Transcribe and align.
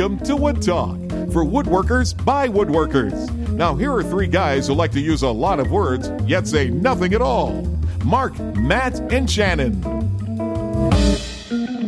Welcome 0.00 0.20
to 0.20 0.36
Wood 0.36 0.62
Talk 0.62 0.96
for 1.30 1.44
woodworkers 1.44 2.24
by 2.24 2.48
woodworkers. 2.48 3.30
Now, 3.50 3.74
here 3.74 3.92
are 3.92 4.02
three 4.02 4.28
guys 4.28 4.66
who 4.66 4.72
like 4.72 4.92
to 4.92 5.00
use 5.00 5.20
a 5.20 5.28
lot 5.28 5.60
of 5.60 5.70
words 5.70 6.10
yet 6.24 6.48
say 6.48 6.70
nothing 6.70 7.12
at 7.12 7.20
all 7.20 7.60
Marc, 8.02 8.38
Matt, 8.56 8.98
and 9.12 9.30
Shannon. 9.30 9.84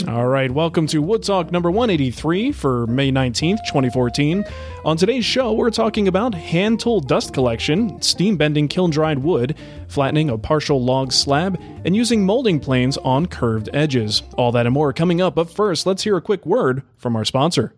All 0.06 0.27
right, 0.27 0.51
welcome 0.51 0.87
to 0.88 1.01
Wood 1.01 1.23
Talk 1.23 1.52
number 1.52 1.70
183 1.70 2.52
for 2.52 2.87
May 2.87 3.11
19th, 3.11 3.61
2014. 3.66 4.45
On 4.84 4.98
today's 4.98 5.24
show, 5.24 5.55
we're 5.55 5.70
talking 5.70 6.06
about 6.06 6.34
hand 6.34 6.80
tool 6.80 7.01
dust 7.01 7.33
collection, 7.33 8.02
steam 8.02 8.37
bending 8.37 8.69
kiln 8.69 8.91
dried 8.91 9.20
wood, 9.20 9.56
flattening 9.88 10.29
a 10.29 10.37
partial 10.37 10.84
log 10.84 11.12
slab, 11.12 11.59
and 11.87 11.97
using 11.97 12.27
molding 12.27 12.60
planes 12.60 12.98
on 12.98 13.24
curved 13.24 13.70
edges. 13.73 14.23
All 14.37 14.52
that 14.52 14.66
and 14.66 14.74
more 14.74 14.92
coming 14.92 15.23
up, 15.23 15.34
but 15.34 15.48
first, 15.48 15.87
let's 15.87 16.02
hear 16.02 16.19
a 16.19 16.20
quick 16.20 16.45
word 16.45 16.83
from 16.98 17.16
our 17.16 17.24
sponsor. 17.24 17.73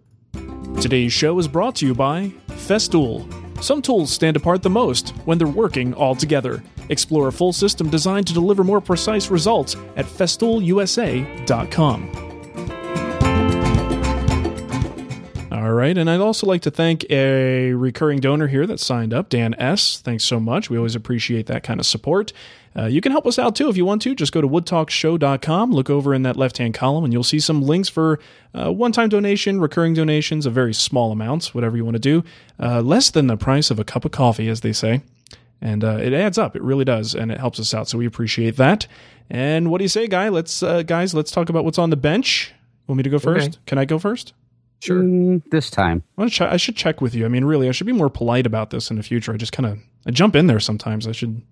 Today's 0.85 1.15
show 1.15 1.39
is 1.39 1.49
brought 1.49 1.77
to 1.77 1.87
you 1.87 1.95
by 1.95 2.31
Festool. 2.49 3.25
Some 3.65 3.81
tools 3.81 4.13
stand 4.13 4.37
apart 4.37 4.63
the 4.63 4.69
most 4.69 5.15
when 5.25 5.39
they're 5.39 5.49
working 5.49 5.95
all 5.95 6.15
together. 6.15 6.63
Explore 6.91 7.29
a 7.29 7.33
full 7.33 7.55
system 7.55 7.89
designed 7.89 8.27
to 8.27 8.35
deliver 8.35 8.63
more 8.63 8.83
precise 8.83 9.31
results 9.31 9.77
at 9.97 10.05
festoolusa.com. 10.05 12.24
All 15.65 15.73
right, 15.73 15.97
and 15.97 16.11
I'd 16.11 16.21
also 16.21 16.47
like 16.47 16.61
to 16.63 16.71
thank 16.71 17.11
a 17.11 17.73
recurring 17.73 18.21
donor 18.21 18.49
here 18.49 18.67
that 18.67 18.79
signed 18.79 19.15
up, 19.15 19.31
Dan 19.31 19.55
S. 19.55 19.99
Thanks 19.99 20.23
so 20.23 20.39
much. 20.39 20.69
We 20.69 20.77
always 20.77 20.95
appreciate 20.95 21.47
that 21.47 21.63
kind 21.63 21.81
of 21.81 21.87
support. 21.87 22.35
Uh, 22.77 22.85
you 22.85 23.01
can 23.01 23.13
help 23.13 23.27
us 23.27 23.39
out 23.39 23.57
too 23.57 23.71
if 23.71 23.77
you 23.79 23.87
want 23.87 24.03
to. 24.03 24.15
Just 24.15 24.31
go 24.31 24.43
to 24.43 24.47
woodtalkshow.com, 24.47 25.73
look 25.73 25.89
over 25.89 26.13
in 26.13 26.21
that 26.25 26.37
left 26.37 26.59
hand 26.59 26.75
column, 26.75 27.03
and 27.03 27.15
you'll 27.15 27.25
see 27.25 27.41
some 27.41 27.63
links 27.63 27.89
for 27.89 28.21
uh, 28.53 28.71
one 28.71 28.93
time 28.93 29.09
donation, 29.09 29.59
recurring 29.59 29.95
donations 29.95 30.45
of 30.45 30.53
very 30.53 30.75
small 30.75 31.13
amounts, 31.13 31.55
whatever 31.55 31.79
you 31.79 31.85
want 31.87 31.95
to 31.95 31.99
do. 31.99 32.23
Uh, 32.61 32.83
less 32.83 33.09
than 33.09 33.27
the 33.27 33.39
price 33.39 33.71
of 33.71 33.79
a 33.79 33.85
cup 33.85 34.05
of 34.05 34.11
coffee, 34.11 34.51
as 34.51 34.61
they 34.61 34.75
say. 34.75 35.01
And 35.63 35.83
uh, 35.83 35.97
it 35.97 36.13
adds 36.13 36.37
up. 36.37 36.57
It 36.57 36.63
really 36.63 36.85
does, 36.85 37.15
and 37.15 37.33
it 37.33 37.41
helps 37.41 37.59
us 37.59 37.73
out. 37.73 37.89
So 37.89 37.97
we 37.97 38.05
appreciate 38.05 38.59
that. 38.59 38.87
And 39.31 39.71
what 39.71 39.79
do 39.79 39.85
you 39.85 39.89
say, 39.89 40.09
guy? 40.09 40.29
Let's 40.29 40.63
uh, 40.63 40.83
guys, 40.83 41.15
let's 41.15 41.31
talk 41.31 41.49
about 41.49 41.65
what's 41.65 41.79
on 41.79 41.89
the 41.89 41.97
bench. 41.97 42.53
Want 42.87 42.99
me 42.99 43.03
to 43.03 43.09
go 43.09 43.19
first? 43.19 43.49
Okay. 43.49 43.59
Can 43.65 43.79
I 43.79 43.87
go 43.87 43.99
first? 43.99 44.35
Sure. 44.85 45.03
Mm, 45.03 45.43
this 45.51 45.71
time. 45.71 46.03
I, 46.19 46.23
wanna 46.23 46.53
I 46.53 46.57
should 46.59 46.77
check 46.77 47.01
with 47.01 47.15
you. 47.15 47.25
I 47.25 47.29
mean, 47.29 47.45
really, 47.45 47.69
I 47.69 47.73
should 47.73 47.87
be 47.87 47.93
more 47.93 48.11
polite 48.11 48.47
about 48.47 48.71
this 48.71 48.91
in 48.91 48.97
the 48.97 49.03
future. 49.03 49.33
I 49.33 49.37
just 49.37 49.53
kind 49.53 49.67
of 49.67 49.79
I 50.07 50.11
jump 50.11 50.37
in 50.37 50.47
there 50.47 50.61
sometimes. 50.61 51.07
I 51.07 51.13
should 51.13 51.43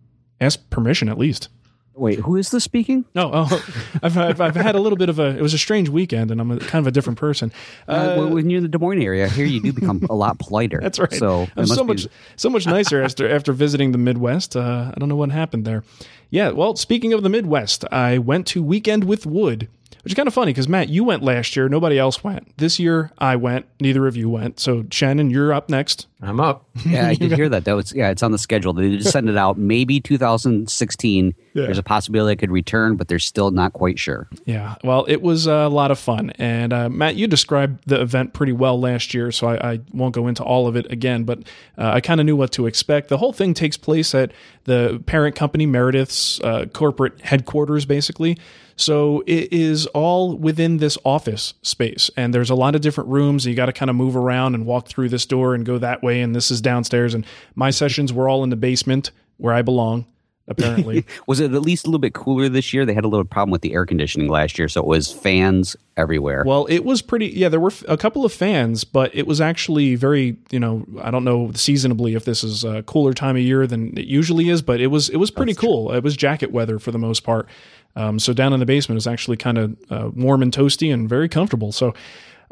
ask 0.40 0.68
permission 0.70 1.08
at 1.08 1.18
least. 1.18 1.48
Wait, 1.94 2.18
who 2.20 2.36
is 2.36 2.50
this 2.50 2.64
speaking? 2.64 3.04
No, 3.14 3.30
oh, 3.32 3.64
I've, 4.02 4.16
I've 4.16 4.40
I've 4.40 4.56
had 4.56 4.74
a 4.74 4.80
little 4.80 4.96
bit 4.96 5.08
of 5.08 5.18
a. 5.18 5.36
It 5.36 5.42
was 5.42 5.52
a 5.52 5.58
strange 5.58 5.88
weekend, 5.88 6.30
and 6.30 6.40
I'm 6.40 6.50
a, 6.50 6.58
kind 6.58 6.82
of 6.82 6.86
a 6.86 6.90
different 6.90 7.18
person. 7.18 7.52
Uh, 7.86 8.14
well, 8.16 8.30
when 8.30 8.48
you're 8.48 8.58
in 8.58 8.62
the 8.62 8.68
Des 8.68 8.78
Moines 8.78 9.02
area, 9.02 9.28
here 9.28 9.44
you 9.44 9.60
do 9.60 9.72
become 9.72 10.06
a 10.08 10.14
lot 10.14 10.38
politer. 10.38 10.78
That's 10.82 10.98
right. 10.98 11.12
So 11.12 11.48
I'm 11.56 11.66
so 11.66 11.84
be- 11.84 11.88
much 11.88 12.08
so 12.36 12.48
much 12.48 12.66
nicer 12.66 13.02
after 13.02 13.30
after 13.30 13.52
visiting 13.52 13.92
the 13.92 13.98
Midwest. 13.98 14.56
Uh, 14.56 14.90
I 14.94 14.98
don't 14.98 15.10
know 15.10 15.16
what 15.16 15.30
happened 15.30 15.66
there. 15.66 15.84
Yeah, 16.30 16.50
well, 16.50 16.76
speaking 16.76 17.12
of 17.12 17.22
the 17.22 17.28
Midwest, 17.28 17.84
I 17.92 18.16
went 18.16 18.46
to 18.48 18.62
Weekend 18.62 19.04
with 19.04 19.26
Wood, 19.26 19.68
which 20.02 20.12
is 20.12 20.14
kind 20.14 20.26
of 20.26 20.34
funny 20.34 20.52
because 20.52 20.68
Matt, 20.68 20.88
you 20.88 21.04
went 21.04 21.22
last 21.22 21.56
year. 21.56 21.68
Nobody 21.68 21.98
else 21.98 22.22
went. 22.24 22.56
This 22.58 22.78
year, 22.78 23.10
I 23.18 23.36
went. 23.36 23.66
Neither 23.80 24.06
of 24.06 24.16
you 24.16 24.28
went. 24.28 24.60
So 24.60 24.84
Shannon, 24.90 25.30
you're 25.30 25.52
up 25.52 25.68
next. 25.68 26.06
I'm 26.24 26.38
up. 26.38 26.68
Yeah, 26.86 27.08
I 27.08 27.14
did 27.14 27.32
hear 27.32 27.48
that. 27.48 27.64
That 27.64 27.74
was 27.74 27.92
yeah, 27.92 28.10
it's 28.10 28.22
on 28.22 28.30
the 28.30 28.38
schedule. 28.38 28.72
They 28.72 28.96
just 28.96 29.10
send 29.10 29.28
it 29.28 29.36
out 29.36 29.58
maybe 29.58 30.00
2016. 30.00 31.34
Yeah. 31.54 31.64
There's 31.64 31.78
a 31.78 31.82
possibility 31.82 32.34
it 32.34 32.36
could 32.36 32.50
return, 32.50 32.96
but 32.96 33.08
they're 33.08 33.18
still 33.18 33.50
not 33.50 33.72
quite 33.72 33.98
sure. 33.98 34.28
Yeah, 34.44 34.76
well, 34.84 35.04
it 35.08 35.20
was 35.20 35.46
a 35.46 35.68
lot 35.68 35.90
of 35.90 35.98
fun. 35.98 36.30
And 36.38 36.72
uh, 36.72 36.88
Matt, 36.88 37.16
you 37.16 37.26
described 37.26 37.82
the 37.86 38.00
event 38.00 38.32
pretty 38.34 38.52
well 38.52 38.78
last 38.78 39.14
year, 39.14 39.32
so 39.32 39.48
I, 39.48 39.72
I 39.72 39.80
won't 39.92 40.14
go 40.14 40.28
into 40.28 40.44
all 40.44 40.66
of 40.68 40.76
it 40.76 40.90
again, 40.90 41.24
but 41.24 41.40
uh, 41.76 41.90
I 41.90 42.00
kind 42.00 42.20
of 42.20 42.26
knew 42.26 42.36
what 42.36 42.52
to 42.52 42.66
expect. 42.66 43.08
The 43.08 43.18
whole 43.18 43.32
thing 43.32 43.52
takes 43.52 43.76
place 43.76 44.14
at 44.14 44.32
the 44.64 45.02
parent 45.06 45.34
company, 45.34 45.66
Meredith's 45.66 46.40
uh, 46.40 46.66
corporate 46.72 47.20
headquarters, 47.20 47.84
basically. 47.84 48.38
So 48.76 49.22
it 49.26 49.52
is 49.52 49.86
all 49.86 50.36
within 50.36 50.78
this 50.78 50.98
office 51.04 51.54
space, 51.62 52.10
and 52.16 52.32
there's 52.32 52.50
a 52.50 52.54
lot 52.54 52.74
of 52.74 52.80
different 52.80 53.10
rooms. 53.10 53.44
And 53.44 53.50
you 53.50 53.56
got 53.56 53.66
to 53.66 53.72
kind 53.72 53.90
of 53.90 53.96
move 53.96 54.16
around 54.16 54.54
and 54.54 54.66
walk 54.66 54.88
through 54.88 55.08
this 55.08 55.26
door 55.26 55.54
and 55.54 55.64
go 55.64 55.78
that 55.78 56.02
way, 56.02 56.20
and 56.20 56.34
this 56.34 56.50
is 56.50 56.60
downstairs. 56.60 57.14
And 57.14 57.26
my 57.54 57.70
sessions 57.70 58.12
were 58.12 58.28
all 58.28 58.44
in 58.44 58.50
the 58.50 58.56
basement 58.56 59.10
where 59.36 59.54
I 59.54 59.62
belong, 59.62 60.06
apparently. 60.52 61.04
Was 61.26 61.40
it 61.40 61.52
at 61.52 61.62
least 61.62 61.84
a 61.84 61.88
little 61.88 61.98
bit 61.98 62.14
cooler 62.14 62.48
this 62.48 62.72
year? 62.72 62.86
They 62.86 62.94
had 62.94 63.04
a 63.04 63.08
little 63.08 63.24
problem 63.24 63.50
with 63.50 63.62
the 63.62 63.74
air 63.74 63.84
conditioning 63.84 64.28
last 64.28 64.58
year, 64.58 64.68
so 64.68 64.80
it 64.80 64.86
was 64.86 65.12
fans 65.12 65.76
everywhere. 65.96 66.44
Well, 66.46 66.66
it 66.66 66.84
was 66.84 67.02
pretty. 67.02 67.26
Yeah, 67.26 67.48
there 67.48 67.60
were 67.60 67.70
f- 67.70 67.84
a 67.88 67.96
couple 67.96 68.24
of 68.24 68.32
fans, 68.32 68.84
but 68.84 69.14
it 69.14 69.26
was 69.26 69.40
actually 69.40 69.96
very. 69.96 70.36
You 70.50 70.60
know, 70.60 70.86
I 71.02 71.10
don't 71.10 71.24
know 71.24 71.50
seasonably 71.54 72.14
if 72.14 72.24
this 72.24 72.44
is 72.44 72.64
a 72.64 72.82
cooler 72.84 73.12
time 73.12 73.36
of 73.36 73.42
year 73.42 73.66
than 73.66 73.96
it 73.98 74.06
usually 74.06 74.48
is, 74.48 74.62
but 74.62 74.80
it 74.80 74.88
was 74.88 75.08
it 75.08 75.16
was 75.16 75.30
pretty 75.30 75.54
cool. 75.54 75.92
It 75.92 76.04
was 76.04 76.16
jacket 76.16 76.52
weather 76.52 76.78
for 76.78 76.92
the 76.92 76.98
most 76.98 77.20
part. 77.24 77.48
Um, 77.94 78.18
so 78.18 78.32
down 78.32 78.52
in 78.52 78.60
the 78.60 78.66
basement 78.66 78.96
is 78.96 79.06
actually 79.06 79.36
kind 79.36 79.58
of 79.58 79.76
uh, 79.90 80.10
warm 80.14 80.42
and 80.42 80.52
toasty 80.52 80.92
and 80.92 81.08
very 81.08 81.28
comfortable. 81.28 81.72
So. 81.72 81.94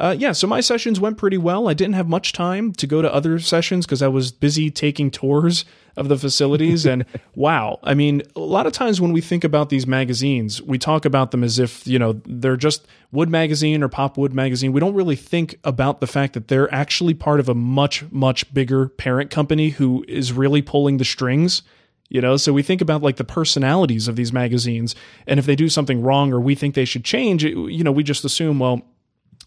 Uh, 0.01 0.17
yeah, 0.19 0.33
so 0.33 0.47
my 0.47 0.63
sessions 0.63 0.99
went 0.99 1.19
pretty 1.19 1.37
well. 1.37 1.69
I 1.69 1.75
didn't 1.75 1.93
have 1.93 2.09
much 2.09 2.33
time 2.33 2.73
to 2.73 2.87
go 2.87 3.03
to 3.03 3.15
other 3.15 3.39
sessions 3.39 3.85
because 3.85 4.01
I 4.01 4.09
was 4.09 4.33
busy 4.33 4.71
taking 4.71 5.11
tours 5.11 5.67
of 5.95 6.09
the 6.09 6.17
facilities. 6.17 6.87
and 6.87 7.05
wow, 7.35 7.79
I 7.83 7.93
mean, 7.93 8.23
a 8.35 8.41
lot 8.41 8.67
of 8.67 8.73
times 8.73 8.99
when 8.99 9.13
we 9.13 9.21
think 9.21 9.45
about 9.45 9.69
these 9.69 9.87
magazines, 9.87 10.63
we 10.63 10.79
talk 10.79 11.05
about 11.05 11.33
them 11.33 11.45
as 11.45 11.59
if, 11.59 11.87
you 11.87 11.99
know, 11.99 12.19
they're 12.25 12.57
just 12.57 12.87
Wood 13.13 13.29
Magazine 13.29 13.83
or 13.83 13.89
Pop 13.89 14.17
Wood 14.17 14.33
Magazine. 14.33 14.73
We 14.73 14.81
don't 14.81 14.95
really 14.95 15.17
think 15.17 15.59
about 15.65 16.01
the 16.01 16.07
fact 16.07 16.33
that 16.33 16.49
they're 16.49 16.73
actually 16.73 17.13
part 17.13 17.39
of 17.39 17.51
a 17.51 17.55
much, 17.55 18.11
much 18.11 18.55
bigger 18.55 18.89
parent 18.89 19.31
company 19.31 19.69
who 19.69 20.03
is 20.09 20.33
really 20.33 20.63
pulling 20.63 20.97
the 20.97 21.05
strings. 21.05 21.61
You 22.09 22.23
know, 22.23 22.39
so 22.39 22.55
we 22.55 22.63
think 22.63 22.81
about 22.81 23.03
like 23.03 23.17
the 23.17 23.25
personalities 23.25 24.09
of 24.09 24.17
these 24.17 24.33
magazines, 24.33 24.97
and 25.29 25.39
if 25.39 25.47
they 25.47 25.55
do 25.55 25.69
something 25.69 26.03
wrong 26.03 26.33
or 26.33 26.41
we 26.41 26.55
think 26.55 26.75
they 26.75 26.87
should 26.87 27.05
change, 27.05 27.45
you 27.45 27.85
know, 27.85 27.93
we 27.93 28.03
just 28.03 28.25
assume, 28.25 28.59
well, 28.59 28.83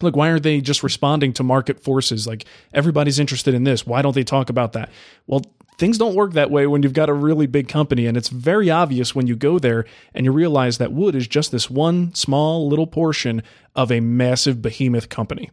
look, 0.00 0.16
why 0.16 0.30
aren't 0.30 0.42
they 0.42 0.60
just 0.60 0.82
responding 0.82 1.32
to 1.34 1.42
market 1.42 1.80
forces? 1.80 2.26
Like 2.26 2.44
everybody's 2.72 3.18
interested 3.18 3.54
in 3.54 3.64
this. 3.64 3.86
Why 3.86 4.02
don't 4.02 4.14
they 4.14 4.24
talk 4.24 4.50
about 4.50 4.72
that? 4.72 4.90
Well, 5.26 5.42
things 5.78 5.98
don't 5.98 6.14
work 6.14 6.32
that 6.32 6.50
way 6.50 6.66
when 6.66 6.82
you've 6.82 6.92
got 6.92 7.08
a 7.08 7.14
really 7.14 7.46
big 7.46 7.68
company. 7.68 8.06
And 8.06 8.16
it's 8.16 8.28
very 8.28 8.70
obvious 8.70 9.14
when 9.14 9.26
you 9.26 9.36
go 9.36 9.58
there 9.58 9.84
and 10.14 10.24
you 10.24 10.32
realize 10.32 10.78
that 10.78 10.92
wood 10.92 11.14
is 11.14 11.26
just 11.26 11.52
this 11.52 11.70
one 11.70 12.14
small 12.14 12.68
little 12.68 12.86
portion 12.86 13.42
of 13.74 13.90
a 13.90 14.00
massive 14.00 14.62
behemoth 14.62 15.08
company. 15.08 15.50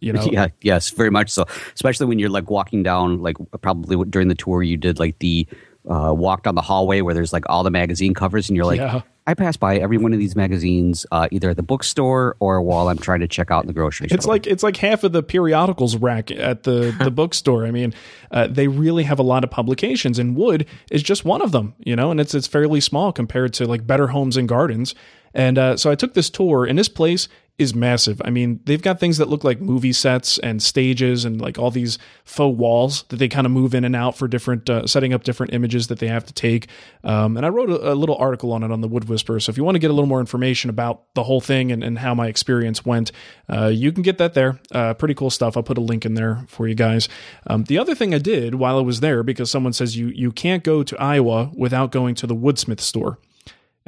You 0.00 0.12
know, 0.12 0.28
yeah, 0.32 0.48
yes, 0.62 0.90
very 0.90 1.10
much 1.10 1.30
so. 1.30 1.44
Especially 1.74 2.06
when 2.06 2.18
you're 2.18 2.30
like 2.30 2.50
walking 2.50 2.82
down, 2.82 3.20
like 3.20 3.36
probably 3.60 4.04
during 4.08 4.28
the 4.28 4.34
tour 4.34 4.62
you 4.62 4.76
did, 4.76 4.98
like 4.98 5.18
the 5.18 5.46
uh, 5.88 6.12
walk 6.14 6.44
down 6.44 6.54
the 6.54 6.62
hallway 6.62 7.00
where 7.00 7.14
there's 7.14 7.32
like 7.32 7.44
all 7.48 7.62
the 7.62 7.70
magazine 7.70 8.14
covers, 8.14 8.48
and 8.48 8.56
you're 8.56 8.66
like, 8.66 8.78
Yeah. 8.78 9.02
I 9.28 9.34
pass 9.34 9.58
by 9.58 9.76
every 9.76 9.98
one 9.98 10.14
of 10.14 10.18
these 10.18 10.34
magazines 10.34 11.04
uh, 11.12 11.28
either 11.30 11.50
at 11.50 11.56
the 11.56 11.62
bookstore 11.62 12.34
or 12.40 12.62
while 12.62 12.88
I'm 12.88 12.96
trying 12.96 13.20
to 13.20 13.28
check 13.28 13.50
out 13.50 13.62
in 13.62 13.66
the 13.66 13.74
grocery 13.74 14.08
store. 14.08 14.16
It's 14.16 14.26
like 14.26 14.46
it's 14.46 14.62
like 14.62 14.78
half 14.78 15.04
of 15.04 15.12
the 15.12 15.22
periodicals 15.22 15.96
rack 15.96 16.30
at 16.30 16.62
the 16.62 16.96
the 17.04 17.10
bookstore. 17.10 17.66
I 17.66 17.70
mean, 17.70 17.92
uh, 18.30 18.46
they 18.46 18.68
really 18.68 19.02
have 19.04 19.18
a 19.18 19.22
lot 19.22 19.44
of 19.44 19.50
publications, 19.50 20.18
and 20.18 20.34
Wood 20.34 20.64
is 20.90 21.02
just 21.02 21.26
one 21.26 21.42
of 21.42 21.52
them. 21.52 21.74
You 21.78 21.94
know, 21.94 22.10
and 22.10 22.18
it's 22.18 22.34
it's 22.34 22.46
fairly 22.46 22.80
small 22.80 23.12
compared 23.12 23.52
to 23.54 23.66
like 23.66 23.86
Better 23.86 24.06
Homes 24.06 24.38
and 24.38 24.48
Gardens. 24.48 24.94
And 25.34 25.58
uh, 25.58 25.76
so 25.76 25.90
I 25.90 25.94
took 25.94 26.14
this 26.14 26.30
tour, 26.30 26.64
and 26.64 26.78
this 26.78 26.88
place 26.88 27.28
is 27.58 27.74
massive. 27.74 28.22
I 28.24 28.30
mean, 28.30 28.60
they've 28.64 28.80
got 28.80 29.00
things 29.00 29.18
that 29.18 29.28
look 29.28 29.42
like 29.42 29.60
movie 29.60 29.92
sets 29.92 30.38
and 30.38 30.62
stages, 30.62 31.24
and 31.24 31.40
like 31.40 31.58
all 31.58 31.70
these 31.72 31.98
faux 32.24 32.56
walls 32.56 33.02
that 33.08 33.16
they 33.16 33.28
kind 33.28 33.46
of 33.46 33.52
move 33.52 33.74
in 33.74 33.84
and 33.84 33.96
out 33.96 34.16
for 34.16 34.28
different 34.28 34.70
uh, 34.70 34.86
setting 34.86 35.12
up 35.12 35.24
different 35.24 35.52
images 35.52 35.88
that 35.88 35.98
they 35.98 36.06
have 36.06 36.24
to 36.26 36.32
take. 36.32 36.68
Um, 37.02 37.36
and 37.36 37.44
I 37.44 37.48
wrote 37.48 37.70
a, 37.70 37.92
a 37.92 37.94
little 37.94 38.16
article 38.16 38.52
on 38.52 38.62
it 38.62 38.70
on 38.70 38.80
the 38.80 38.88
Wood 38.88 39.08
Whisperer. 39.08 39.40
So 39.40 39.50
if 39.50 39.56
you 39.56 39.64
want 39.64 39.74
to 39.74 39.80
get 39.80 39.90
a 39.90 39.92
little 39.92 40.08
more 40.08 40.20
information 40.20 40.70
about 40.70 41.02
the 41.14 41.24
whole 41.24 41.40
thing 41.40 41.72
and, 41.72 41.82
and 41.82 41.98
how 41.98 42.14
my 42.14 42.28
experience 42.28 42.86
went, 42.86 43.10
uh, 43.48 43.66
you 43.66 43.90
can 43.90 44.02
get 44.02 44.18
that 44.18 44.34
there. 44.34 44.60
Uh, 44.72 44.94
pretty 44.94 45.14
cool 45.14 45.30
stuff. 45.30 45.56
I'll 45.56 45.62
put 45.64 45.78
a 45.78 45.82
link 45.82 46.06
in 46.06 46.14
there 46.14 46.44
for 46.46 46.68
you 46.68 46.76
guys. 46.76 47.08
Um, 47.48 47.64
the 47.64 47.78
other 47.78 47.94
thing 47.94 48.14
I 48.14 48.18
did 48.18 48.54
while 48.54 48.78
I 48.78 48.82
was 48.82 49.00
there, 49.00 49.24
because 49.24 49.50
someone 49.50 49.72
says 49.72 49.96
you 49.96 50.08
you 50.08 50.30
can't 50.30 50.62
go 50.62 50.84
to 50.84 50.96
Iowa 51.00 51.50
without 51.56 51.90
going 51.90 52.14
to 52.16 52.26
the 52.26 52.36
Woodsmith 52.36 52.80
store. 52.80 53.18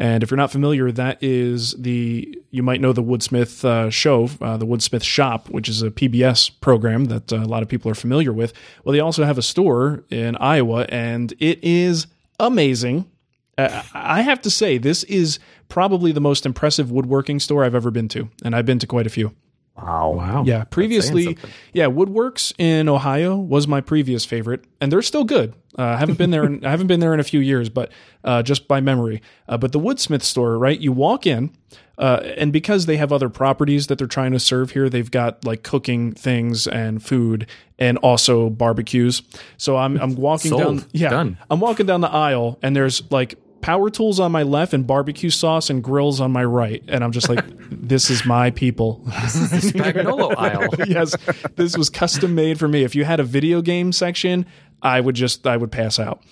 And 0.00 0.22
if 0.22 0.30
you're 0.30 0.38
not 0.38 0.50
familiar, 0.50 0.90
that 0.90 1.22
is 1.22 1.72
the 1.72 2.42
you 2.50 2.62
might 2.62 2.80
know 2.80 2.94
the 2.94 3.02
Woodsmith 3.02 3.62
uh, 3.66 3.90
show, 3.90 4.30
uh, 4.40 4.56
the 4.56 4.66
Woodsmith 4.66 5.04
Shop, 5.04 5.50
which 5.50 5.68
is 5.68 5.82
a 5.82 5.90
PBS 5.90 6.50
program 6.62 7.04
that 7.04 7.30
uh, 7.30 7.36
a 7.36 7.44
lot 7.44 7.62
of 7.62 7.68
people 7.68 7.90
are 7.90 7.94
familiar 7.94 8.32
with. 8.32 8.54
Well, 8.82 8.94
they 8.94 9.00
also 9.00 9.24
have 9.24 9.36
a 9.36 9.42
store 9.42 10.02
in 10.08 10.36
Iowa, 10.36 10.86
and 10.88 11.32
it 11.38 11.62
is 11.62 12.06
amazing. 12.40 13.10
Uh, 13.58 13.82
I 13.92 14.22
have 14.22 14.40
to 14.40 14.50
say, 14.50 14.78
this 14.78 15.04
is 15.04 15.38
probably 15.68 16.12
the 16.12 16.20
most 16.20 16.46
impressive 16.46 16.90
woodworking 16.90 17.38
store 17.38 17.62
I've 17.62 17.74
ever 17.74 17.90
been 17.90 18.08
to, 18.08 18.30
and 18.42 18.56
I've 18.56 18.66
been 18.66 18.78
to 18.78 18.86
quite 18.86 19.06
a 19.06 19.10
few. 19.10 19.34
Wow. 19.82 20.10
Wow. 20.10 20.44
Yeah, 20.44 20.64
previously, 20.64 21.36
yeah, 21.72 21.86
Woodworks 21.86 22.52
in 22.58 22.88
Ohio 22.88 23.36
was 23.36 23.66
my 23.66 23.80
previous 23.80 24.24
favorite, 24.24 24.64
and 24.80 24.92
they're 24.92 25.02
still 25.02 25.24
good. 25.24 25.54
Uh, 25.78 25.82
I 25.82 25.96
haven't 25.96 26.18
been 26.18 26.30
there. 26.30 26.44
In, 26.44 26.64
I 26.64 26.70
haven't 26.70 26.88
been 26.88 27.00
there 27.00 27.14
in 27.14 27.20
a 27.20 27.24
few 27.24 27.40
years, 27.40 27.68
but 27.68 27.90
uh, 28.24 28.42
just 28.42 28.68
by 28.68 28.80
memory. 28.80 29.22
Uh, 29.48 29.56
but 29.56 29.72
the 29.72 29.80
Woodsmith 29.80 30.22
store, 30.22 30.58
right? 30.58 30.78
You 30.78 30.92
walk 30.92 31.26
in, 31.26 31.50
uh, 31.98 32.20
and 32.36 32.52
because 32.52 32.86
they 32.86 32.96
have 32.96 33.12
other 33.12 33.28
properties 33.28 33.86
that 33.86 33.98
they're 33.98 34.06
trying 34.06 34.32
to 34.32 34.40
serve 34.40 34.72
here, 34.72 34.88
they've 34.88 35.10
got 35.10 35.44
like 35.44 35.62
cooking 35.62 36.12
things 36.12 36.66
and 36.66 37.02
food, 37.02 37.46
and 37.78 37.98
also 37.98 38.50
barbecues. 38.50 39.22
So 39.56 39.76
I'm 39.76 40.00
I'm 40.00 40.16
walking 40.16 40.50
Sold. 40.50 40.62
down. 40.62 40.86
Yeah, 40.92 41.10
Done. 41.10 41.38
I'm 41.50 41.60
walking 41.60 41.86
down 41.86 42.00
the 42.00 42.10
aisle, 42.10 42.58
and 42.62 42.74
there's 42.74 43.10
like 43.10 43.36
power 43.60 43.90
tools 43.90 44.20
on 44.20 44.32
my 44.32 44.42
left 44.42 44.72
and 44.72 44.86
barbecue 44.86 45.30
sauce 45.30 45.70
and 45.70 45.82
grills 45.82 46.20
on 46.20 46.32
my 46.32 46.44
right, 46.44 46.82
and 46.88 47.04
I'm 47.04 47.12
just 47.12 47.28
like, 47.28 47.44
this 47.70 48.10
is 48.10 48.24
my 48.24 48.50
people. 48.50 49.02
This 49.22 49.36
is 49.36 49.50
the 49.50 49.78
Spagnuolo 49.78 50.34
aisle. 50.38 50.68
yes, 50.86 51.16
this 51.56 51.76
was 51.76 51.90
custom 51.90 52.34
made 52.34 52.58
for 52.58 52.68
me. 52.68 52.82
If 52.84 52.94
you 52.94 53.04
had 53.04 53.20
a 53.20 53.24
video 53.24 53.62
game 53.62 53.92
section, 53.92 54.46
I 54.82 55.00
would 55.00 55.14
just 55.14 55.46
I 55.46 55.56
would 55.56 55.70
pass 55.72 55.98
out. 55.98 56.22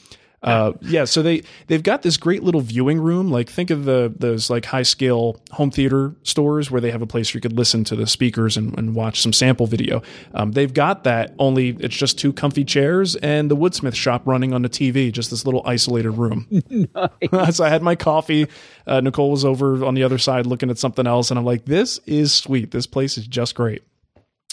Uh, 0.42 0.72
yeah, 0.82 1.04
so 1.04 1.20
they 1.20 1.42
they've 1.66 1.82
got 1.82 2.02
this 2.02 2.16
great 2.16 2.44
little 2.44 2.60
viewing 2.60 3.00
room. 3.00 3.30
Like 3.30 3.48
think 3.48 3.70
of 3.70 3.84
the 3.84 4.12
those 4.16 4.50
like 4.50 4.66
high 4.66 4.84
scale 4.84 5.40
home 5.50 5.70
theater 5.70 6.14
stores 6.22 6.70
where 6.70 6.80
they 6.80 6.92
have 6.92 7.02
a 7.02 7.06
place 7.06 7.32
where 7.32 7.38
you 7.38 7.40
could 7.40 7.54
listen 7.56 7.82
to 7.84 7.96
the 7.96 8.06
speakers 8.06 8.56
and, 8.56 8.76
and 8.78 8.94
watch 8.94 9.20
some 9.20 9.32
sample 9.32 9.66
video. 9.66 10.00
Um, 10.34 10.52
they've 10.52 10.72
got 10.72 11.04
that. 11.04 11.34
Only 11.40 11.70
it's 11.80 11.96
just 11.96 12.18
two 12.18 12.32
comfy 12.32 12.64
chairs 12.64 13.16
and 13.16 13.50
the 13.50 13.56
Woodsmith 13.56 13.94
shop 13.94 14.22
running 14.26 14.54
on 14.54 14.62
the 14.62 14.68
TV. 14.68 15.10
Just 15.10 15.30
this 15.30 15.44
little 15.44 15.62
isolated 15.66 16.12
room. 16.12 16.46
so 17.50 17.64
I 17.64 17.68
had 17.68 17.82
my 17.82 17.96
coffee. 17.96 18.46
Uh, 18.86 19.00
Nicole 19.00 19.32
was 19.32 19.44
over 19.44 19.84
on 19.84 19.94
the 19.94 20.04
other 20.04 20.18
side 20.18 20.46
looking 20.46 20.70
at 20.70 20.78
something 20.78 21.06
else, 21.06 21.30
and 21.30 21.38
I'm 21.38 21.44
like, 21.44 21.64
this 21.64 21.98
is 22.06 22.32
sweet. 22.32 22.70
This 22.70 22.86
place 22.86 23.18
is 23.18 23.26
just 23.26 23.56
great. 23.56 23.82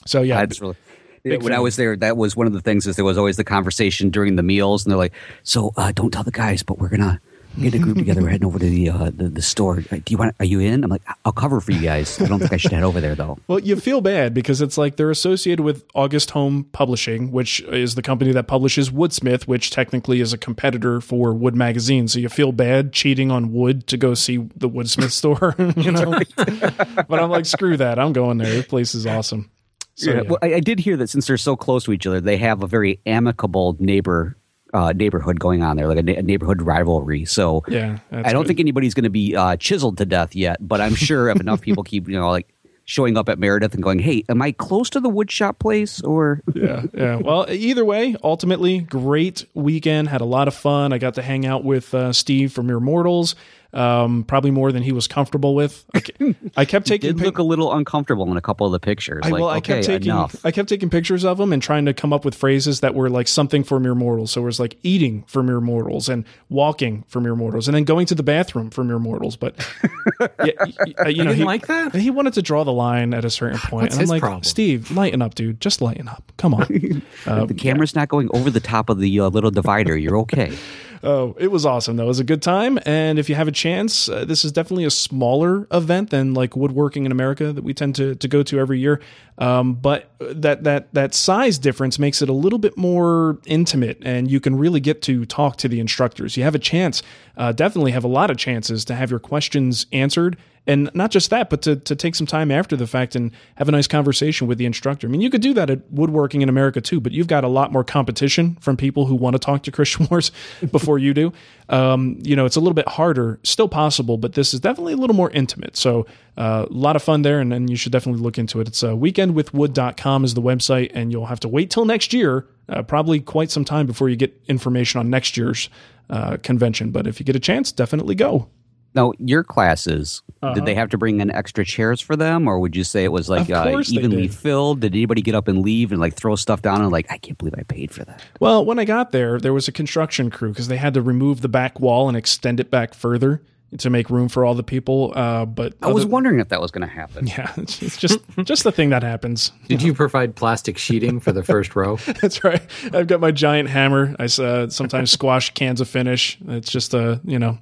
So 0.08 0.22
yeah, 0.22 0.40
That's 0.40 0.62
really. 0.62 0.76
Big 1.25 1.42
when 1.42 1.54
I 1.54 1.60
was 1.60 1.75
there, 1.75 1.95
that 1.95 2.18
was 2.18 2.36
one 2.36 2.45
of 2.45 2.54
the 2.54 2.62
things. 2.62 2.86
Is 2.86 2.95
there 2.95 3.06
was 3.06 3.18
always 3.18 3.36
the 3.36 3.44
conversation 3.44 4.12
during 4.12 4.36
the 4.36 4.44
meals, 4.44 4.86
and 4.86 4.92
they're 4.92 4.98
like, 4.98 5.13
"So, 5.44 5.74
uh, 5.75 5.92
don't 5.92 6.12
tell 6.12 6.24
the 6.24 6.30
guys, 6.31 6.62
but 6.62 6.77
we're 6.77 6.89
gonna 6.89 7.19
get 7.60 7.74
a 7.74 7.80
group 7.80 7.98
together. 7.98 8.22
We're 8.22 8.30
heading 8.30 8.45
over 8.45 8.60
to 8.60 8.66
the 8.66 8.89
uh, 8.92 9.12
the, 9.16 9.30
the 9.30 9.42
store. 9.42 9.77
Do 9.80 10.01
you 10.07 10.18
want? 10.18 10.36
Are 10.39 10.45
you 10.45 10.60
in?" 10.60 10.83
I'm 10.83 10.89
like, 10.92 11.01
"I'll 11.25 11.31
cover 11.31 11.60
for 11.62 11.72
you 11.72 11.81
guys. 11.81 12.22
I 12.22 12.27
don't 12.27 12.38
think 12.38 12.54
I 12.54 12.57
should 12.57 12.74
head 12.74 12.83
over 12.83 13.01
there 13.01 13.16
though." 13.16 13.39
Well, 13.48 13.60
you 13.60 13.75
feel 13.75 14.01
bad 14.01 14.33
because 14.36 14.62
it's 14.62 14.77
like 14.77 14.98
they're 14.98 15.12
associated 15.12 15.63
with 15.63 15.83
August 15.95 16.31
Home 16.31 16.66
Publishing, 16.72 17.31
which 17.31 17.62
is 17.62 17.95
the 17.95 18.01
company 18.01 18.31
that 18.33 18.48
publishes 18.48 18.92
Woodsmith, 18.92 19.48
which 19.48 19.72
technically 19.72 20.19
is 20.19 20.31
a 20.31 20.38
competitor 20.38 21.01
for 21.01 21.33
Wood 21.33 21.56
Magazine. 21.56 22.07
So 22.07 22.19
you 22.19 22.30
feel 22.30 22.51
bad 22.51 22.92
cheating 22.94 23.31
on 23.31 23.51
Wood 23.51 23.88
to 23.88 23.98
go 23.98 24.13
see 24.13 24.38
the 24.56 24.69
Woodsmith 24.69 25.12
store, 25.12 25.56
you 25.77 25.92
know. 25.92 26.19
but 27.07 27.19
I'm 27.19 27.30
like, 27.31 27.45
screw 27.45 27.77
that. 27.77 27.98
I'm 27.98 28.13
going 28.13 28.38
there. 28.38 28.50
This 28.50 28.68
place 28.68 28.94
is 28.94 29.06
awesome. 29.06 29.50
So, 29.96 30.12
Yeah, 30.12 30.16
yeah. 30.18 30.30
Well, 30.30 30.40
I, 30.42 30.54
I 30.56 30.60
did 30.60 30.80
hear 30.80 30.98
that 30.98 31.10
since 31.10 31.28
they're 31.28 31.38
so 31.38 31.56
close 31.56 31.84
to 31.86 31.92
each 31.94 32.06
other, 32.06 32.22
they 32.22 32.38
have 32.38 32.62
a 32.64 32.68
very 32.68 33.00
amicable 33.06 33.76
neighbor 33.80 34.38
uh, 34.74 34.92
neighborhood 34.94 35.40
going 35.40 35.64
on 35.64 35.78
there, 35.78 35.88
like 35.88 36.00
a, 36.00 36.04
na- 36.04 36.20
neighborhood 36.22 36.62
rivalry. 36.62 37.24
So 37.24 37.64
Yeah, 37.70 37.98
I 38.12 38.34
don't 38.34 38.42
good. 38.42 38.48
think 38.48 38.60
anybody's 38.60 38.94
going 38.94 39.06
to 39.06 39.10
be 39.10 39.34
uh, 39.36 39.56
chiseled 39.56 39.98
to 40.00 40.06
death 40.06 40.36
yet, 40.36 40.58
but 40.68 40.82
I'm 40.82 40.96
sure 40.96 41.30
if 41.30 41.40
enough 41.40 41.62
people 41.62 41.84
keep, 41.92 42.10
you 42.10 42.20
know, 42.20 42.30
like 42.30 42.50
showing 42.84 43.16
up 43.18 43.30
at 43.30 43.40
Meredith 43.40 43.74
and 43.74 43.82
going, 43.82 44.00
"Hey, 44.00 44.24
am 44.28 44.42
I 44.42 44.52
close 44.52 44.90
to 44.92 45.00
the 45.00 45.10
woodshop 45.10 45.60
place?" 45.60 46.02
Or 46.02 46.42
yeah, 46.56 46.84
yeah. 46.94 47.16
Well, 47.16 47.46
either 47.50 47.86
way, 47.86 48.18
ultimately, 48.22 48.80
great 48.82 49.46
weekend. 49.54 50.10
Had 50.10 50.20
a 50.22 50.26
lot 50.26 50.50
of 50.50 50.54
fun. 50.54 50.92
I 50.92 50.98
got 50.98 51.14
to 51.14 51.22
hang 51.22 51.46
out 51.46 51.64
with 51.64 51.94
uh, 51.94 52.12
Steve 52.12 52.52
from 52.52 52.68
Mere 52.68 52.82
Mortals, 52.82 53.36
um, 53.75 54.24
probably 54.24 54.51
more 54.51 54.72
than 54.72 54.81
he 54.81 54.92
was 54.92 55.07
comfortable 55.07 55.54
with. 55.54 55.86
I, 56.56 56.66
kept 56.66 56.88
taking 56.88 57.10
did 57.10 57.18
pic- 57.18 57.25
look 57.25 57.38
a 57.38 57.44
little 57.44 57.74
uncomfortable 57.74 58.30
in 58.31 58.38
a 58.38 58.42
couple 58.42 58.66
of 58.66 58.72
the 58.72 58.80
pictures. 58.80 59.22
I, 59.24 59.30
like, 59.30 59.42
well, 59.42 59.50
I 59.50 59.57
okay, 59.57 59.75
kept 59.75 59.86
taking 59.86 60.12
enough. 60.12 60.45
I 60.45 60.51
kept 60.51 60.69
taking 60.69 60.89
pictures 60.89 61.25
of 61.25 61.39
him 61.39 61.51
and 61.51 61.62
trying 61.62 61.86
to 61.86 61.94
come 61.94 62.13
up 62.13 62.24
with 62.24 62.36
phrases 62.36 62.80
that 62.80 62.95
were 62.95 63.10
like 63.10 63.27
something 63.27 63.63
for 63.63 63.80
mere 63.80 63.94
mortals. 63.95 64.31
So 64.31 64.42
it 64.42 64.45
was 64.45 64.60
like 64.60 64.77
eating 64.83 65.24
for 65.27 65.44
mere 65.44 65.60
mortals 65.60 66.07
and 66.07 66.24
walking 66.50 67.04
for 67.07 67.19
mere 67.19 67.36
mortals, 67.36 67.68
and 67.68 67.75
then 67.75 67.83
going 67.83 68.06
to 68.07 68.16
the 68.16 68.24
bathroom 68.24 68.69
for 68.69 68.83
mere 68.83 69.00
mortals. 69.00 69.36
But 69.36 69.56
yeah, 70.19 70.27
y- 70.39 70.56
y- 70.98 71.07
you 71.10 71.24
know, 71.24 71.31
didn't 71.31 71.36
he, 71.36 71.44
like 71.44 71.68
that? 71.68 71.94
He 71.94 72.10
wanted 72.10 72.33
to 72.36 72.42
draw 72.42 72.63
the 72.63 72.74
line 72.74 73.13
at 73.13 73.25
a 73.25 73.30
certain 73.30 73.60
point, 73.60 73.83
What's 73.83 73.95
and 73.95 74.00
I'm 74.00 74.04
his 74.04 74.10
like, 74.10 74.22
problem? 74.22 74.44
Steve, 74.44 74.92
lighten 74.92 75.22
up, 75.22 75.36
dude. 75.36 75.60
Just 75.60 75.81
lighten 75.81 76.07
up. 76.07 76.31
Come 76.38 76.54
on. 76.54 76.68
the 77.25 77.56
camera's 77.57 77.95
not 77.95 78.07
going 78.07 78.30
over 78.33 78.50
the 78.50 78.60
top 78.62 78.89
of 78.89 79.00
the 79.00 79.19
uh, 79.19 79.27
little 79.30 79.51
divider. 79.51 79.98
You're 79.98 80.18
okay. 80.19 80.57
Oh, 81.04 81.36
it 81.40 81.52
was 81.52 81.66
awesome 81.66 81.98
though. 81.98 82.06
It 82.06 82.08
was 82.08 82.20
a 82.20 82.26
good 82.26 82.42
time, 82.42 82.80
and 82.86 83.20
if 83.20 83.30
you 83.30 83.36
have 83.36 83.48
a 83.48 83.52
chance, 83.52 84.10
uh, 84.10 84.26
this 84.26 84.46
is 84.46 84.52
definitely 84.52 84.86
a 84.86 84.92
smaller 84.92 85.68
event 85.72 86.10
than 86.10 86.34
like 86.34 86.56
woodworking 86.56 87.06
in 87.06 87.12
America 87.12 87.52
that 87.54 87.64
we 87.64 87.74
tend 87.74 87.96
to 87.96 88.16
to 88.16 88.28
go 88.28 88.44
to 88.44 88.60
every 88.60 88.80
year. 88.80 89.02
Um, 89.38 89.74
but 89.74 90.10
that 90.20 90.64
that 90.64 90.94
that 90.94 91.14
size 91.14 91.60
difference 91.60 92.00
makes 92.00 92.22
it 92.22 92.30
a 92.30 92.34
little 92.34 92.60
bit 92.60 92.78
more 92.78 93.40
intimate, 93.46 94.00
and 94.02 94.30
you 94.30 94.40
can 94.40 94.58
really 94.58 94.80
get 94.80 95.02
to 95.04 95.26
talk 95.26 95.58
to 95.58 95.68
the 95.68 95.80
instructors. 95.80 96.38
You 96.38 96.44
have 96.44 96.56
a 96.56 96.60
chance, 96.60 97.04
uh, 97.38 97.52
definitely 97.52 97.92
have 97.92 98.04
a 98.04 98.10
lot 98.10 98.32
of 98.32 98.38
chances 98.38 98.86
to 98.86 98.96
have 98.96 99.12
your 99.12 99.20
questions 99.20 99.86
answered. 99.92 100.38
And 100.68 100.90
not 100.94 101.12
just 101.12 101.30
that, 101.30 101.50
but 101.50 101.62
to, 101.64 101.76
to 101.76 101.96
take 101.96 102.16
some 102.16 102.26
time 102.26 102.50
after 102.50 102.76
the 102.76 102.88
fact 102.88 103.16
and 103.16 103.32
have 103.56 103.70
a 103.70 103.72
nice 103.72 103.88
conversation 103.88 104.48
with 104.48 104.58
the 104.58 104.66
instructor. 104.66 105.08
I 105.08 105.12
mean, 105.12 105.22
you 105.22 105.30
could 105.30 105.42
do 105.42 105.54
that 105.54 105.70
at 105.70 105.92
woodworking 105.92 106.42
in 106.42 106.50
America 106.50 106.82
too, 106.82 107.00
but 107.00 107.12
you've 107.12 107.28
got 107.28 107.44
a 107.44 107.48
lot 107.48 107.72
more 107.72 107.84
competition 107.84 108.58
from 108.62 108.76
people 108.76 109.06
who 109.06 109.16
want 109.16 109.36
to 109.36 109.40
talk 109.40 109.64
to 109.64 109.72
Chris 109.72 110.00
Wars 110.10 110.32
before 110.72 110.98
you 110.98 111.14
do. 111.14 111.34
Um, 111.70 112.18
you 112.24 112.36
know, 112.36 112.46
it's 112.46 112.56
a 112.56 112.60
little 112.60 112.74
bit 112.74 112.88
harder, 112.88 113.40
still 113.44 113.68
possible, 113.68 114.18
but 114.18 114.34
this 114.34 114.54
is 114.54 114.60
definitely 114.60 114.94
a 114.94 114.98
little 114.98 115.16
more 115.16 115.30
intimate. 115.32 115.78
So 115.78 116.08
uh, 116.38 116.66
a 116.70 116.74
lot 116.74 116.96
of 116.96 117.04
fun 117.04 117.22
there, 117.22 117.40
and, 117.40 117.54
and 117.54 117.70
you 117.70 117.76
should 117.76 117.92
definitely 117.92 118.22
look 118.22 118.38
into 118.38 118.60
it. 118.60 118.68
It's 118.68 118.84
uh, 118.84 118.92
weekendwithwood.com 118.92 120.26
is 120.26 120.34
the 120.34 120.42
website, 120.42 120.92
and 120.94 121.12
you'll 121.12 121.28
have 121.28 121.40
to 121.42 121.48
wait 121.48 121.70
till 121.70 121.86
next 121.86 122.12
year, 122.14 122.48
uh, 122.70 122.82
probably 122.82 123.20
quite 123.20 123.52
some 123.52 123.66
time 123.66 123.86
before 123.86 124.10
you 124.10 124.16
get 124.16 124.40
information 124.48 125.00
on 125.00 125.10
next 125.10 125.38
year's 125.38 125.70
uh, 126.10 126.38
convention. 126.38 126.92
But 126.92 127.08
if 127.08 127.20
you 127.20 127.26
get 127.26 127.36
a 127.36 127.40
chance, 127.40 127.72
definitely 127.72 128.16
go. 128.16 128.50
Now, 128.96 129.12
your 129.20 129.44
classes, 129.44 130.22
Uh-huh. 130.42 130.54
did 130.54 130.66
they 130.66 130.74
have 130.76 130.90
to 130.90 130.98
bring 130.98 131.20
in 131.22 131.30
extra 131.32 131.66
chairs 131.66 132.00
for 132.00 132.16
them, 132.16 132.48
or 132.48 132.60
would 132.60 132.76
you 132.76 132.84
say 132.84 133.04
it 133.04 133.12
was 133.12 133.30
like 133.30 133.50
uh, 133.50 133.82
evenly 133.90 134.28
did. 134.28 134.34
filled? 134.34 134.80
Did 134.80 134.94
anybody 134.94 135.22
get 135.22 135.36
up 135.36 135.48
and 135.48 135.62
leave 135.62 135.92
and 135.92 136.00
like 136.00 136.14
throw 136.16 136.36
stuff 136.36 136.62
down 136.62 136.82
and 136.82 136.92
like, 136.92 137.06
I 137.12 137.18
can't 137.18 137.38
believe 137.38 137.56
I 137.58 137.64
paid 137.64 137.92
for 137.92 138.06
that? 138.06 138.22
Well, 138.40 138.64
when 138.64 138.80
I 138.80 138.86
got 138.86 139.12
there, 139.12 139.40
there 139.40 139.54
was 139.54 139.68
a 139.68 139.72
construction 139.72 140.30
crew 140.30 140.50
because 140.50 140.68
they 140.70 140.78
had 140.78 140.94
to 140.94 141.02
remove 141.02 141.42
the 141.42 141.50
back 141.50 141.80
wall 141.80 142.08
and 142.08 142.16
extend 142.18 142.60
it 142.60 142.72
back 142.72 142.94
further 142.94 143.42
to 143.78 143.90
make 143.90 144.10
room 144.10 144.30
for 144.30 144.46
all 144.46 144.56
the 144.56 144.64
people. 144.64 145.12
Uh, 145.16 145.46
but 145.46 145.74
I 145.82 145.92
was 145.92 146.04
other- 146.04 146.12
wondering 146.12 146.40
if 146.40 146.50
that 146.50 146.62
was 146.62 146.72
going 146.72 146.88
to 146.88 146.94
happen. 146.94 147.28
yeah, 147.28 147.52
it's, 147.58 147.82
it's 147.82 147.98
just 147.98 148.20
just 148.44 148.64
the 148.64 148.72
thing 148.72 148.90
that 148.90 149.04
happens. 149.04 149.52
Did 149.68 149.82
you 149.82 149.94
provide 149.94 150.36
plastic 150.36 150.78
sheeting 150.78 151.20
for 151.20 151.32
the 151.32 151.44
first 151.44 151.76
row? 151.76 151.96
That's 152.22 152.44
right. 152.44 152.62
I've 152.94 153.08
got 153.08 153.20
my 153.20 153.32
giant 153.32 153.70
hammer. 153.70 154.16
I 154.20 154.26
uh, 154.26 154.70
sometimes 154.70 155.12
squash 155.12 155.54
cans 155.54 155.82
of 155.82 155.90
finish. 155.90 156.38
It's 156.48 156.72
just 156.72 156.94
a 156.94 157.20
you 157.24 157.40
know 157.40 157.58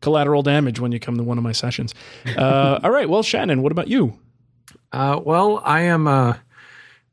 collateral 0.00 0.42
damage 0.42 0.80
when 0.80 0.92
you 0.92 1.00
come 1.00 1.16
to 1.16 1.22
one 1.22 1.38
of 1.38 1.44
my 1.44 1.52
sessions. 1.52 1.94
Uh, 2.36 2.80
all 2.82 2.90
right. 2.90 3.08
Well, 3.08 3.22
Shannon, 3.22 3.62
what 3.62 3.72
about 3.72 3.88
you? 3.88 4.18
Uh, 4.92 5.20
well, 5.22 5.60
I 5.64 5.82
am 5.82 6.06
uh, 6.06 6.34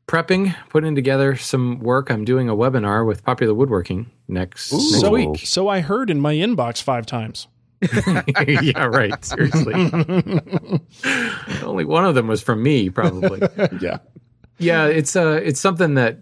prepping, 0.06 0.54
putting 0.70 0.94
together 0.94 1.36
some 1.36 1.80
work. 1.80 2.10
I'm 2.10 2.24
doing 2.24 2.48
a 2.48 2.56
webinar 2.56 3.06
with 3.06 3.24
Popular 3.24 3.54
Woodworking 3.54 4.10
next, 4.28 4.72
next 4.72 5.00
so, 5.00 5.10
week. 5.10 5.46
so 5.46 5.68
I 5.68 5.80
heard 5.80 6.10
in 6.10 6.20
my 6.20 6.34
inbox 6.34 6.82
five 6.82 7.06
times. 7.06 7.48
yeah, 8.62 8.84
right. 8.86 9.24
Seriously. 9.24 9.74
Only 11.62 11.84
one 11.84 12.04
of 12.04 12.14
them 12.14 12.26
was 12.26 12.42
from 12.42 12.62
me, 12.62 12.90
probably. 12.90 13.42
Yeah. 13.80 13.98
yeah, 14.58 14.86
it's 14.86 15.16
uh, 15.16 15.40
it's 15.42 15.60
something 15.60 15.94
that 15.94 16.18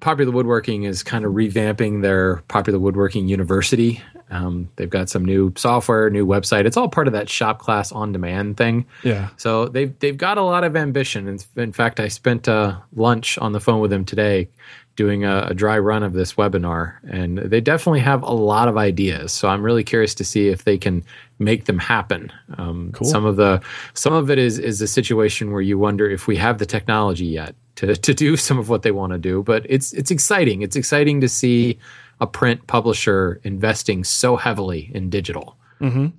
Popular 0.00 0.30
Woodworking 0.30 0.84
is 0.84 1.02
kind 1.02 1.24
of 1.24 1.32
revamping 1.32 2.02
their 2.02 2.36
Popular 2.48 2.78
Woodworking 2.78 3.26
University. 3.28 4.00
Um, 4.30 4.68
they've 4.76 4.90
got 4.90 5.08
some 5.08 5.24
new 5.24 5.52
software, 5.56 6.10
new 6.10 6.26
website. 6.26 6.66
It's 6.66 6.76
all 6.76 6.88
part 6.88 7.06
of 7.06 7.12
that 7.12 7.28
shop 7.28 7.58
class 7.58 7.92
on 7.92 8.12
demand 8.12 8.56
thing. 8.56 8.86
Yeah. 9.02 9.30
So 9.36 9.66
they've 9.66 9.96
they've 9.98 10.16
got 10.16 10.38
a 10.38 10.42
lot 10.42 10.64
of 10.64 10.76
ambition. 10.76 11.28
In, 11.28 11.38
in 11.56 11.72
fact, 11.72 12.00
I 12.00 12.08
spent 12.08 12.48
uh, 12.48 12.78
lunch 12.94 13.38
on 13.38 13.52
the 13.52 13.60
phone 13.60 13.80
with 13.80 13.90
them 13.90 14.04
today, 14.04 14.48
doing 14.96 15.24
a, 15.24 15.46
a 15.50 15.54
dry 15.54 15.78
run 15.78 16.02
of 16.02 16.12
this 16.12 16.34
webinar, 16.34 16.94
and 17.10 17.38
they 17.38 17.60
definitely 17.60 18.00
have 18.00 18.22
a 18.22 18.32
lot 18.32 18.68
of 18.68 18.76
ideas. 18.76 19.32
So 19.32 19.48
I'm 19.48 19.62
really 19.62 19.84
curious 19.84 20.14
to 20.16 20.24
see 20.24 20.48
if 20.48 20.64
they 20.64 20.78
can 20.78 21.02
make 21.38 21.64
them 21.64 21.78
happen. 21.78 22.32
Um, 22.58 22.92
Cool. 22.92 23.08
Some 23.08 23.24
of 23.24 23.36
the 23.36 23.60
some 23.94 24.12
of 24.12 24.30
it 24.30 24.38
is 24.38 24.58
is 24.58 24.80
a 24.80 24.86
situation 24.86 25.52
where 25.52 25.62
you 25.62 25.78
wonder 25.78 26.08
if 26.08 26.26
we 26.26 26.36
have 26.36 26.58
the 26.58 26.66
technology 26.66 27.26
yet 27.26 27.54
to 27.76 27.96
to 27.96 28.14
do 28.14 28.36
some 28.48 28.58
of 28.58 28.68
what 28.68 28.82
they 28.82 28.92
want 28.92 29.12
to 29.12 29.18
do. 29.18 29.42
But 29.42 29.66
it's 29.68 29.92
it's 29.92 30.10
exciting. 30.10 30.62
It's 30.62 30.76
exciting 30.76 31.20
to 31.20 31.28
see 31.28 31.78
a 32.20 32.26
print 32.26 32.66
publisher 32.68 33.40
investing 33.42 34.04
so 34.04 34.36
heavily 34.36 34.90
in 34.94 35.10
digital. 35.10 35.56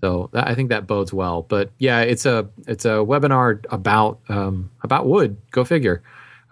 So 0.01 0.29
that, 0.33 0.47
I 0.47 0.53
think 0.53 0.69
that 0.69 0.85
bodes 0.85 1.11
well. 1.13 1.41
But 1.43 1.71
yeah, 1.79 2.01
it's 2.01 2.25
a 2.25 2.47
it's 2.67 2.85
a 2.85 2.99
webinar 3.01 3.65
about 3.71 4.19
um, 4.29 4.69
about 4.83 5.07
wood. 5.07 5.37
Go 5.51 5.63
figure. 5.63 6.03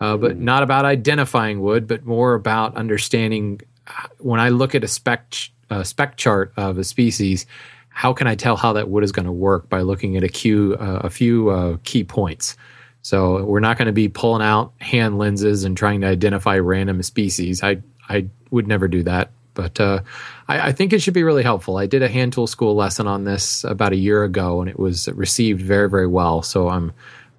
Uh, 0.03 0.17
but 0.17 0.37
not 0.37 0.63
about 0.63 0.83
identifying 0.83 1.61
wood, 1.61 1.87
but 1.87 2.05
more 2.05 2.33
about 2.33 2.75
understanding. 2.75 3.61
uh, 3.87 4.07
When 4.19 4.41
I 4.41 4.49
look 4.49 4.75
at 4.75 4.83
a 4.83 4.87
spec 4.87 5.33
uh, 5.69 5.83
spec 5.83 6.17
chart 6.17 6.51
of 6.57 6.77
a 6.77 6.83
species, 6.83 7.45
how 7.87 8.11
can 8.11 8.27
I 8.27 8.35
tell 8.35 8.57
how 8.57 8.73
that 8.73 8.89
wood 8.89 9.05
is 9.05 9.13
going 9.13 9.27
to 9.27 9.31
work 9.31 9.69
by 9.69 9.79
looking 9.79 10.17
at 10.17 10.23
a 10.25 10.27
few 10.27 10.75
uh, 10.77 10.99
a 11.05 11.09
few 11.09 11.49
uh, 11.51 11.77
key 11.85 12.03
points? 12.03 12.57
So 13.01 13.45
we're 13.45 13.61
not 13.61 13.77
going 13.77 13.85
to 13.85 13.93
be 13.93 14.09
pulling 14.09 14.41
out 14.41 14.73
hand 14.81 15.19
lenses 15.19 15.63
and 15.63 15.77
trying 15.77 16.01
to 16.01 16.07
identify 16.07 16.57
random 16.57 17.01
species. 17.01 17.63
I 17.63 17.81
I 18.09 18.27
would 18.51 18.67
never 18.67 18.89
do 18.89 19.03
that. 19.03 19.31
But 19.53 19.79
uh, 19.79 20.01
I, 20.49 20.69
I, 20.69 20.71
think 20.73 20.91
it 20.91 21.01
should 21.01 21.13
be 21.13 21.23
really 21.23 21.43
helpful. 21.43 21.77
I 21.77 21.85
did 21.85 22.01
a 22.01 22.09
hand 22.09 22.33
tool 22.33 22.47
school 22.47 22.75
lesson 22.75 23.07
on 23.07 23.23
this 23.23 23.63
about 23.63 23.93
a 23.93 23.95
year 23.95 24.25
ago, 24.25 24.59
and 24.59 24.69
it 24.69 24.77
was 24.77 25.07
received 25.09 25.61
very 25.61 25.89
very 25.89 26.07
well. 26.07 26.41
So 26.41 26.67
I'm 26.67 26.91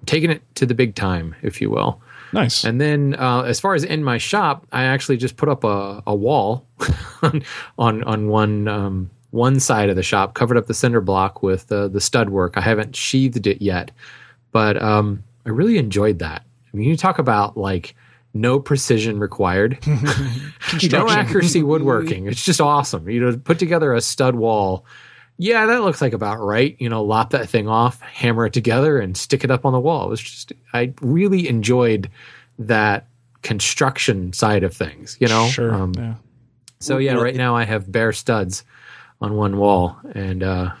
taking 0.07 0.31
it 0.31 0.41
to 0.55 0.65
the 0.65 0.73
big 0.73 0.95
time, 0.95 1.35
if 1.43 1.61
you 1.61 1.69
will. 1.69 2.01
Nice. 2.33 2.63
And 2.63 2.81
then, 2.81 3.15
uh, 3.15 3.43
as 3.43 3.59
far 3.59 3.75
as 3.75 3.83
in 3.83 4.03
my 4.03 4.17
shop, 4.17 4.65
I 4.71 4.83
actually 4.83 5.17
just 5.17 5.37
put 5.37 5.49
up 5.49 5.63
a, 5.63 6.03
a 6.05 6.15
wall 6.15 6.65
on, 7.21 7.43
on 7.77 8.03
on 8.03 8.27
one 8.27 8.67
um, 8.67 9.09
one 9.31 9.59
side 9.59 9.89
of 9.89 9.95
the 9.95 10.03
shop, 10.03 10.33
covered 10.33 10.57
up 10.57 10.67
the 10.67 10.73
cinder 10.73 11.01
block 11.01 11.43
with 11.43 11.71
uh, 11.71 11.87
the 11.89 12.01
stud 12.01 12.29
work. 12.29 12.57
I 12.57 12.61
haven't 12.61 12.95
sheathed 12.95 13.47
it 13.47 13.61
yet, 13.61 13.91
but 14.51 14.81
um, 14.81 15.23
I 15.45 15.49
really 15.49 15.77
enjoyed 15.77 16.19
that. 16.19 16.43
I 16.73 16.77
mean, 16.77 16.89
you 16.89 16.97
talk 16.97 17.19
about 17.19 17.57
like 17.57 17.95
no 18.33 18.59
precision 18.59 19.19
required, 19.19 19.77
no 20.91 21.09
accuracy 21.09 21.63
woodworking. 21.63 22.27
It's 22.27 22.43
just 22.43 22.61
awesome. 22.61 23.09
You 23.09 23.19
know, 23.19 23.37
put 23.37 23.59
together 23.59 23.93
a 23.93 24.01
stud 24.01 24.35
wall. 24.35 24.85
Yeah, 25.37 25.65
that 25.65 25.83
looks 25.83 26.01
like 26.01 26.13
about 26.13 26.39
right. 26.39 26.75
You 26.79 26.89
know, 26.89 27.03
lop 27.03 27.31
that 27.31 27.49
thing 27.49 27.67
off, 27.67 27.99
hammer 28.01 28.45
it 28.45 28.53
together, 28.53 28.99
and 28.99 29.17
stick 29.17 29.43
it 29.43 29.51
up 29.51 29.65
on 29.65 29.73
the 29.73 29.79
wall. 29.79 30.05
It 30.05 30.09
was 30.09 30.21
just, 30.21 30.53
I 30.73 30.93
really 31.01 31.47
enjoyed 31.49 32.09
that 32.59 33.07
construction 33.41 34.31
side 34.33 34.63
of 34.63 34.73
things. 34.73 35.17
You 35.19 35.27
know, 35.27 35.47
sure. 35.47 35.73
Um, 35.73 35.93
yeah. 35.97 36.15
So 36.79 36.97
yeah, 36.97 37.13
right 37.13 37.35
now 37.35 37.55
I 37.55 37.63
have 37.63 37.91
bare 37.91 38.13
studs 38.13 38.63
on 39.21 39.35
one 39.35 39.57
wall, 39.57 39.97
and 40.13 40.43
uh, 40.43 40.71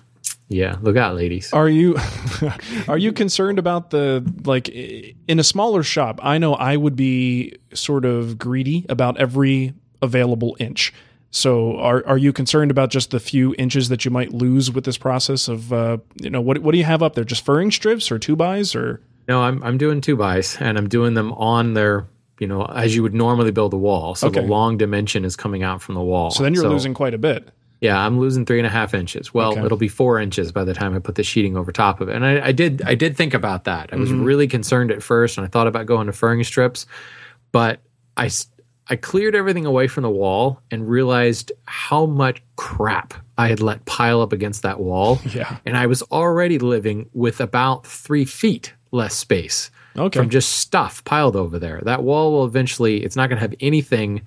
yeah, 0.47 0.77
look 0.81 0.97
out, 0.97 1.15
ladies. 1.15 1.51
Are 1.51 1.69
you 1.69 1.97
are 2.87 2.97
you 2.97 3.11
concerned 3.11 3.59
about 3.59 3.89
the 3.89 4.23
like 4.45 4.69
in 4.69 5.39
a 5.39 5.43
smaller 5.43 5.83
shop? 5.83 6.19
I 6.21 6.37
know 6.37 6.53
I 6.53 6.77
would 6.77 6.95
be 6.95 7.57
sort 7.73 8.05
of 8.05 8.37
greedy 8.37 8.85
about 8.87 9.17
every 9.17 9.73
available 10.01 10.55
inch. 10.59 10.93
So 11.35 11.75
are 11.79 12.01
are 12.07 12.17
you 12.17 12.31
concerned 12.31 12.71
about 12.71 12.89
just 12.89 13.11
the 13.11 13.19
few 13.19 13.53
inches 13.57 13.89
that 13.89 14.05
you 14.05 14.11
might 14.11 14.31
lose 14.31 14.71
with 14.71 14.85
this 14.85 14.97
process 14.97 15.49
of 15.49 15.73
uh, 15.73 15.97
you 16.21 16.29
know 16.29 16.39
what 16.39 16.59
what 16.59 16.71
do 16.71 16.77
you 16.77 16.85
have 16.85 17.03
up 17.03 17.15
there? 17.15 17.25
Just 17.25 17.43
furring 17.43 17.71
strips 17.71 18.09
or 18.09 18.17
two 18.17 18.37
bys 18.37 18.73
or 18.73 19.01
No, 19.27 19.41
I'm 19.41 19.61
I'm 19.61 19.77
doing 19.77 19.99
two 19.99 20.15
bys 20.15 20.55
and 20.61 20.77
I'm 20.77 20.87
doing 20.87 21.13
them 21.13 21.33
on 21.33 21.73
their 21.73 22.07
you 22.39 22.47
know, 22.47 22.65
as 22.65 22.95
you 22.95 23.03
would 23.03 23.13
normally 23.13 23.51
build 23.51 23.73
a 23.73 23.77
wall. 23.77 24.15
So 24.15 24.27
okay. 24.27 24.41
the 24.41 24.47
long 24.47 24.77
dimension 24.77 25.25
is 25.25 25.35
coming 25.35 25.61
out 25.63 25.81
from 25.81 25.95
the 25.95 26.01
wall. 26.01 26.31
So 26.31 26.43
then 26.43 26.53
you're 26.53 26.63
so, 26.63 26.69
losing 26.69 26.93
quite 26.93 27.13
a 27.13 27.17
bit. 27.17 27.49
Yeah, 27.81 27.97
I'm 27.97 28.19
losing 28.19 28.45
three 28.45 28.59
and 28.59 28.67
a 28.67 28.69
half 28.69 28.93
inches. 28.93 29.33
Well, 29.33 29.51
okay. 29.51 29.63
it'll 29.63 29.77
be 29.77 29.89
four 29.89 30.19
inches 30.19 30.53
by 30.53 30.63
the 30.63 30.73
time 30.73 30.95
I 30.95 30.99
put 30.99 31.15
the 31.15 31.23
sheeting 31.23 31.57
over 31.57 31.71
top 31.71 31.99
of 32.01 32.09
it. 32.09 32.15
And 32.15 32.25
I, 32.25 32.47
I 32.47 32.51
did 32.53 32.81
I 32.83 32.95
did 32.95 33.17
think 33.17 33.33
about 33.33 33.65
that. 33.65 33.89
I 33.91 33.97
was 33.97 34.09
mm-hmm. 34.09 34.23
really 34.23 34.47
concerned 34.47 34.89
at 34.91 35.03
first, 35.03 35.37
and 35.37 35.45
I 35.45 35.49
thought 35.49 35.67
about 35.67 35.85
going 35.85 36.07
to 36.07 36.13
furring 36.13 36.43
strips, 36.45 36.85
but 37.51 37.81
I 38.15 38.29
I 38.87 38.95
cleared 38.95 39.35
everything 39.35 39.65
away 39.65 39.87
from 39.87 40.03
the 40.03 40.09
wall 40.09 40.61
and 40.69 40.87
realized 40.87 41.51
how 41.65 42.05
much 42.05 42.41
crap 42.55 43.13
I 43.37 43.47
had 43.47 43.59
let 43.59 43.85
pile 43.85 44.21
up 44.21 44.31
against 44.31 44.61
that 44.61 44.79
wall. 44.79 45.19
Yeah. 45.35 45.57
And 45.65 45.75
I 45.75 45.87
was 45.87 46.01
already 46.03 46.59
living 46.59 47.09
with 47.13 47.41
about 47.41 47.85
three 47.85 48.23
feet 48.23 48.73
less 48.91 49.15
space 49.15 49.69
okay. 49.97 50.17
from 50.17 50.29
just 50.29 50.53
stuff 50.53 51.03
piled 51.03 51.35
over 51.35 51.59
there. 51.59 51.81
That 51.83 52.03
wall 52.03 52.31
will 52.31 52.45
eventually, 52.45 53.03
it's 53.03 53.17
not 53.17 53.27
going 53.27 53.37
to 53.37 53.41
have 53.41 53.55
anything 53.59 54.21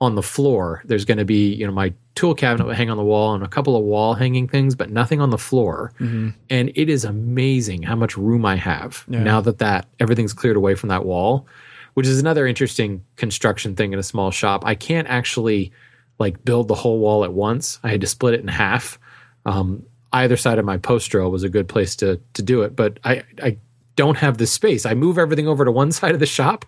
on 0.00 0.16
the 0.16 0.22
floor. 0.22 0.82
There's 0.84 1.04
going 1.04 1.18
to 1.18 1.24
be, 1.24 1.54
you 1.54 1.66
know, 1.66 1.72
my 1.72 1.92
tool 2.14 2.34
cabinet 2.34 2.66
will 2.66 2.74
hang 2.74 2.90
on 2.90 2.96
the 2.96 3.04
wall 3.04 3.34
and 3.34 3.42
a 3.44 3.48
couple 3.48 3.76
of 3.76 3.82
wall 3.82 4.14
hanging 4.14 4.48
things, 4.48 4.74
but 4.74 4.90
nothing 4.90 5.20
on 5.20 5.30
the 5.30 5.38
floor. 5.38 5.92
Mm-hmm. 6.00 6.30
And 6.50 6.72
it 6.74 6.88
is 6.88 7.04
amazing 7.04 7.82
how 7.82 7.96
much 7.96 8.16
room 8.16 8.44
I 8.44 8.56
have 8.56 9.04
yeah. 9.08 9.22
now 9.22 9.40
that 9.40 9.58
that 9.58 9.86
everything's 9.98 10.32
cleared 10.32 10.56
away 10.56 10.74
from 10.74 10.88
that 10.88 11.04
wall, 11.04 11.46
which 11.94 12.06
is 12.06 12.20
another 12.20 12.46
interesting 12.46 13.04
construction 13.16 13.76
thing 13.76 13.92
in 13.92 13.98
a 13.98 14.02
small 14.02 14.30
shop. 14.30 14.64
I 14.64 14.74
can't 14.74 15.08
actually 15.08 15.72
like 16.18 16.44
build 16.44 16.68
the 16.68 16.74
whole 16.74 16.98
wall 16.98 17.24
at 17.24 17.32
once. 17.32 17.78
I 17.82 17.90
had 17.90 18.00
to 18.02 18.06
split 18.06 18.34
it 18.34 18.40
in 18.40 18.48
half. 18.48 18.98
Um, 19.46 19.84
either 20.12 20.36
side 20.36 20.58
of 20.58 20.64
my 20.64 20.76
post 20.76 21.12
row 21.14 21.28
was 21.28 21.42
a 21.42 21.48
good 21.48 21.68
place 21.68 21.96
to 21.96 22.20
to 22.34 22.42
do 22.42 22.62
it, 22.62 22.76
but 22.76 22.98
I 23.04 23.22
I 23.42 23.58
don't 23.96 24.18
have 24.18 24.38
the 24.38 24.46
space. 24.46 24.86
I 24.86 24.94
move 24.94 25.18
everything 25.18 25.48
over 25.48 25.64
to 25.64 25.72
one 25.72 25.92
side 26.00 26.14
of 26.14 26.20
the 26.20 26.26
shop 26.26 26.64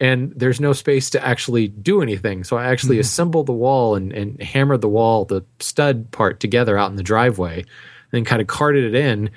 and 0.00 0.32
there's 0.34 0.60
no 0.60 0.72
space 0.72 1.10
to 1.10 1.24
actually 1.24 1.68
do 1.68 2.02
anything. 2.02 2.44
So 2.44 2.56
I 2.56 2.66
actually 2.66 2.96
mm-hmm. 2.96 3.02
assembled 3.02 3.46
the 3.46 3.52
wall 3.52 3.94
and, 3.94 4.12
and 4.12 4.40
hammered 4.42 4.80
the 4.80 4.88
wall, 4.88 5.24
the 5.24 5.44
stud 5.58 6.10
part 6.10 6.40
together 6.40 6.78
out 6.78 6.90
in 6.90 6.96
the 6.96 7.02
driveway, 7.02 7.58
and 7.58 7.66
then 8.10 8.24
kind 8.24 8.40
of 8.40 8.48
carted 8.48 8.84
it 8.84 8.94
in. 8.94 9.30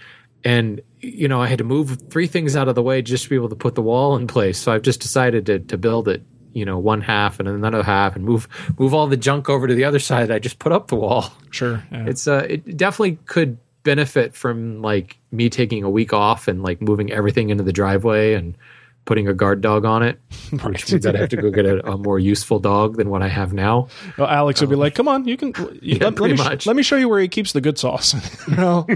And 0.45 0.81
you 1.00 1.27
know, 1.27 1.41
I 1.41 1.47
had 1.47 1.57
to 1.57 1.63
move 1.63 2.01
three 2.09 2.27
things 2.27 2.55
out 2.55 2.67
of 2.67 2.75
the 2.75 2.83
way 2.83 3.01
just 3.01 3.25
to 3.25 3.29
be 3.29 3.35
able 3.35 3.50
to 3.50 3.55
put 3.55 3.75
the 3.75 3.81
wall 3.81 4.15
in 4.15 4.27
place. 4.27 4.57
So 4.57 4.71
I've 4.71 4.81
just 4.81 5.01
decided 5.01 5.45
to 5.47 5.59
to 5.59 5.77
build 5.77 6.07
it, 6.07 6.23
you 6.53 6.65
know, 6.65 6.77
one 6.77 7.01
half 7.01 7.39
and 7.39 7.47
another 7.47 7.83
half, 7.83 8.15
and 8.15 8.25
move 8.25 8.47
move 8.77 8.93
all 8.93 9.07
the 9.07 9.17
junk 9.17 9.50
over 9.50 9.67
to 9.67 9.75
the 9.75 9.83
other 9.83 10.00
side. 10.00 10.31
I 10.31 10.39
just 10.39 10.59
put 10.59 10.71
up 10.71 10.88
the 10.88 10.95
wall. 10.95 11.31
Sure, 11.51 11.83
yeah. 11.91 12.05
it's 12.05 12.27
uh, 12.27 12.45
it 12.50 12.77
definitely 12.77 13.17
could 13.25 13.57
benefit 13.83 14.33
from 14.33 14.81
like 14.81 15.17
me 15.31 15.50
taking 15.50 15.83
a 15.83 15.89
week 15.89 16.13
off 16.13 16.47
and 16.47 16.63
like 16.63 16.81
moving 16.81 17.12
everything 17.12 17.50
into 17.50 17.63
the 17.63 17.73
driveway 17.73 18.33
and 18.33 18.57
putting 19.05 19.27
a 19.27 19.33
guard 19.33 19.62
dog 19.62 19.86
on 19.86 20.03
it, 20.03 20.19
right. 20.51 20.65
which 20.65 20.91
means 20.91 21.05
I'd 21.05 21.15
have 21.15 21.29
to 21.29 21.38
go 21.38 21.50
get 21.50 21.65
a, 21.65 21.86
a, 21.91 21.98
more 21.98 22.19
useful 22.19 22.60
dog 22.60 22.98
than 22.98 23.10
what 23.10 23.22
I 23.22 23.27
have 23.27 23.53
now. 23.53 23.88
Well, 24.17 24.27
Alex 24.27 24.62
would 24.62 24.69
be 24.69 24.75
um, 24.75 24.81
like, 24.81 24.95
"Come 24.95 25.07
on, 25.07 25.27
you 25.27 25.38
can 25.38 25.53
you, 25.81 25.98
yeah, 25.98 26.05
let, 26.05 26.19
let, 26.19 26.31
me 26.31 26.38
sh- 26.38 26.65
let, 26.65 26.75
me 26.75 26.83
show 26.83 26.95
you 26.95 27.10
where 27.10 27.19
he 27.19 27.27
keeps 27.27 27.53
the 27.53 27.62
good 27.62 27.77
sauce." 27.77 28.13
know? 28.48 28.88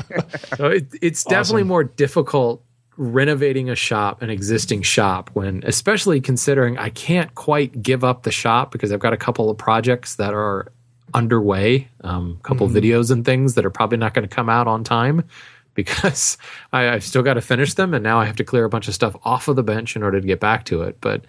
so 0.55 0.67
it, 0.67 0.87
it's 1.01 1.25
awesome. 1.25 1.37
definitely 1.37 1.63
more 1.63 1.83
difficult 1.83 2.63
renovating 2.99 3.69
a 3.69 3.75
shop, 3.75 4.21
an 4.21 4.29
existing 4.29 4.81
shop, 4.81 5.29
when 5.33 5.61
especially 5.65 6.19
considering 6.19 6.77
I 6.77 6.89
can't 6.89 7.33
quite 7.35 7.81
give 7.81 8.03
up 8.03 8.23
the 8.23 8.31
shop 8.31 8.71
because 8.71 8.91
I've 8.91 8.99
got 8.99 9.13
a 9.13 9.17
couple 9.17 9.49
of 9.49 9.57
projects 9.57 10.15
that 10.15 10.33
are 10.33 10.71
underway, 11.13 11.87
um, 12.01 12.37
a 12.39 12.43
couple 12.43 12.67
mm-hmm. 12.67 12.77
videos 12.77 13.11
and 13.11 13.23
things 13.23 13.53
that 13.55 13.65
are 13.65 13.69
probably 13.69 13.97
not 13.97 14.13
going 14.13 14.27
to 14.27 14.35
come 14.35 14.49
out 14.49 14.67
on 14.67 14.83
time 14.83 15.23
because 15.77 16.37
I, 16.73 16.81
have 16.81 17.03
still 17.03 17.23
got 17.23 17.35
to 17.35 17.41
finish 17.41 17.75
them, 17.75 17.93
and 17.93 18.03
now 18.03 18.19
I 18.19 18.25
have 18.25 18.35
to 18.37 18.43
clear 18.43 18.65
a 18.65 18.69
bunch 18.69 18.89
of 18.89 18.95
stuff 18.95 19.15
off 19.23 19.47
of 19.47 19.55
the 19.55 19.63
bench 19.63 19.95
in 19.95 20.03
order 20.03 20.19
to 20.19 20.27
get 20.27 20.41
back 20.41 20.65
to 20.65 20.81
it. 20.81 20.97
But 20.99 21.23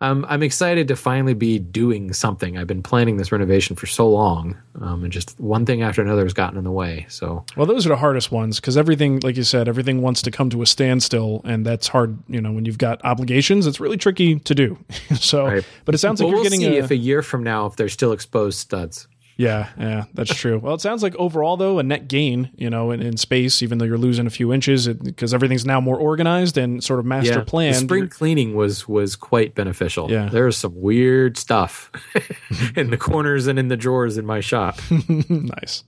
um, 0.00 0.24
I'm 0.28 0.44
excited 0.44 0.86
to 0.88 0.96
finally 0.96 1.34
be 1.34 1.58
doing 1.58 2.12
something. 2.12 2.56
I've 2.56 2.68
been 2.68 2.84
planning 2.84 3.16
this 3.16 3.32
renovation 3.32 3.74
for 3.74 3.86
so 3.86 4.08
long, 4.08 4.56
um, 4.80 5.02
and 5.02 5.12
just 5.12 5.38
one 5.40 5.66
thing 5.66 5.82
after 5.82 6.00
another 6.00 6.22
has 6.22 6.32
gotten 6.32 6.56
in 6.56 6.62
the 6.62 6.70
way. 6.70 7.06
So, 7.08 7.44
well, 7.56 7.66
those 7.66 7.84
are 7.84 7.88
the 7.88 7.96
hardest 7.96 8.30
ones 8.30 8.60
because 8.60 8.76
everything, 8.76 9.18
like 9.20 9.36
you 9.36 9.42
said, 9.42 9.66
everything 9.66 10.00
wants 10.00 10.22
to 10.22 10.30
come 10.30 10.48
to 10.50 10.62
a 10.62 10.66
standstill, 10.66 11.40
and 11.44 11.66
that's 11.66 11.88
hard. 11.88 12.16
You 12.28 12.40
know, 12.40 12.52
when 12.52 12.64
you've 12.64 12.78
got 12.78 13.04
obligations, 13.04 13.66
it's 13.66 13.80
really 13.80 13.96
tricky 13.96 14.38
to 14.38 14.54
do. 14.54 14.78
so, 15.16 15.44
right. 15.44 15.66
but 15.84 15.96
it 15.96 15.98
sounds 15.98 16.20
like 16.20 16.26
well, 16.26 16.30
you're 16.30 16.42
we'll 16.42 16.50
getting 16.50 16.60
see 16.60 16.78
a, 16.78 16.84
if 16.84 16.92
a 16.92 16.96
year 16.96 17.20
from 17.20 17.42
now 17.42 17.66
if 17.66 17.74
they're 17.74 17.88
still 17.88 18.12
exposed 18.12 18.58
studs. 18.58 19.08
Yeah, 19.38 19.68
yeah, 19.78 20.06
that's 20.14 20.34
true. 20.34 20.58
Well, 20.58 20.74
it 20.74 20.80
sounds 20.80 21.00
like 21.00 21.14
overall 21.14 21.56
though 21.56 21.78
a 21.78 21.84
net 21.84 22.08
gain, 22.08 22.50
you 22.56 22.68
know, 22.68 22.90
in, 22.90 23.00
in 23.00 23.16
space, 23.16 23.62
even 23.62 23.78
though 23.78 23.84
you're 23.84 23.96
losing 23.96 24.26
a 24.26 24.30
few 24.30 24.52
inches, 24.52 24.88
because 24.88 25.32
everything's 25.32 25.64
now 25.64 25.80
more 25.80 25.96
organized 25.96 26.58
and 26.58 26.82
sort 26.82 26.98
of 26.98 27.06
master 27.06 27.34
yeah, 27.34 27.44
planned. 27.44 27.76
The 27.76 27.80
spring 27.80 28.08
cleaning 28.08 28.56
was 28.56 28.88
was 28.88 29.14
quite 29.14 29.54
beneficial. 29.54 30.10
Yeah, 30.10 30.28
there's 30.28 30.56
some 30.56 30.80
weird 30.80 31.38
stuff 31.38 31.92
in 32.76 32.90
the 32.90 32.96
corners 32.96 33.46
and 33.46 33.60
in 33.60 33.68
the 33.68 33.76
drawers 33.76 34.18
in 34.18 34.26
my 34.26 34.40
shop. 34.40 34.80
nice. 35.28 35.84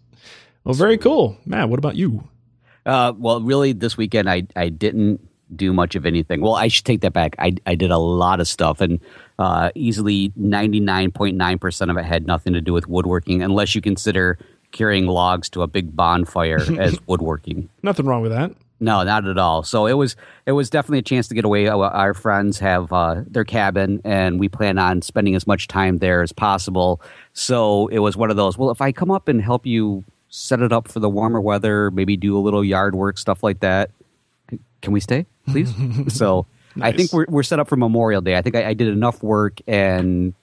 Well, 0.62 0.74
very 0.74 0.96
cool, 0.96 1.36
Matt. 1.44 1.68
What 1.68 1.80
about 1.80 1.96
you? 1.96 2.28
Uh, 2.86 3.14
well, 3.18 3.40
really, 3.40 3.72
this 3.72 3.96
weekend 3.96 4.30
I 4.30 4.46
I 4.54 4.68
didn't 4.68 5.28
do 5.56 5.72
much 5.72 5.96
of 5.96 6.06
anything. 6.06 6.40
Well, 6.40 6.54
I 6.54 6.68
should 6.68 6.84
take 6.84 7.00
that 7.00 7.14
back. 7.14 7.34
I 7.40 7.56
I 7.66 7.74
did 7.74 7.90
a 7.90 7.98
lot 7.98 8.38
of 8.38 8.46
stuff 8.46 8.80
and 8.80 9.00
uh, 9.40 9.70
easily 9.74 10.30
99.9% 10.38 11.90
of 11.90 11.96
it 11.96 12.04
had 12.04 12.26
nothing 12.26 12.52
to 12.52 12.60
do 12.60 12.74
with 12.74 12.86
woodworking, 12.86 13.42
unless 13.42 13.74
you 13.74 13.80
consider 13.80 14.38
carrying 14.70 15.06
logs 15.06 15.48
to 15.48 15.62
a 15.62 15.66
big 15.66 15.96
bonfire 15.96 16.60
as 16.78 16.98
woodworking. 17.06 17.68
Nothing 17.82 18.04
wrong 18.06 18.20
with 18.20 18.32
that. 18.32 18.52
No, 18.82 19.02
not 19.02 19.26
at 19.26 19.38
all. 19.38 19.62
So 19.62 19.86
it 19.86 19.94
was 19.94 20.14
it 20.46 20.52
was 20.52 20.70
definitely 20.70 20.98
a 20.98 21.02
chance 21.02 21.28
to 21.28 21.34
get 21.34 21.44
away. 21.44 21.68
Our 21.68 22.14
friends 22.14 22.58
have 22.60 22.92
uh, 22.92 23.22
their 23.26 23.44
cabin, 23.44 24.00
and 24.04 24.40
we 24.40 24.48
plan 24.48 24.78
on 24.78 25.02
spending 25.02 25.34
as 25.34 25.46
much 25.46 25.68
time 25.68 25.98
there 25.98 26.22
as 26.22 26.32
possible. 26.32 27.02
So 27.34 27.88
it 27.88 27.98
was 27.98 28.16
one 28.16 28.30
of 28.30 28.36
those. 28.36 28.56
Well, 28.56 28.70
if 28.70 28.80
I 28.80 28.92
come 28.92 29.10
up 29.10 29.28
and 29.28 29.42
help 29.42 29.66
you 29.66 30.04
set 30.28 30.60
it 30.60 30.72
up 30.72 30.88
for 30.88 31.00
the 31.00 31.10
warmer 31.10 31.40
weather, 31.40 31.90
maybe 31.90 32.16
do 32.16 32.38
a 32.38 32.40
little 32.40 32.64
yard 32.64 32.94
work, 32.94 33.18
stuff 33.18 33.42
like 33.42 33.60
that, 33.60 33.90
can 34.80 34.92
we 34.92 35.00
stay, 35.00 35.26
please? 35.46 35.74
so 36.08 36.46
Nice. 36.76 36.94
I 36.94 36.96
think 36.96 37.12
we're 37.12 37.26
we're 37.28 37.42
set 37.42 37.58
up 37.58 37.68
for 37.68 37.76
Memorial 37.76 38.20
Day. 38.20 38.36
I 38.36 38.42
think 38.42 38.56
I, 38.56 38.68
I, 38.68 38.74
did 38.74 38.88
enough 38.88 39.22
work, 39.22 39.60
and 39.66 40.34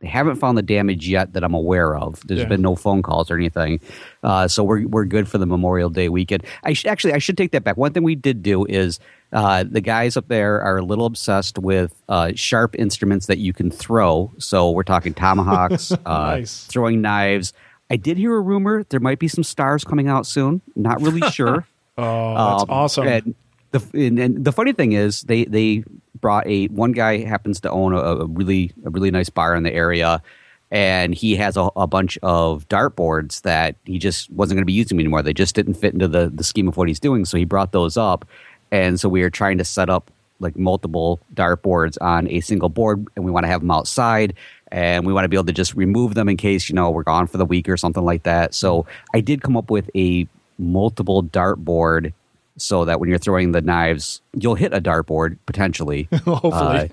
they 0.00 0.08
haven't 0.08 0.36
found 0.36 0.56
the 0.56 0.62
damage 0.62 1.08
yet 1.08 1.32
that 1.32 1.44
I'm 1.44 1.54
aware 1.54 1.96
of. 1.96 2.26
There's 2.26 2.40
yeah. 2.40 2.46
been 2.46 2.62
no 2.62 2.76
phone 2.76 3.02
calls 3.02 3.30
or 3.30 3.36
anything, 3.36 3.80
uh, 4.22 4.48
so 4.48 4.64
we're 4.64 4.86
we're 4.86 5.04
good 5.04 5.28
for 5.28 5.38
the 5.38 5.46
Memorial 5.46 5.90
Day 5.90 6.08
weekend. 6.08 6.44
I 6.64 6.72
should 6.72 6.88
actually 6.88 7.12
I 7.12 7.18
should 7.18 7.36
take 7.36 7.52
that 7.52 7.64
back. 7.64 7.76
One 7.76 7.92
thing 7.92 8.02
we 8.02 8.14
did 8.14 8.42
do 8.42 8.64
is 8.64 9.00
uh, 9.32 9.64
the 9.68 9.80
guys 9.80 10.16
up 10.16 10.28
there 10.28 10.60
are 10.60 10.78
a 10.78 10.82
little 10.82 11.06
obsessed 11.06 11.58
with 11.58 11.94
uh, 12.08 12.32
sharp 12.34 12.74
instruments 12.78 13.26
that 13.26 13.38
you 13.38 13.52
can 13.52 13.70
throw. 13.70 14.32
So 14.38 14.70
we're 14.70 14.82
talking 14.82 15.14
tomahawks, 15.14 15.92
uh, 15.92 15.96
nice. 16.04 16.64
throwing 16.66 17.00
knives. 17.00 17.52
I 17.90 17.96
did 17.96 18.18
hear 18.18 18.34
a 18.34 18.40
rumor 18.40 18.84
there 18.84 19.00
might 19.00 19.18
be 19.18 19.28
some 19.28 19.44
stars 19.44 19.84
coming 19.84 20.08
out 20.08 20.26
soon. 20.26 20.60
Not 20.74 21.00
really 21.00 21.20
sure. 21.30 21.66
oh, 21.98 22.34
that's 22.34 22.62
um, 22.62 22.70
awesome! 22.70 23.08
And 23.08 23.34
the 23.78 24.06
and, 24.06 24.18
and 24.18 24.44
the 24.44 24.52
funny 24.52 24.72
thing 24.72 24.92
is 24.92 25.22
they 25.22 25.44
they 25.44 25.84
brought 26.20 26.46
a 26.46 26.66
one 26.66 26.92
guy 26.92 27.18
happens 27.18 27.60
to 27.60 27.70
own 27.70 27.92
a, 27.92 27.98
a 27.98 28.26
really 28.26 28.72
a 28.84 28.90
really 28.90 29.10
nice 29.10 29.28
bar 29.28 29.54
in 29.54 29.62
the 29.62 29.72
area 29.72 30.22
and 30.70 31.14
he 31.14 31.36
has 31.36 31.56
a, 31.56 31.68
a 31.76 31.86
bunch 31.86 32.18
of 32.22 32.68
dartboards 32.68 33.42
that 33.42 33.76
he 33.84 33.98
just 33.98 34.30
wasn't 34.30 34.56
going 34.56 34.62
to 34.62 34.66
be 34.66 34.72
using 34.72 34.98
anymore. 34.98 35.22
They 35.22 35.32
just 35.32 35.54
didn't 35.54 35.74
fit 35.74 35.94
into 35.94 36.08
the 36.08 36.30
the 36.34 36.44
scheme 36.44 36.68
of 36.68 36.76
what 36.76 36.88
he's 36.88 37.00
doing. 37.00 37.24
So 37.24 37.36
he 37.36 37.44
brought 37.44 37.72
those 37.72 37.96
up 37.96 38.26
and 38.70 38.98
so 38.98 39.08
we 39.08 39.22
are 39.22 39.30
trying 39.30 39.58
to 39.58 39.64
set 39.64 39.88
up 39.90 40.10
like 40.38 40.56
multiple 40.56 41.18
dartboards 41.34 41.96
on 42.00 42.28
a 42.28 42.40
single 42.40 42.68
board 42.68 43.06
and 43.16 43.24
we 43.24 43.30
want 43.30 43.44
to 43.44 43.48
have 43.48 43.60
them 43.60 43.70
outside 43.70 44.34
and 44.70 45.06
we 45.06 45.12
want 45.12 45.24
to 45.24 45.28
be 45.28 45.36
able 45.36 45.46
to 45.46 45.52
just 45.52 45.74
remove 45.74 46.14
them 46.14 46.28
in 46.28 46.36
case 46.36 46.68
you 46.68 46.74
know 46.74 46.90
we're 46.90 47.02
gone 47.02 47.26
for 47.26 47.38
the 47.38 47.46
week 47.46 47.68
or 47.68 47.76
something 47.76 48.04
like 48.04 48.24
that. 48.24 48.54
So 48.54 48.86
i 49.14 49.20
did 49.20 49.42
come 49.42 49.56
up 49.56 49.70
with 49.70 49.88
a 49.94 50.26
multiple 50.58 51.22
dartboard 51.22 52.12
so 52.56 52.84
that 52.84 53.00
when 53.00 53.08
you're 53.08 53.18
throwing 53.18 53.52
the 53.52 53.60
knives, 53.60 54.20
you'll 54.34 54.54
hit 54.54 54.72
a 54.72 54.80
dartboard 54.80 55.38
potentially. 55.46 56.08
Hopefully. 56.24 56.52
Uh, 56.52 56.88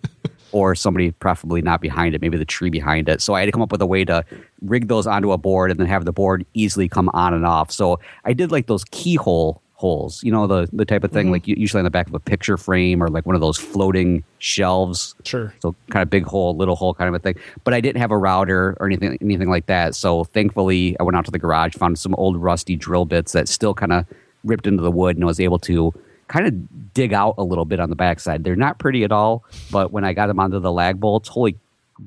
or 0.51 0.75
somebody 0.75 1.12
preferably 1.12 1.62
not 1.62 1.82
behind 1.82 2.13
it, 2.13 2.22
maybe 2.22 2.38
the 2.38 2.46
tree 2.46 2.70
behind 2.70 3.10
it. 3.10 3.22
So 3.22 3.34
I 3.34 3.39
had 3.39 3.48
to 3.48 3.51
come 3.51 3.63
up 3.63 3.72
with 3.72 3.82
a 3.82 3.88
way 3.88 4.05
to 4.05 4.24
rig 4.62 4.88
those 4.88 5.08
onto 5.08 5.32
a 5.32 5.38
board 5.38 5.72
and 5.72 5.79
then 5.79 5.88
have 5.88 6.05
the 6.05 6.13
board 6.13 6.46
easily 6.53 6.88
come 6.88 7.10
on 7.13 7.34
and 7.34 7.46
off. 7.46 7.72
So 7.72 8.00
I 8.24 8.34
did 8.34 8.51
like 8.51 8.67
those 8.67 8.84
keyhole 8.86 9.63
holes, 9.84 10.24
you 10.24 10.32
know, 10.32 10.48
the 10.48 10.70
the 10.72 10.86
type 10.86 11.03
of 11.03 11.12
thing 11.12 11.25
mm-hmm. 11.25 11.34
like 11.34 11.48
usually 11.48 11.79
on 11.79 11.84
the 11.84 11.91
back 11.91 12.08
of 12.08 12.13
a 12.13 12.20
picture 12.20 12.55
frame 12.55 13.03
or 13.03 13.10
like 13.10 13.25
one 13.25 13.36
of 13.36 13.41
those 13.41 13.58
floating 13.58 14.24
shelves. 14.39 15.13
Sure. 15.25 15.53
So 15.60 15.75
kind 15.89 16.01
of 16.01 16.10
big 16.10 16.24
hole, 16.24 16.55
little 16.55 16.77
hole 16.77 16.93
kind 16.93 17.10
of 17.10 17.15
a 17.15 17.20
thing. 17.20 17.36
But 17.63 17.74
I 17.74 17.82
didn't 17.82 18.00
have 18.00 18.12
a 18.12 18.17
router 18.17 18.77
or 18.79 18.86
anything 18.86 19.17
anything 19.20 19.50
like 19.50 19.65
that. 19.65 19.96
So 19.96 20.24
thankfully 20.24 20.96
I 21.00 21.03
went 21.03 21.17
out 21.17 21.25
to 21.25 21.32
the 21.32 21.39
garage, 21.39 21.74
found 21.74 22.00
some 22.00 22.15
old 22.15 22.38
rusty 22.38 22.75
drill 22.75 23.05
bits 23.05 23.34
that 23.34 23.50
still 23.50 23.74
kind 23.74 23.91
of 23.91 24.05
ripped 24.43 24.67
into 24.67 24.83
the 24.83 24.91
wood 24.91 25.15
and 25.15 25.23
I 25.23 25.27
was 25.27 25.39
able 25.39 25.59
to 25.59 25.93
kind 26.27 26.47
of 26.47 26.93
dig 26.93 27.13
out 27.13 27.35
a 27.38 27.43
little 27.43 27.65
bit 27.65 27.79
on 27.79 27.89
the 27.89 27.95
backside. 27.95 28.43
They're 28.43 28.55
not 28.55 28.79
pretty 28.79 29.03
at 29.03 29.12
all, 29.12 29.43
but 29.71 29.91
when 29.91 30.03
I 30.03 30.13
got 30.13 30.27
them 30.27 30.39
onto 30.39 30.59
the 30.59 30.71
lag 30.71 31.00
bolts, 31.00 31.29
holy 31.29 31.57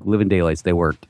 living 0.01 0.29
daylights, 0.29 0.63
they 0.63 0.73
worked. 0.73 1.07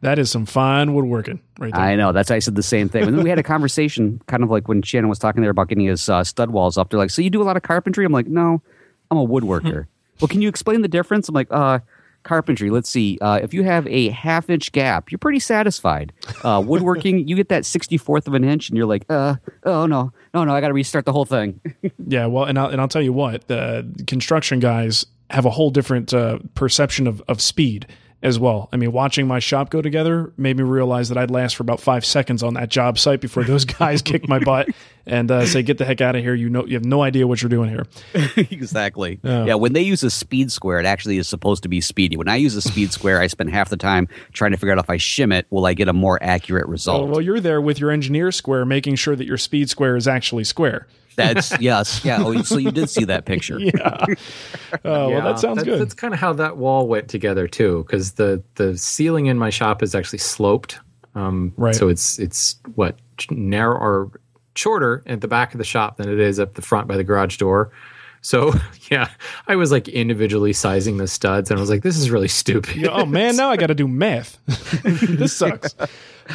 That 0.00 0.18
is 0.18 0.30
some 0.30 0.46
fine 0.46 0.94
woodworking 0.94 1.40
right 1.58 1.72
there. 1.72 1.80
I 1.80 1.96
know. 1.96 2.12
That's 2.12 2.30
I 2.30 2.38
said 2.38 2.54
the 2.54 2.62
same 2.62 2.88
thing. 2.88 3.04
And 3.04 3.16
then 3.16 3.24
we 3.24 3.30
had 3.30 3.38
a 3.38 3.42
conversation, 3.42 4.20
kind 4.26 4.44
of 4.44 4.50
like 4.50 4.68
when 4.68 4.80
Shannon 4.82 5.08
was 5.08 5.18
talking 5.18 5.42
there 5.42 5.50
about 5.50 5.68
getting 5.68 5.86
his 5.86 6.08
uh, 6.08 6.22
stud 6.22 6.50
walls 6.50 6.78
up. 6.78 6.90
They're 6.90 6.98
like, 6.98 7.10
"So 7.10 7.20
you 7.20 7.30
do 7.30 7.42
a 7.42 7.44
lot 7.44 7.56
of 7.56 7.64
carpentry?" 7.64 8.04
I'm 8.04 8.12
like, 8.12 8.28
"No, 8.28 8.62
I'm 9.10 9.18
a 9.18 9.26
woodworker." 9.26 9.86
well, 10.20 10.28
can 10.28 10.40
you 10.40 10.48
explain 10.48 10.82
the 10.82 10.88
difference? 10.88 11.28
I'm 11.28 11.34
like, 11.34 11.48
"Uh, 11.50 11.80
carpentry, 12.22 12.70
let's 12.70 12.88
see. 12.88 13.18
Uh, 13.20 13.40
if 13.42 13.54
you 13.54 13.62
have 13.64 13.86
a 13.86 14.08
half 14.10 14.50
inch 14.50 14.72
gap, 14.72 15.10
you're 15.10 15.18
pretty 15.18 15.40
satisfied. 15.40 16.12
Uh, 16.42 16.62
woodworking, 16.64 17.26
you 17.28 17.36
get 17.36 17.48
that 17.48 17.62
64th 17.62 18.26
of 18.26 18.34
an 18.34 18.44
inch, 18.44 18.68
and 18.68 18.76
you're 18.76 18.86
like, 18.86 19.04
uh, 19.08 19.36
oh 19.64 19.86
no, 19.86 20.12
no, 20.34 20.44
no, 20.44 20.54
I 20.54 20.60
got 20.60 20.68
to 20.68 20.74
restart 20.74 21.04
the 21.04 21.12
whole 21.12 21.24
thing. 21.24 21.60
yeah, 22.06 22.26
well, 22.26 22.44
and 22.44 22.58
I'll, 22.58 22.68
and 22.68 22.80
I'll 22.80 22.88
tell 22.88 23.02
you 23.02 23.12
what, 23.12 23.48
the 23.48 23.90
construction 24.06 24.60
guys 24.60 25.06
have 25.30 25.44
a 25.44 25.50
whole 25.50 25.70
different 25.70 26.14
uh, 26.14 26.38
perception 26.54 27.06
of, 27.06 27.22
of 27.28 27.40
speed 27.40 27.86
as 28.22 28.38
well. 28.38 28.68
I 28.72 28.76
mean, 28.76 28.90
watching 28.90 29.28
my 29.28 29.38
shop 29.38 29.70
go 29.70 29.80
together 29.80 30.32
made 30.36 30.56
me 30.56 30.64
realize 30.64 31.08
that 31.08 31.18
I'd 31.18 31.30
last 31.30 31.54
for 31.56 31.62
about 31.62 31.80
five 31.80 32.04
seconds 32.04 32.42
on 32.42 32.54
that 32.54 32.68
job 32.68 32.98
site 32.98 33.20
before 33.20 33.44
those 33.44 33.64
guys 33.78 34.02
kick 34.02 34.28
my 34.28 34.40
butt 34.40 34.68
and 35.06 35.30
uh, 35.30 35.46
say, 35.46 35.62
"Get 35.62 35.78
the 35.78 35.84
heck 35.84 36.00
out 36.00 36.16
of 36.16 36.22
here! 36.22 36.34
You 36.34 36.50
know, 36.50 36.66
you 36.66 36.74
have 36.74 36.84
no 36.84 37.02
idea 37.02 37.26
what 37.26 37.40
you're 37.40 37.48
doing 37.48 37.70
here." 37.70 37.86
exactly. 38.36 39.20
Oh. 39.22 39.44
Yeah. 39.44 39.54
When 39.54 39.72
they 39.72 39.82
use 39.82 40.02
a 40.02 40.10
speed 40.10 40.50
square, 40.50 40.80
it 40.80 40.86
actually 40.86 41.18
is 41.18 41.28
supposed 41.28 41.62
to 41.62 41.68
be 41.68 41.80
speedy. 41.80 42.16
When 42.16 42.28
I 42.28 42.36
use 42.36 42.56
a 42.56 42.62
speed 42.62 42.92
square, 42.92 43.20
I 43.20 43.28
spend 43.28 43.50
half 43.50 43.68
the 43.68 43.76
time 43.76 44.08
trying 44.32 44.50
to 44.50 44.56
figure 44.56 44.72
out 44.72 44.78
if 44.78 44.90
I 44.90 44.96
shim 44.96 45.32
it, 45.32 45.46
will 45.50 45.66
I 45.66 45.74
get 45.74 45.88
a 45.88 45.92
more 45.92 46.18
accurate 46.22 46.66
result? 46.66 47.08
well, 47.08 47.20
you're 47.20 47.40
there 47.40 47.60
with 47.60 47.78
your 47.78 47.90
engineer 47.90 48.32
square, 48.32 48.64
making 48.64 48.96
sure 48.96 49.14
that 49.14 49.26
your 49.26 49.38
speed 49.38 49.70
square 49.70 49.96
is 49.96 50.08
actually 50.08 50.44
square. 50.44 50.88
That's 51.18 51.52
yes, 51.60 52.04
yeah. 52.04 52.18
Oh, 52.20 52.42
so 52.42 52.58
you 52.58 52.70
did 52.70 52.88
see 52.88 53.04
that 53.04 53.24
picture? 53.26 53.58
yeah. 53.58 54.06
Oh, 54.84 55.08
yeah. 55.08 55.18
well, 55.18 55.22
that 55.24 55.40
sounds 55.40 55.58
that, 55.58 55.64
good. 55.64 55.80
That's 55.80 55.94
kind 55.94 56.14
of 56.14 56.20
how 56.20 56.32
that 56.34 56.56
wall 56.56 56.86
went 56.86 57.08
together 57.08 57.48
too, 57.48 57.84
because 57.84 58.12
the 58.12 58.42
the 58.54 58.78
ceiling 58.78 59.26
in 59.26 59.36
my 59.36 59.50
shop 59.50 59.82
is 59.82 59.94
actually 59.94 60.20
sloped. 60.20 60.78
Um, 61.16 61.52
right. 61.56 61.74
So 61.74 61.88
it's 61.88 62.20
it's 62.20 62.56
what 62.76 62.98
narrow 63.30 63.76
or 63.76 64.12
shorter 64.54 65.02
at 65.06 65.20
the 65.20 65.28
back 65.28 65.54
of 65.54 65.58
the 65.58 65.64
shop 65.64 65.96
than 65.96 66.08
it 66.08 66.20
is 66.20 66.38
up 66.38 66.54
the 66.54 66.62
front 66.62 66.86
by 66.86 66.96
the 66.96 67.04
garage 67.04 67.36
door. 67.36 67.72
So 68.20 68.54
yeah, 68.90 69.08
I 69.48 69.56
was 69.56 69.72
like 69.72 69.88
individually 69.88 70.52
sizing 70.52 70.98
the 70.98 71.08
studs, 71.08 71.50
and 71.50 71.58
I 71.58 71.60
was 71.60 71.68
like, 71.68 71.82
"This 71.82 71.98
is 71.98 72.12
really 72.12 72.28
stupid." 72.28 72.86
oh 72.86 73.04
man, 73.04 73.34
now 73.34 73.50
I 73.50 73.56
got 73.56 73.66
to 73.66 73.74
do 73.74 73.88
math. 73.88 74.38
this 74.84 75.36
sucks. 75.36 75.74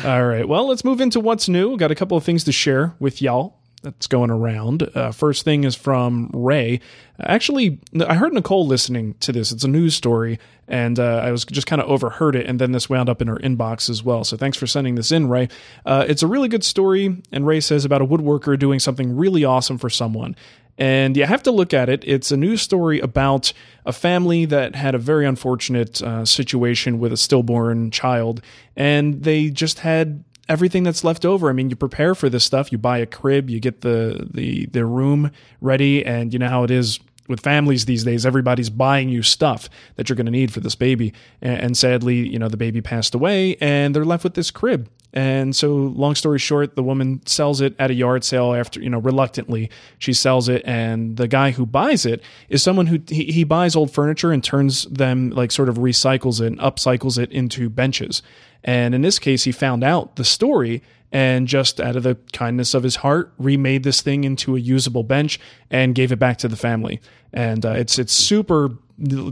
All 0.03 0.25
right, 0.25 0.45
well, 0.45 0.67
let's 0.67 0.83
move 0.83 0.99
into 0.99 1.21
what's 1.21 1.47
new. 1.47 1.77
Got 1.77 1.91
a 1.91 1.95
couple 1.95 2.17
of 2.17 2.25
things 2.25 2.43
to 2.43 2.51
share 2.51 2.93
with 2.99 3.21
y'all 3.21 3.62
that's 3.83 4.07
going 4.07 4.31
around. 4.31 4.89
Uh, 4.95 5.11
first 5.11 5.43
thing 5.43 5.65
is 5.65 5.75
from 5.75 6.31
Ray. 6.33 6.79
Actually, 7.19 7.79
I 8.07 8.15
heard 8.15 8.33
Nicole 8.33 8.65
listening 8.65 9.13
to 9.19 9.31
this. 9.31 9.51
It's 9.51 9.63
a 9.63 9.67
news 9.67 9.93
story, 9.93 10.39
and 10.67 10.97
uh, 10.97 11.21
I 11.23 11.31
was 11.31 11.45
just 11.45 11.67
kind 11.67 11.81
of 11.81 11.89
overheard 11.89 12.35
it, 12.35 12.47
and 12.47 12.59
then 12.59 12.71
this 12.71 12.89
wound 12.89 13.09
up 13.09 13.21
in 13.21 13.27
her 13.27 13.35
inbox 13.37 13.89
as 13.89 14.01
well. 14.01 14.23
So 14.23 14.37
thanks 14.37 14.57
for 14.57 14.65
sending 14.65 14.95
this 14.95 15.11
in, 15.11 15.27
Ray. 15.27 15.49
Uh, 15.85 16.05
it's 16.07 16.23
a 16.23 16.27
really 16.27 16.47
good 16.47 16.63
story, 16.63 17.21
and 17.31 17.45
Ray 17.45 17.59
says 17.59 17.85
about 17.85 18.01
a 18.01 18.05
woodworker 18.05 18.57
doing 18.57 18.79
something 18.79 19.15
really 19.15 19.43
awesome 19.43 19.77
for 19.77 19.89
someone. 19.89 20.35
And 20.77 21.15
you 21.15 21.25
have 21.25 21.43
to 21.43 21.51
look 21.51 21.71
at 21.73 21.87
it. 21.87 22.03
It's 22.03 22.31
a 22.31 22.37
news 22.37 22.61
story 22.61 22.99
about 22.99 23.53
a 23.85 23.93
family 23.93 24.45
that 24.45 24.73
had 24.73 24.95
a 24.95 24.97
very 24.97 25.25
unfortunate 25.27 26.01
uh, 26.01 26.25
situation 26.25 26.97
with 26.97 27.13
a 27.13 27.17
stillborn 27.17 27.91
child, 27.91 28.41
and 28.75 29.23
they 29.23 29.49
just 29.49 29.79
had 29.79 30.23
everything 30.49 30.83
that's 30.83 31.03
left 31.03 31.25
over. 31.25 31.49
I 31.49 31.53
mean, 31.53 31.69
you 31.69 31.75
prepare 31.75 32.15
for 32.15 32.29
this 32.29 32.43
stuff. 32.43 32.71
You 32.71 32.77
buy 32.77 32.99
a 32.99 33.05
crib, 33.05 33.49
you 33.49 33.59
get 33.59 33.81
the 33.81 34.27
the 34.31 34.65
the 34.67 34.85
room 34.85 35.31
ready, 35.61 36.05
and 36.05 36.33
you 36.33 36.39
know 36.39 36.49
how 36.49 36.63
it 36.63 36.71
is 36.71 36.99
with 37.27 37.39
families 37.39 37.85
these 37.85 38.03
days. 38.03 38.25
Everybody's 38.25 38.69
buying 38.69 39.09
you 39.09 39.23
stuff 39.23 39.69
that 39.95 40.09
you're 40.09 40.15
going 40.15 40.25
to 40.25 40.31
need 40.31 40.51
for 40.51 40.59
this 40.59 40.75
baby. 40.75 41.13
And, 41.41 41.59
and 41.59 41.77
sadly, 41.77 42.27
you 42.27 42.37
know, 42.37 42.49
the 42.49 42.57
baby 42.57 42.81
passed 42.81 43.15
away, 43.15 43.55
and 43.61 43.95
they're 43.95 44.05
left 44.05 44.23
with 44.23 44.33
this 44.33 44.51
crib. 44.51 44.89
And 45.13 45.55
so, 45.55 45.75
long 45.75 46.15
story 46.15 46.39
short, 46.39 46.75
the 46.75 46.81
woman 46.81 47.21
sells 47.27 47.61
it 47.61 47.75
at 47.77 47.91
a 47.91 47.93
yard 47.93 48.23
sale 48.23 48.55
after, 48.55 48.81
you 48.81 48.89
know, 48.89 48.97
reluctantly. 48.97 49.69
She 49.99 50.11
sells 50.11 50.49
it, 50.49 50.63
and 50.65 51.17
the 51.17 51.27
guy 51.27 51.51
who 51.51 51.67
buys 51.67 52.05
it 52.05 52.23
is 52.49 52.63
someone 52.63 52.87
who 52.87 52.99
he, 53.07 53.25
he 53.25 53.43
buys 53.43 53.75
old 53.75 53.91
furniture 53.91 54.31
and 54.31 54.43
turns 54.43 54.85
them, 54.85 55.29
like, 55.29 55.51
sort 55.51 55.69
of 55.69 55.77
recycles 55.77 56.41
it 56.41 56.47
and 56.47 56.59
upcycles 56.59 57.19
it 57.19 57.31
into 57.31 57.69
benches. 57.69 58.23
And 58.63 58.95
in 58.95 59.01
this 59.01 59.19
case, 59.19 59.43
he 59.43 59.51
found 59.51 59.83
out 59.83 60.15
the 60.15 60.25
story 60.25 60.81
and 61.13 61.47
just 61.47 61.79
out 61.79 61.95
of 61.95 62.01
the 62.01 62.17
kindness 62.33 62.73
of 62.73 62.81
his 62.81 62.97
heart, 62.97 63.31
remade 63.37 63.83
this 63.83 64.01
thing 64.01 64.23
into 64.23 64.55
a 64.55 64.59
usable 64.59 65.03
bench 65.03 65.39
and 65.69 65.93
gave 65.93 66.11
it 66.11 66.17
back 66.17 66.39
to 66.39 66.47
the 66.47 66.57
family. 66.57 66.99
And 67.31 67.63
uh, 67.65 67.73
it's 67.73 67.99
it's 67.99 68.11
super 68.11 68.71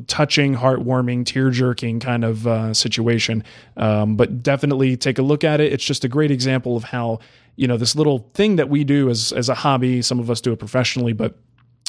touching, 0.08 0.56
heartwarming, 0.56 1.26
tear 1.26 1.50
jerking 1.50 2.00
kind 2.00 2.24
of 2.24 2.46
uh, 2.46 2.74
situation. 2.74 3.44
Um, 3.78 4.16
but 4.16 4.44
definitely 4.44 4.96
take 4.96 5.18
a 5.18 5.24
look 5.24 5.44
at 5.44 5.60
it. 5.60 5.74
It's 5.74 5.84
just 5.84 6.06
a 6.06 6.08
great 6.08 6.30
example 6.30 6.78
of 6.78 6.84
how 6.86 7.20
you 7.56 7.68
know 7.68 7.78
this 7.78 7.96
little 7.96 8.30
thing 8.36 8.58
that 8.58 8.70
we 8.70 8.84
do 8.84 9.10
as 9.10 9.34
as 9.34 9.50
a 9.50 9.56
hobby. 9.56 10.04
Some 10.04 10.20
of 10.20 10.30
us 10.30 10.40
do 10.40 10.54
it 10.54 10.60
professionally, 10.60 11.14
but 11.14 11.36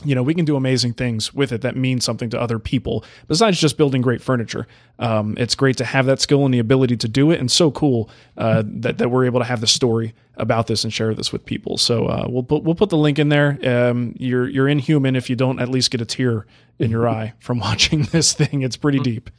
you 0.05 0.14
know, 0.14 0.22
we 0.22 0.35
can 0.35 0.44
do 0.44 0.57
amazing 0.57 0.94
things 0.94 1.33
with 1.33 1.52
it 1.52 1.61
that 1.62 1.76
mean 1.76 2.00
something 2.00 2.31
to 2.31 2.40
other 2.40 2.59
people 2.59 3.05
besides 3.28 3.61
just 3.61 3.76
building 3.76 4.02
great 4.02 4.20
furniture. 4.20 4.66
Um, 4.98 5.35
it's 5.38 5.55
great 5.55 5.76
to 5.76 5.85
have 5.85 6.07
that 6.07 6.20
skill 6.20 6.44
and 6.44 6.52
the 6.52 6.59
ability 6.59 6.96
to 6.98 7.09
do 7.09 7.31
it, 7.31 7.40
and 7.40 7.50
so 7.50 7.70
cool 7.70 8.11
uh, 8.37 8.62
that 8.66 8.98
that 8.98 9.11
we're 9.11 9.24
able 9.24 9.40
to 9.40 9.46
have 9.46 9.61
the 9.61 9.66
story 9.66 10.14
about 10.37 10.66
this 10.66 10.85
and 10.85 10.92
share 10.92 11.14
this 11.14 11.33
with 11.33 11.44
people. 11.44 11.76
So 11.76 12.07
uh, 12.07 12.26
we'll 12.28 12.42
put 12.42 12.64
we'll 12.64 12.74
put 12.74 12.90
the 12.90 12.96
link 12.96 13.18
in 13.18 13.28
there. 13.28 13.59
Um, 13.64 14.14
you're 14.18 14.48
you're 14.48 14.68
inhuman 14.68 15.16
if 15.16 15.31
you 15.31 15.37
don't 15.37 15.61
at 15.61 15.68
least 15.68 15.90
get 15.90 16.00
a 16.00 16.07
tear 16.07 16.46
in 16.78 16.90
your 16.90 17.09
eye 17.09 17.35
from 17.38 17.59
watching 17.61 18.05
this 18.05 18.33
thing. 18.33 18.62
It's 18.62 18.76
pretty 18.76 18.98
deep. 18.98 19.31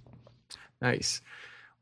Nice. 0.81 1.21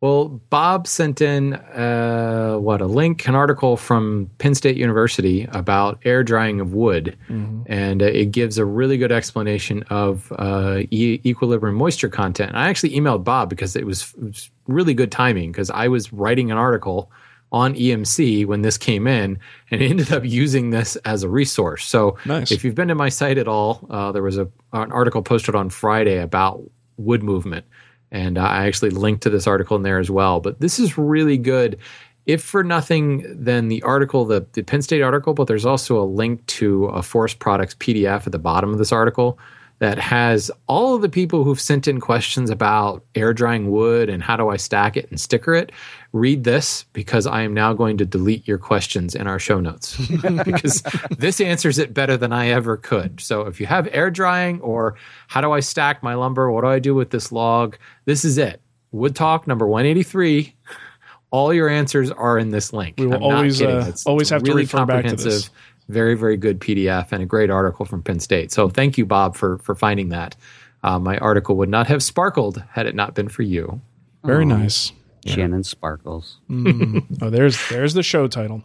Well, 0.02 0.42
Bob 0.50 0.88
sent 0.88 1.22
in 1.22 1.54
uh, 1.54 2.56
what 2.56 2.82
a 2.82 2.88
link, 2.88 3.28
an 3.28 3.36
article 3.36 3.78
from 3.78 4.32
Penn 4.40 4.56
State 4.56 4.76
University 4.76 5.48
about 5.52 6.00
air 6.04 6.24
drying 6.24 6.60
of 6.60 6.74
wood, 6.74 7.16
mm-hmm. 7.30 7.72
and 7.72 8.02
uh, 8.02 8.06
it 8.06 8.32
gives 8.32 8.58
a 8.58 8.66
really 8.66 8.98
good 8.98 9.12
explanation 9.12 9.84
of 9.92 10.34
uh, 10.40 10.80
e- 10.90 11.22
equilibrium 11.24 11.76
moisture 11.76 12.10
content. 12.10 12.50
And 12.50 12.58
I 12.58 12.68
actually 12.68 12.96
emailed 12.96 13.24
Bob 13.24 13.48
because 13.48 13.76
it 13.76 13.86
was, 13.86 14.12
it 14.18 14.24
was 14.24 14.50
really 14.68 14.96
good 14.96 15.12
timing 15.12 15.52
because 15.52 15.70
I 15.70 15.88
was 15.88 16.12
writing 16.12 16.50
an 16.50 16.58
article 16.58 17.12
on 17.52 17.76
EMC 17.76 18.48
when 18.48 18.64
this 18.64 18.80
came 18.80 19.06
in 19.06 19.38
and 19.70 19.82
ended 19.84 20.12
up 20.12 20.26
using 20.26 20.72
this 20.72 20.96
as 20.98 21.22
a 21.22 21.30
resource. 21.30 21.86
So 21.86 22.18
nice. 22.26 22.52
if 22.52 22.64
you've 22.64 22.74
been 22.74 22.88
to 22.88 22.96
my 22.96 23.10
site 23.10 23.38
at 23.38 23.48
all, 23.48 23.86
uh, 23.92 24.12
there 24.12 24.24
was 24.24 24.40
a, 24.40 24.50
an 24.74 24.92
article 24.92 25.22
posted 25.22 25.54
on 25.54 25.70
Friday 25.70 26.18
about 26.18 26.64
wood 26.98 27.22
movement. 27.22 27.66
And 28.12 28.38
I 28.38 28.68
actually 28.68 28.90
linked 28.90 29.24
to 29.24 29.30
this 29.30 29.48
article 29.48 29.78
in 29.78 29.84
there 29.84 30.00
as 30.00 30.12
well. 30.12 30.40
But 30.40 30.60
this 30.60 30.80
is 30.80 30.98
really 30.98 31.38
good, 31.38 31.78
if 32.26 32.44
for 32.44 32.64
nothing 32.64 33.26
then 33.28 33.68
the 33.68 33.82
article, 33.84 34.26
the, 34.26 34.46
the 34.54 34.64
Penn 34.64 34.82
State 34.82 35.02
article, 35.02 35.34
but 35.34 35.48
there's 35.48 35.66
also 35.66 36.02
a 36.02 36.06
link 36.06 36.46
to 36.48 36.86
a 36.86 37.02
Forest 37.02 37.40
Products 37.40 37.76
PDF 37.76 38.26
at 38.26 38.32
the 38.32 38.40
bottom 38.40 38.72
of 38.72 38.78
this 38.78 38.92
article 38.92 39.40
that 39.80 39.98
has 39.98 40.52
all 40.68 40.94
of 40.94 41.02
the 41.02 41.10
people 41.10 41.44
who've 41.44 41.60
sent 41.60 41.88
in 41.88 42.00
questions 42.00 42.52
about 42.52 43.04
air 43.16 43.34
drying 43.34 43.72
wood 43.72 44.10
and 44.10 44.22
how 44.22 44.38
do 44.38 44.50
I 44.50 44.58
stack 44.58 44.96
it 44.96 45.10
and 45.10 45.20
sticker 45.20 45.56
it. 45.56 45.72
Read 46.14 46.44
this 46.44 46.84
because 46.92 47.26
I 47.26 47.42
am 47.44 47.54
now 47.54 47.74
going 47.74 47.98
to 47.98 48.06
delete 48.06 48.46
your 48.46 48.58
questions 48.58 49.16
in 49.16 49.28
our 49.28 49.40
show 49.40 49.62
notes 49.62 49.96
because 50.44 50.84
this 51.18 51.40
answers 51.40 51.80
it 51.80 51.94
better 51.94 52.18
than 52.18 52.34
I 52.34 52.50
ever 52.50 52.76
could. 52.76 53.22
So 53.22 53.44
if 53.44 53.62
you 53.62 53.66
have 53.68 53.88
air 53.94 54.12
drying 54.12 54.60
or 54.60 54.96
how 55.30 55.40
do 55.40 55.54
I 55.54 55.62
stack 55.62 56.04
my 56.04 56.14
lumber? 56.16 56.52
What 56.52 56.62
do 56.62 56.68
I 56.68 56.80
do 56.80 56.94
with 56.94 57.12
this 57.12 57.32
log? 57.32 57.78
This 58.04 58.26
is 58.26 58.38
it. 58.38 58.60
Wood 58.92 59.16
Talk 59.16 59.48
number 59.48 59.66
183 59.66 60.54
all 61.32 61.54
your 61.54 61.70
answers 61.70 62.12
are 62.12 62.38
in 62.38 62.52
this 62.52 62.74
link. 62.74 62.96
We 62.98 63.08
will 63.08 63.14
I'm 63.16 63.22
not 63.22 63.32
always, 63.36 63.60
kidding. 63.60 63.78
uh, 63.78 63.86
It's 63.88 64.06
always 64.06 64.30
have 64.32 64.44
to 64.44 64.52
really 64.52 64.64
refer 64.64 64.86
back 64.86 65.06
to 65.06 65.12
this. 65.12 65.24
comprehensive, 65.24 65.50
Very, 65.88 66.16
very 66.16 66.36
good 66.36 66.60
PDF 66.60 67.14
and 67.14 67.24
a 67.24 67.26
great 67.26 67.50
article 67.50 67.86
from 67.86 68.04
Penn 68.04 68.20
State. 68.20 68.52
So 68.52 68.68
thank 68.68 68.98
you, 68.98 69.06
Bob, 69.06 69.38
for 69.38 69.58
for 69.60 69.74
finding 69.74 70.10
that. 70.10 70.36
Uh, 70.84 71.00
my 71.00 71.18
article 71.20 71.56
would 71.56 71.70
not 71.70 71.88
have 71.88 72.04
sparkled 72.04 72.62
had 72.72 72.86
it 72.86 72.96
not 72.96 73.14
been 73.16 73.30
for 73.30 73.44
you. 73.44 73.80
Very 74.26 74.44
nice. 74.46 74.92
Shannon 75.26 75.64
Sparkles. 75.64 76.38
Oh, 77.22 77.30
there's 77.30 77.70
there's 77.70 77.94
the 77.94 78.04
show 78.04 78.28
title. 78.28 78.64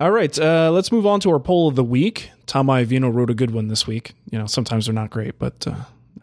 All 0.00 0.10
right, 0.10 0.36
uh, 0.38 0.70
let's 0.72 0.92
move 0.92 1.06
on 1.06 1.20
to 1.20 1.30
our 1.30 1.40
poll 1.40 1.68
of 1.68 1.74
the 1.74 1.84
week. 1.84 2.30
Tom 2.46 2.66
Iovino 2.68 3.12
wrote 3.12 3.30
a 3.30 3.34
good 3.34 3.50
one 3.52 3.68
this 3.68 3.86
week. 3.86 4.12
You 4.30 4.38
know, 4.38 4.46
sometimes 4.46 4.86
they're 4.86 4.94
not 4.94 5.10
great, 5.10 5.38
but 5.38 5.66
uh, 5.66 5.74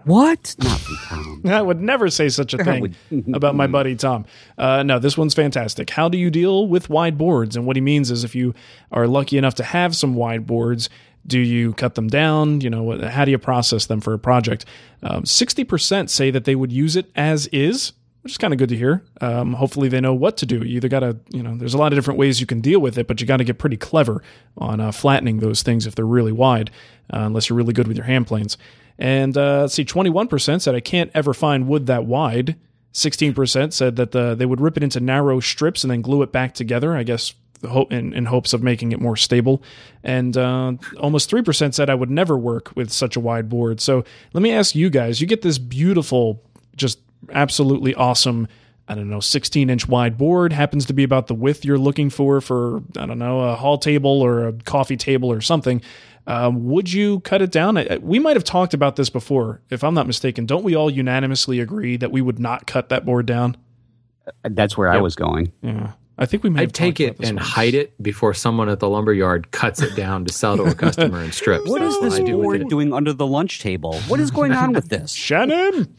What? 0.06 0.56
Not 0.60 0.82
Tom. 1.04 1.42
I 1.46 1.62
would 1.62 1.82
never 1.82 2.10
say 2.10 2.30
such 2.30 2.54
a 2.54 2.64
thing 2.64 2.96
about 3.34 3.56
my 3.56 3.68
buddy 3.68 3.96
Tom. 3.96 4.26
Uh, 4.58 4.84
no, 4.84 5.00
this 5.00 5.18
one's 5.18 5.34
fantastic. 5.34 5.90
How 5.90 6.08
do 6.10 6.18
you 6.18 6.30
deal 6.30 6.68
with 6.68 6.90
wide 6.90 7.18
boards? 7.18 7.56
And 7.56 7.66
what 7.66 7.76
he 7.76 7.82
means 7.82 8.12
is 8.12 8.24
if 8.24 8.36
you 8.36 8.54
are 8.92 9.08
lucky 9.08 9.38
enough 9.38 9.56
to 9.56 9.64
have 9.64 9.96
some 9.96 10.14
wide 10.14 10.46
boards, 10.48 10.90
do 11.28 11.40
you 11.40 11.74
cut 11.74 11.96
them 11.96 12.08
down? 12.08 12.62
You 12.62 12.70
know, 12.70 13.08
how 13.10 13.26
do 13.26 13.32
you 13.32 13.38
process 13.38 13.88
them 13.88 14.00
for 14.00 14.14
a 14.14 14.20
project? 14.20 14.66
Um, 15.04 15.24
60% 15.24 16.10
say 16.10 16.32
that 16.32 16.46
they 16.46 16.56
would 16.56 16.72
use 16.72 16.96
it 16.96 17.12
as 17.16 17.48
is, 17.48 17.92
which 18.22 18.34
is 18.34 18.38
kind 18.38 18.54
of 18.54 18.60
good 18.60 18.70
to 18.70 18.76
hear. 18.76 19.04
Um, 19.22 19.54
hopefully 19.54 19.88
they 19.88 20.02
know 20.02 20.14
what 20.14 20.38
to 20.38 20.46
do. 20.46 20.58
You 20.58 20.78
either 20.78 20.90
got 20.90 21.00
to, 21.00 21.18
you 21.30 21.42
know, 21.42 21.56
there's 21.56 21.74
a 21.74 21.78
lot 21.78 21.94
of 21.94 21.98
different 21.98 22.20
ways 22.20 22.42
you 22.42 22.48
can 22.48 22.60
deal 22.60 22.80
with 22.80 22.98
it, 22.98 23.08
but 23.08 23.22
you 23.22 23.28
got 23.28 23.38
to 23.38 23.44
get 23.44 23.58
pretty 23.58 23.78
clever 23.78 24.22
on 24.58 24.82
uh, 24.82 24.92
flattening 24.92 25.40
those 25.40 25.64
things 25.64 25.88
if 25.88 25.96
they're 25.96 26.06
really 26.06 26.32
wide, 26.32 26.70
uh, 27.14 27.20
unless 27.20 27.50
you're 27.50 27.58
really 27.58 27.74
good 27.74 27.88
with 27.88 27.96
your 27.96 28.06
hand 28.06 28.28
planes. 28.28 28.58
And 28.98 29.38
uh, 29.38 29.68
see, 29.70 29.86
21% 29.86 30.62
said 30.62 30.76
I 30.76 30.82
can't 30.82 31.12
ever 31.14 31.34
find 31.34 31.68
wood 31.68 31.86
that 31.86 32.06
wide. 32.06 32.58
16% 32.94 33.72
said 33.72 33.96
that 33.96 34.12
the, 34.12 34.36
they 34.36 34.46
would 34.46 34.60
rip 34.60 34.76
it 34.76 34.84
into 34.84 35.00
narrow 35.00 35.40
strips 35.40 35.84
and 35.84 35.92
then 35.92 36.02
glue 36.02 36.22
it 36.22 36.32
back 36.34 36.54
together, 36.54 36.98
I 36.98 37.04
guess, 37.04 37.34
in, 37.90 38.14
in 38.14 38.26
hopes 38.26 38.52
of 38.52 38.64
making 38.64 38.92
it 38.92 39.00
more 39.00 39.16
stable. 39.16 39.64
And 40.04 40.36
uh, 40.36 40.74
almost 41.00 41.32
3% 41.32 41.74
said 41.74 41.90
I 41.90 41.96
would 41.96 42.10
never 42.10 42.38
work 42.38 42.76
with 42.76 42.92
such 42.92 43.16
a 43.16 43.20
wide 43.20 43.48
board. 43.48 43.80
So 43.80 44.04
let 44.34 44.42
me 44.42 44.52
ask 44.52 44.76
you 44.76 44.90
guys 44.90 45.22
you 45.22 45.28
get 45.28 45.42
this 45.42 45.58
beautiful, 45.58 46.44
just 46.76 47.00
absolutely 47.32 47.94
awesome. 47.96 48.48
I 48.88 48.96
don't 48.96 49.10
know, 49.10 49.20
16 49.20 49.70
inch 49.70 49.88
wide 49.88 50.18
board 50.18 50.52
happens 50.52 50.86
to 50.88 50.94
be 50.94 51.04
about 51.04 51.28
the 51.28 51.36
width 51.36 51.64
you're 51.64 51.78
looking 51.78 52.10
for 52.10 52.42
for, 52.42 52.82
I 52.98 53.06
don't 53.06 53.20
know, 53.20 53.42
a 53.42 53.56
hall 53.56 53.78
table 53.78 54.22
or 54.22 54.48
a 54.48 54.54
coffee 54.54 54.98
table 54.98 55.32
or 55.32 55.42
something. 55.42 55.82
Um, 56.26 56.66
would 56.66 56.92
you 56.92 57.20
cut 57.22 57.42
it 57.42 57.52
down? 57.52 57.80
We 58.02 58.20
might 58.20 58.36
have 58.36 58.44
talked 58.44 58.74
about 58.74 58.96
this 58.96 59.10
before, 59.10 59.62
if 59.70 59.84
I'm 59.84 59.94
not 59.94 60.08
mistaken. 60.08 60.46
Don't 60.46 60.64
we 60.64 60.76
all 60.76 60.90
unanimously 60.90 61.60
agree 61.60 61.98
that 61.98 62.12
we 62.12 62.22
would 62.22 62.40
not 62.40 62.68
cut 62.68 62.90
that 62.90 63.06
board 63.06 63.26
down? 63.26 63.58
That's 64.44 64.78
where 64.78 64.90
I 64.90 64.98
was 64.98 65.16
going. 65.16 65.52
Yeah. 65.62 65.94
I 66.20 66.26
think 66.26 66.44
we 66.44 66.50
may 66.50 66.64
I'd 66.64 66.74
take 66.74 67.00
it 67.00 67.18
and 67.22 67.38
once. 67.38 67.48
hide 67.48 67.74
it 67.74 68.02
before 68.04 68.34
someone 68.34 68.68
at 68.68 68.82
the 68.82 68.90
lumber 68.90 69.14
yard 69.14 69.52
cuts 69.52 69.82
it 69.82 69.96
down 69.96 70.26
to 70.26 70.34
sell 70.34 70.58
to 70.58 70.64
a 70.64 70.76
customer 70.76 71.24
in 71.24 71.32
strips. 71.32 71.70
What 71.70 71.82
is 71.82 71.98
this 72.02 72.14
what 72.14 72.22
I 72.22 72.26
do 72.26 72.34
board 72.34 72.68
doing 72.68 72.92
under 72.92 73.14
the 73.14 73.26
lunch 73.26 73.62
table? 73.62 73.98
What 74.02 74.20
is 74.20 74.30
going 74.30 74.52
on 74.52 74.74
with 74.74 74.90
this? 74.90 75.12
Shannon. 75.14 75.96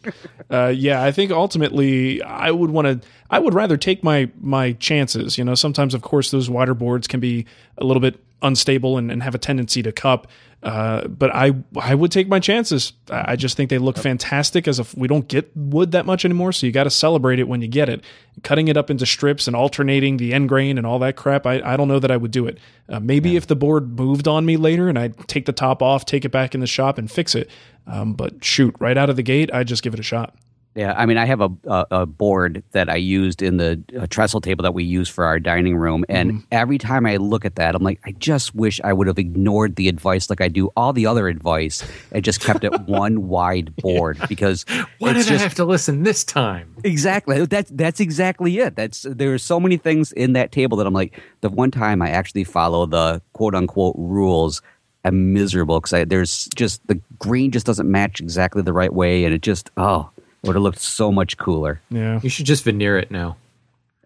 uh, 0.51 0.67
yeah, 0.77 1.03
I 1.03 1.11
think 1.11 1.31
ultimately 1.33 2.23
I 2.23 2.51
would 2.51 2.71
want 2.71 3.03
to. 3.03 3.09
I 3.31 3.39
would 3.39 3.55
rather 3.55 3.79
take 3.79 4.05
my 4.05 4.31
my 4.39 4.73
chances. 4.73 5.39
You 5.39 5.45
know, 5.45 5.55
sometimes 5.55 5.95
of 5.95 6.03
course 6.03 6.31
those 6.31 6.51
water 6.51 6.75
boards 6.75 7.07
can 7.07 7.21
be 7.21 7.47
a 7.79 7.85
little 7.85 8.01
bit 8.01 8.21
unstable 8.43 8.99
and, 8.99 9.11
and 9.11 9.23
have 9.23 9.35
a 9.35 9.39
tendency 9.39 9.83
to 9.83 9.93
cup. 9.93 10.27
Uh, 10.63 11.09
but 11.09 11.35
I 11.35 11.55
I 11.81 11.95
would 11.95 12.13
take 12.13 12.29
my 12.29 12.39
chances. 12.39 12.93
I 13.11 13.35
just 13.37 13.57
think 13.57 13.71
they 13.71 13.79
look 13.79 13.97
fantastic. 13.97 14.69
As 14.69 14.79
if 14.79 14.95
we 14.95 15.09
don't 15.09 15.27
get 15.27 15.51
wood 15.57 15.93
that 15.93 16.05
much 16.05 16.27
anymore, 16.27 16.53
so 16.53 16.67
you 16.67 16.73
got 16.73 16.85
to 16.85 16.91
celebrate 16.91 17.39
it 17.39 17.49
when 17.49 17.63
you 17.63 17.69
get 17.69 17.89
it. 17.89 18.05
Cutting 18.43 18.69
it 18.69 18.77
up 18.77 18.91
into 18.91 19.07
strips 19.07 19.47
and 19.47 19.57
alternating 19.57 20.19
the 20.19 20.35
end 20.35 20.51
grain 20.51 20.77
and 20.77 20.87
all 20.87 20.99
that 20.99 21.17
crap. 21.17 21.47
I, 21.47 21.63
I 21.65 21.77
don't 21.79 21.89
know 21.89 21.99
that 21.99 22.11
I 22.11 22.19
would 22.19 22.31
do 22.31 22.47
it. 22.47 22.59
Uh, 22.91 23.01
maybe 23.01 23.37
if 23.37 23.47
the 23.47 23.57
board 23.57 23.99
moved 23.99 24.29
on 24.29 24.45
me 24.45 24.59
later 24.59 24.91
and 24.91 24.99
I 24.99 25.09
take 25.29 25.47
the 25.47 25.53
top 25.53 25.83
off, 25.83 26.05
take 26.05 26.27
it 26.27 26.31
back 26.31 26.55
in 26.55 26.61
the 26.61 26.67
shop 26.67 26.99
and 26.99 27.11
fix 27.11 27.35
it. 27.35 27.51
Um, 27.87 28.13
but 28.13 28.45
shoot, 28.45 28.75
right 28.79 28.99
out 28.99 29.09
of 29.09 29.17
the 29.17 29.23
gate, 29.23 29.51
I 29.55 29.65
just 29.65 29.83
give 29.83 29.95
it 29.95 30.01
a 30.01 30.03
shot. 30.05 30.37
Yeah, 30.77 30.95
I 30.97 31.05
mean, 31.07 31.17
I 31.17 31.25
have 31.25 31.41
a 31.41 31.51
a, 31.65 31.87
a 31.91 32.07
board 32.07 32.63
that 32.71 32.89
I 32.89 32.95
used 32.95 33.43
in 33.43 33.57
the 33.57 33.83
uh, 33.99 34.07
trestle 34.09 34.41
table 34.41 34.63
that 34.63 34.73
we 34.73 34.85
use 34.85 35.09
for 35.09 35.25
our 35.25 35.41
dining 35.41 35.77
room, 35.77 36.05
and 36.09 36.45
every 36.53 36.79
time 36.79 37.07
I 37.07 37.17
look 37.17 37.45
at 37.45 37.57
that, 37.57 37.75
I'm 37.75 37.83
like, 37.83 38.01
I 38.05 38.13
just 38.13 38.55
wish 38.55 38.81
I 38.85 38.93
would 38.93 39.09
have 39.09 39.19
ignored 39.19 39.75
the 39.75 39.89
advice 39.89 40.31
like 40.31 40.41
I 40.41 40.47
do 40.49 40.71
all 40.77 40.93
the 40.93 41.07
other 41.07 41.27
advice 41.27 41.83
and 42.13 42.23
just 42.23 42.41
kept 42.41 42.63
it 42.63 42.73
one 42.87 43.27
wide 43.29 43.75
board 43.77 44.19
because 44.29 44.65
Why 44.99 45.13
did 45.13 45.31
I 45.31 45.39
have 45.39 45.55
to 45.55 45.65
listen 45.65 46.05
this 46.05 46.23
time? 46.25 46.77
exactly 46.85 47.45
that's 47.47 47.71
that's 47.73 48.01
exactly 48.01 48.59
it. 48.59 48.77
That's 48.77 49.03
there 49.03 49.35
are 49.35 49.39
so 49.39 49.59
many 49.59 49.77
things 49.77 50.13
in 50.13 50.35
that 50.35 50.53
table 50.53 50.77
that 50.79 50.87
I'm 50.87 50.95
like, 50.95 51.21
the 51.41 51.49
one 51.51 51.71
time 51.73 52.01
I 52.01 52.11
actually 52.11 52.45
follow 52.45 52.87
the 52.87 53.21
quote 53.33 53.55
unquote 53.55 53.97
rules. 53.99 54.63
I'm 55.05 55.33
miserable 55.33 55.81
because 55.81 56.07
there's 56.09 56.47
just 56.55 56.87
the 56.87 57.01
green 57.19 57.51
just 57.51 57.67
doesn't 57.67 57.91
match 57.91 58.21
exactly 58.21 58.63
the 58.63 58.73
right 58.73 58.93
way, 58.93 59.25
and 59.25 59.35
it 59.35 59.41
just 59.41 59.71
oh, 59.79 60.11
would 60.43 60.55
have 60.57 60.63
looked 60.63 60.81
so 60.81 61.13
much 61.13 61.37
cooler. 61.37 61.81
Yeah. 61.91 62.21
You 62.23 62.31
should 62.31 62.47
just 62.47 62.65
veneer 62.65 62.99
it 62.99 63.11
now. 63.11 63.37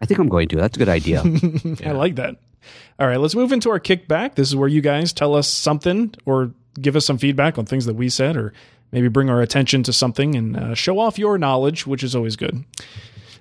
I 0.01 0.05
think 0.05 0.19
I'm 0.19 0.29
going 0.29 0.47
to. 0.49 0.57
That's 0.57 0.75
a 0.75 0.79
good 0.79 0.89
idea. 0.89 1.21
I 1.85 1.91
like 1.91 2.15
that. 2.15 2.35
All 2.99 3.07
right, 3.07 3.19
let's 3.19 3.35
move 3.35 3.51
into 3.51 3.69
our 3.69 3.79
kickback. 3.79 4.35
This 4.35 4.47
is 4.47 4.55
where 4.55 4.67
you 4.67 4.81
guys 4.81 5.13
tell 5.13 5.35
us 5.35 5.47
something 5.47 6.13
or 6.25 6.51
give 6.81 6.95
us 6.95 7.05
some 7.05 7.17
feedback 7.17 7.57
on 7.57 7.65
things 7.65 7.85
that 7.85 7.95
we 7.95 8.09
said, 8.09 8.35
or 8.35 8.53
maybe 8.91 9.07
bring 9.07 9.29
our 9.29 9.41
attention 9.41 9.83
to 9.83 9.93
something 9.93 10.35
and 10.35 10.57
uh, 10.57 10.73
show 10.73 10.99
off 10.99 11.17
your 11.17 11.37
knowledge, 11.37 11.85
which 11.87 12.03
is 12.03 12.15
always 12.15 12.35
good. 12.35 12.63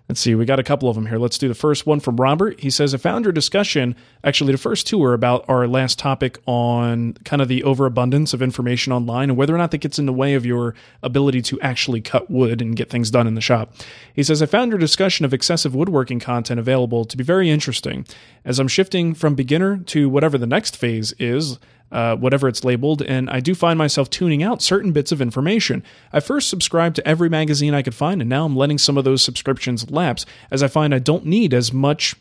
Let's 0.08 0.20
see, 0.20 0.34
we 0.34 0.44
got 0.44 0.58
a 0.58 0.64
couple 0.64 0.90
of 0.90 0.96
them 0.96 1.06
here. 1.06 1.16
Let's 1.16 1.38
do 1.38 1.48
the 1.48 1.54
first 1.54 1.86
one 1.86 1.98
from 1.98 2.18
Robert. 2.18 2.60
He 2.60 2.68
says, 2.68 2.92
I 2.92 2.98
found 2.98 3.24
your 3.24 3.32
discussion, 3.32 3.96
actually, 4.22 4.52
the 4.52 4.58
first 4.58 4.86
two 4.86 5.02
are 5.02 5.14
about 5.14 5.46
our 5.48 5.66
last 5.66 5.98
topic 5.98 6.38
on 6.44 7.14
kind 7.24 7.40
of 7.40 7.48
the 7.48 7.64
overabundance 7.64 8.34
of 8.34 8.42
information 8.42 8.92
online 8.92 9.30
and 9.30 9.38
whether 9.38 9.54
or 9.54 9.58
not 9.58 9.70
that 9.70 9.78
gets 9.78 9.98
in 9.98 10.04
the 10.04 10.12
way 10.12 10.34
of 10.34 10.44
your 10.44 10.74
ability 11.02 11.40
to 11.42 11.60
actually 11.62 12.02
cut 12.02 12.30
wood 12.30 12.60
and 12.60 12.76
get 12.76 12.90
things 12.90 13.10
done 13.10 13.26
in 13.26 13.34
the 13.34 13.40
shop. 13.40 13.72
He 14.12 14.22
says, 14.22 14.42
I 14.42 14.46
found 14.46 14.72
your 14.72 14.78
discussion 14.78 15.24
of 15.24 15.32
excessive 15.32 15.74
woodworking 15.74 16.20
content 16.20 16.60
available 16.60 17.06
to 17.06 17.16
be 17.16 17.24
very 17.24 17.48
interesting. 17.48 18.06
As 18.44 18.58
I'm 18.58 18.68
shifting 18.68 19.14
from 19.14 19.34
beginner 19.34 19.78
to 19.78 20.10
whatever 20.10 20.36
the 20.36 20.46
next 20.46 20.76
phase 20.76 21.14
is, 21.18 21.58
uh, 21.94 22.16
whatever 22.16 22.48
it's 22.48 22.64
labeled, 22.64 23.02
and 23.02 23.30
I 23.30 23.38
do 23.38 23.54
find 23.54 23.78
myself 23.78 24.11
tuning 24.11 24.42
out 24.42 24.61
certain 24.61 24.90
bits 24.90 25.12
of 25.12 25.22
information. 25.22 25.85
I 26.12 26.18
first 26.18 26.50
subscribed 26.50 26.96
to 26.96 27.09
every 27.09 27.28
magazine 27.28 27.72
I 27.72 27.83
could 27.83 27.94
find, 27.94 28.20
and 28.20 28.28
now 28.28 28.44
I'm 28.44 28.57
letting 28.57 28.78
some 28.78 28.98
of 28.98 29.04
those 29.04 29.22
subscriptions 29.22 29.90
lapse 29.90 30.26
as 30.50 30.62
I 30.62 30.68
find 30.68 30.92
I 30.92 30.98
don't 30.98 31.24
need 31.24 31.54
as 31.54 31.72
much. 31.72 32.16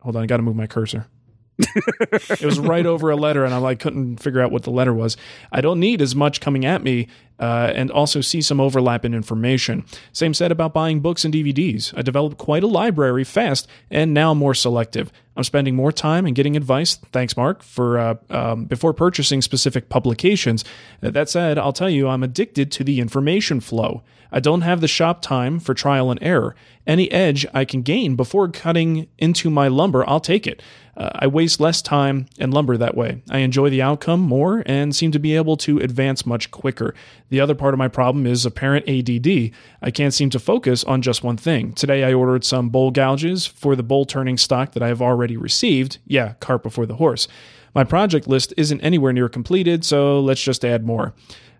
Hold 0.00 0.16
on, 0.16 0.22
I 0.22 0.26
got 0.26 0.36
to 0.36 0.42
move 0.42 0.56
my 0.56 0.66
cursor. 0.66 1.06
it 2.30 2.44
was 2.44 2.58
right 2.60 2.86
over 2.86 3.10
a 3.10 3.16
letter, 3.16 3.44
and 3.44 3.52
I 3.52 3.58
like 3.58 3.80
couldn't 3.80 4.18
figure 4.18 4.40
out 4.40 4.52
what 4.52 4.62
the 4.62 4.70
letter 4.70 4.94
was. 4.94 5.16
I 5.50 5.60
don't 5.60 5.80
need 5.80 6.00
as 6.00 6.14
much 6.14 6.40
coming 6.40 6.64
at 6.64 6.82
me, 6.82 7.08
uh, 7.40 7.72
and 7.74 7.90
also 7.90 8.20
see 8.20 8.40
some 8.40 8.60
overlap 8.60 9.04
in 9.04 9.14
information. 9.14 9.84
Same 10.12 10.34
said 10.34 10.52
about 10.52 10.72
buying 10.72 11.00
books 11.00 11.24
and 11.24 11.34
DVDs. 11.34 11.92
I 11.96 12.02
developed 12.02 12.38
quite 12.38 12.62
a 12.62 12.68
library 12.68 13.24
fast, 13.24 13.66
and 13.90 14.14
now 14.14 14.34
more 14.34 14.54
selective. 14.54 15.10
I'm 15.36 15.44
spending 15.44 15.74
more 15.74 15.92
time 15.92 16.26
and 16.26 16.34
getting 16.34 16.56
advice. 16.56 16.96
Thanks, 17.12 17.36
Marc, 17.36 17.62
for 17.62 17.98
uh, 17.98 18.14
um, 18.30 18.64
before 18.66 18.92
purchasing 18.92 19.42
specific 19.42 19.88
publications. 19.88 20.64
That 21.00 21.28
said, 21.28 21.58
I'll 21.58 21.72
tell 21.72 21.90
you, 21.90 22.08
I'm 22.08 22.22
addicted 22.22 22.72
to 22.72 22.84
the 22.84 23.00
information 23.00 23.60
flow. 23.60 24.02
I 24.30 24.40
don't 24.40 24.62
have 24.62 24.80
the 24.80 24.88
shop 24.88 25.22
time 25.22 25.58
for 25.58 25.74
trial 25.74 26.10
and 26.10 26.22
error. 26.22 26.54
Any 26.86 27.10
edge 27.10 27.46
I 27.52 27.64
can 27.64 27.82
gain 27.82 28.16
before 28.16 28.48
cutting 28.48 29.08
into 29.18 29.50
my 29.50 29.68
lumber, 29.68 30.08
I'll 30.08 30.20
take 30.20 30.46
it. 30.46 30.62
Uh, 30.96 31.10
I 31.14 31.26
waste 31.28 31.60
less 31.60 31.80
time 31.80 32.26
and 32.38 32.52
lumber 32.52 32.76
that 32.76 32.96
way. 32.96 33.22
I 33.30 33.38
enjoy 33.38 33.70
the 33.70 33.82
outcome 33.82 34.20
more 34.20 34.64
and 34.66 34.96
seem 34.96 35.12
to 35.12 35.18
be 35.18 35.36
able 35.36 35.56
to 35.58 35.78
advance 35.78 36.26
much 36.26 36.50
quicker. 36.50 36.94
The 37.28 37.40
other 37.40 37.54
part 37.54 37.72
of 37.72 37.78
my 37.78 37.88
problem 37.88 38.26
is 38.26 38.44
apparent 38.44 38.88
ADD. 38.88 39.52
I 39.80 39.90
can't 39.90 40.14
seem 40.14 40.30
to 40.30 40.40
focus 40.40 40.82
on 40.84 41.02
just 41.02 41.22
one 41.22 41.36
thing. 41.36 41.72
Today 41.72 42.04
I 42.04 42.14
ordered 42.14 42.44
some 42.44 42.68
bowl 42.68 42.90
gouges 42.90 43.46
for 43.46 43.76
the 43.76 43.82
bowl 43.82 44.06
turning 44.06 44.36
stock 44.36 44.72
that 44.72 44.82
I 44.82 44.88
have 44.88 45.02
already 45.02 45.36
received. 45.36 45.98
Yeah, 46.06 46.32
cart 46.40 46.62
before 46.62 46.86
the 46.86 46.96
horse. 46.96 47.28
My 47.74 47.84
project 47.84 48.26
list 48.26 48.52
isn't 48.56 48.80
anywhere 48.80 49.12
near 49.12 49.28
completed, 49.28 49.84
so 49.84 50.20
let's 50.20 50.42
just 50.42 50.64
add 50.64 50.84
more. 50.84 51.14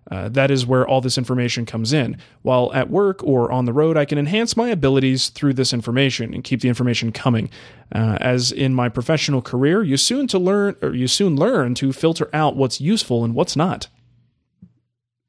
Uh, 0.09 0.27
that 0.29 0.49
is 0.49 0.65
where 0.65 0.87
all 0.87 1.01
this 1.01 1.17
information 1.17 1.65
comes 1.65 1.93
in. 1.93 2.17
While 2.41 2.71
at 2.73 2.89
work 2.89 3.23
or 3.23 3.51
on 3.51 3.65
the 3.65 3.73
road, 3.73 3.95
I 3.95 4.05
can 4.05 4.17
enhance 4.17 4.57
my 4.57 4.69
abilities 4.69 5.29
through 5.29 5.53
this 5.53 5.71
information 5.71 6.33
and 6.33 6.43
keep 6.43 6.61
the 6.61 6.67
information 6.67 7.11
coming. 7.11 7.49
Uh, 7.93 8.17
as 8.19 8.51
in 8.51 8.73
my 8.73 8.89
professional 8.89 9.41
career, 9.41 9.83
you 9.83 9.97
soon 9.97 10.27
to 10.27 10.39
learn, 10.39 10.75
or 10.81 10.95
you 10.95 11.07
soon 11.07 11.35
learn 11.35 11.75
to 11.75 11.93
filter 11.93 12.29
out 12.33 12.55
what's 12.55 12.81
useful 12.81 13.23
and 13.23 13.35
what's 13.35 13.55
not. 13.55 13.87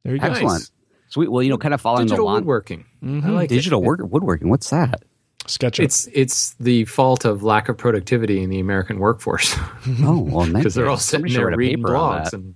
There 0.04 0.14
you 0.14 0.20
go. 0.20 0.28
Excellent. 0.28 0.70
Sweet. 1.08 1.30
Well, 1.30 1.42
you 1.42 1.50
know, 1.50 1.58
kind 1.58 1.74
of 1.74 1.80
following 1.80 2.06
Digital 2.06 2.26
the 2.26 2.32
line. 2.32 2.34
woodworking. 2.42 2.84
I 3.02 3.06
like 3.30 3.50
it. 3.50 3.54
Digital 3.54 3.82
work, 3.82 4.00
woodworking. 4.02 4.48
What's 4.48 4.70
that? 4.70 5.02
SketchUp. 5.46 5.82
It's 5.84 6.06
it's 6.12 6.54
the 6.60 6.84
fault 6.84 7.24
of 7.24 7.42
lack 7.42 7.68
of 7.68 7.76
productivity 7.76 8.42
in 8.42 8.50
the 8.50 8.60
American 8.60 8.98
workforce 8.98 9.56
Oh, 10.02 10.20
well, 10.20 10.46
because 10.52 10.74
they're 10.74 10.88
all 10.88 10.96
sitting 10.98 11.32
there 11.32 11.50
reading 11.56 11.82
blogs 11.82 12.32
and 12.32 12.54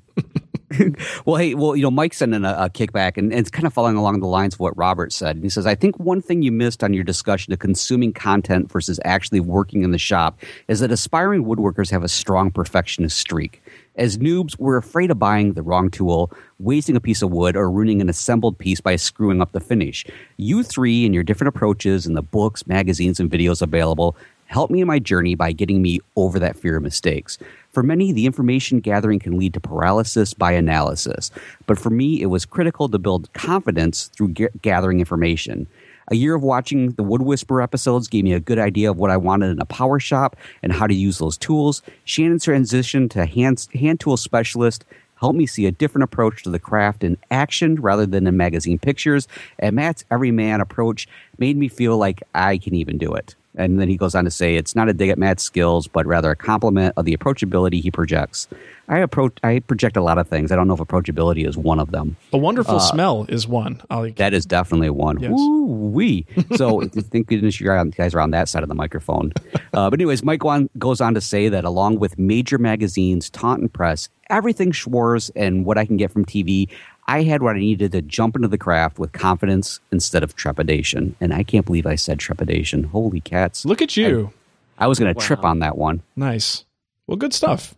Well, 1.25 1.37
hey, 1.37 1.55
well, 1.55 1.75
you 1.77 1.83
know, 1.83 1.91
Mike's 1.91 2.19
sending 2.19 2.45
a, 2.45 2.53
a 2.53 2.71
kickback, 2.71 3.17
and, 3.17 3.33
and 3.33 3.41
it's 3.41 3.51
kind 3.51 3.67
of 3.67 3.73
following 3.73 3.97
along 3.97 4.21
the 4.21 4.27
lines 4.27 4.55
of 4.55 4.61
what 4.61 4.77
Robert 4.77 5.13
said. 5.13 5.37
And 5.37 5.45
he 5.45 5.49
says, 5.49 5.67
I 5.67 5.75
think 5.75 5.99
one 5.99 6.21
thing 6.21 6.43
you 6.43 6.53
missed 6.53 6.85
on 6.85 6.93
your 6.93 7.05
discussion 7.05 7.53
of 7.53 7.59
consuming 7.59 8.13
content 8.13 8.71
versus 8.71 9.01
actually 9.05 9.41
working 9.41 9.83
in 9.83 9.91
the 9.91 9.99
shop 9.99 10.39
is 10.69 10.81
that 10.81 10.91
aspiring 10.91 11.45
woodworkers 11.45 11.91
have 11.91 12.05
a 12.05 12.09
strong 12.09 12.51
perfectionist 12.51 13.19
streak. 13.19 13.63
As 13.97 14.19
noobs, 14.19 14.59
we're 14.59 14.77
afraid 14.77 15.11
of 15.11 15.19
buying 15.19 15.53
the 15.53 15.63
wrong 15.63 15.91
tool, 15.91 16.33
wasting 16.59 16.97
a 16.97 17.01
piece 17.01 17.23
of 17.23 17.31
wood, 17.31 17.57
or 17.57 17.71
ruining 17.71 18.01
an 18.01 18.09
assembled 18.09 18.59
piece 18.59 18.81
by 18.81 18.97
screwing 18.97 19.41
up 19.41 19.53
the 19.53 19.61
finish. 19.61 20.05
You 20.37 20.63
three 20.63 21.05
and 21.05 21.15
your 21.15 21.23
different 21.23 21.55
approaches 21.55 22.07
and 22.07 22.17
the 22.17 22.23
books, 22.23 22.67
magazines, 22.67 23.21
and 23.21 23.31
videos 23.31 23.63
available 23.63 24.17
help 24.47 24.71
me 24.71 24.81
in 24.81 24.87
my 24.87 24.99
journey 24.99 25.35
by 25.35 25.53
getting 25.53 25.83
me 25.83 26.01
over 26.17 26.39
that 26.39 26.57
fear 26.57 26.77
of 26.77 26.83
mistakes. 26.83 27.39
For 27.75 27.83
many, 27.83 28.13
the 28.13 28.25
information 28.25 28.79
gathering 28.79 29.19
can 29.19 29.37
lead 29.37 29.53
to 29.55 29.61
paralysis 29.61 30.33
by 30.33 30.53
analysis. 30.53 31.33
But 31.67 31.77
for 31.77 31.91
me, 31.91 32.23
it 32.23 32.27
was 32.27 32.47
critical 32.47 32.89
to 32.89 33.01
build 33.01 33.33
confidence 33.33 34.07
through 34.07 34.29
g- 34.29 34.47
gathering 34.63 35.01
information. 35.01 35.67
A 36.09 36.15
year 36.15 36.37
of 36.37 36.43
watching 36.43 36.93
the 36.93 37.03
Wood 37.03 37.23
Whisperer 37.23 37.63
episodes 37.63 38.07
gave 38.07 38.23
me 38.23 38.33
a 38.33 38.39
good 38.39 38.61
idea 38.61 38.93
of 38.93 38.99
what 38.99 39.11
I 39.11 39.17
wanted 39.17 39.51
in 39.51 39.61
a 39.61 39.65
power 39.65 39.99
shop 39.99 40.37
and 40.63 40.73
how 40.73 40.87
to 40.87 40.95
use 40.95 41.19
those 41.19 41.37
tools. 41.37 41.83
Shannon's 42.05 42.45
transition 42.45 43.09
to 43.09 43.27
hand, 43.27 43.67
hand 43.75 43.99
tool 43.99 44.17
specialist 44.17 44.85
helped 45.17 45.37
me 45.39 45.47
see 45.47 45.67
a 45.67 45.73
different 45.73 46.05
approach 46.05 46.45
to 46.45 46.51
the 46.51 46.61
craft 46.61 47.03
in 47.03 47.19
action 47.33 47.75
rather 47.81 48.07
than 48.07 48.29
in 48.29 48.37
magazine 48.37 48.79
pictures. 48.79 49.27
And 49.59 49.75
Matt's 49.75 50.05
everyman 50.13 50.61
approach 50.61 51.09
made 51.39 51.57
me 51.57 51.67
feel 51.67 51.97
like 51.97 52.23
I 52.37 52.57
can 52.59 52.77
even 52.77 52.99
do 52.99 53.15
it. 53.15 53.35
And 53.57 53.81
then 53.81 53.89
he 53.89 53.97
goes 53.97 54.15
on 54.15 54.25
to 54.25 54.31
say, 54.31 54.57
it's 54.57 54.75
not 54.75 54.89
a 54.89 54.93
dig 54.93 55.11
at 55.11 55.19
Matt's 55.19 55.43
skills, 55.43 55.87
but 55.87 56.07
rather 56.07 56.31
a 56.31 56.37
compliment 56.37 56.95
of 56.97 57.05
the 57.05 57.17
approachability 57.17 57.81
he 57.81 57.91
projects. 57.91 58.49
I 58.89 58.99
approach, 58.99 59.39
I 59.43 59.61
project 59.61 59.97
a 59.97 60.03
lot 60.03 60.19
of 60.19 60.29
things. 60.29 60.53
I 60.53 60.57
don't 60.57 60.69
know 60.69 60.75
if 60.75 60.81
approachability 60.81 61.47
is 61.47 61.57
one 61.57 61.81
of 61.81 61.91
them. 61.91 62.17
a 62.33 62.39
wonderful 62.39 62.81
smell 62.81 63.25
is 63.29 63.47
one. 63.47 63.81
Like 63.89 64.17
That 64.17 64.35
is 64.35 64.45
definitely 64.45 64.91
one. 64.91 65.21
Yes. 65.21 65.31
Woo 65.33 65.65
wee. 65.67 66.27
So 66.57 66.83
thank 66.83 67.29
goodness 67.29 67.61
you 67.61 67.67
guys 67.67 68.15
are 68.15 68.21
on 68.21 68.31
that 68.31 68.49
side 68.49 68.63
of 68.63 68.69
the 68.69 68.75
microphone. 68.75 69.33
Uh, 69.73 69.91
but 69.91 69.99
anyways, 69.99 70.23
Mike 70.23 70.45
on, 70.45 70.69
goes 70.79 71.01
on 71.01 71.15
to 71.15 71.21
say 71.21 71.49
that 71.49 71.65
along 71.65 71.99
with 71.99 72.19
major 72.19 72.59
magazines, 72.59 73.31
Taunton 73.31 73.69
Press, 73.69 74.09
everything 74.31 74.73
Schwarz, 74.73 75.31
and 75.35 75.65
what 75.65 75.79
I 75.79 75.85
can 75.85 75.97
get 75.97 76.13
from 76.13 76.25
TV, 76.25 76.69
I 77.07 77.23
had 77.23 77.43
what 77.43 77.57
I 77.57 77.59
needed 77.59 77.93
to 77.93 78.03
jump 78.03 78.37
into 78.37 78.49
the 78.49 78.59
craft 78.59 78.99
with 78.99 79.13
confidence 79.13 79.81
instead 79.93 80.23
of 80.23 80.37
trepidation. 80.37 81.15
And 81.21 81.35
I 81.35 81.43
can't 81.43 81.67
believe 81.67 81.87
I 81.87 81.97
said 81.97 82.19
trepidation. 82.19 82.85
Holy 82.85 83.21
cats. 83.21 83.65
Look 83.65 83.83
at 83.83 83.97
you. 83.97 84.33
I 84.79 84.87
was 84.87 84.99
going 84.99 85.15
to 85.15 85.21
trip 85.21 85.45
on 85.45 85.61
that 85.61 85.77
one. 85.77 86.03
Nice. 86.17 86.65
Well, 87.07 87.17
good 87.17 87.35
stuff. 87.35 87.75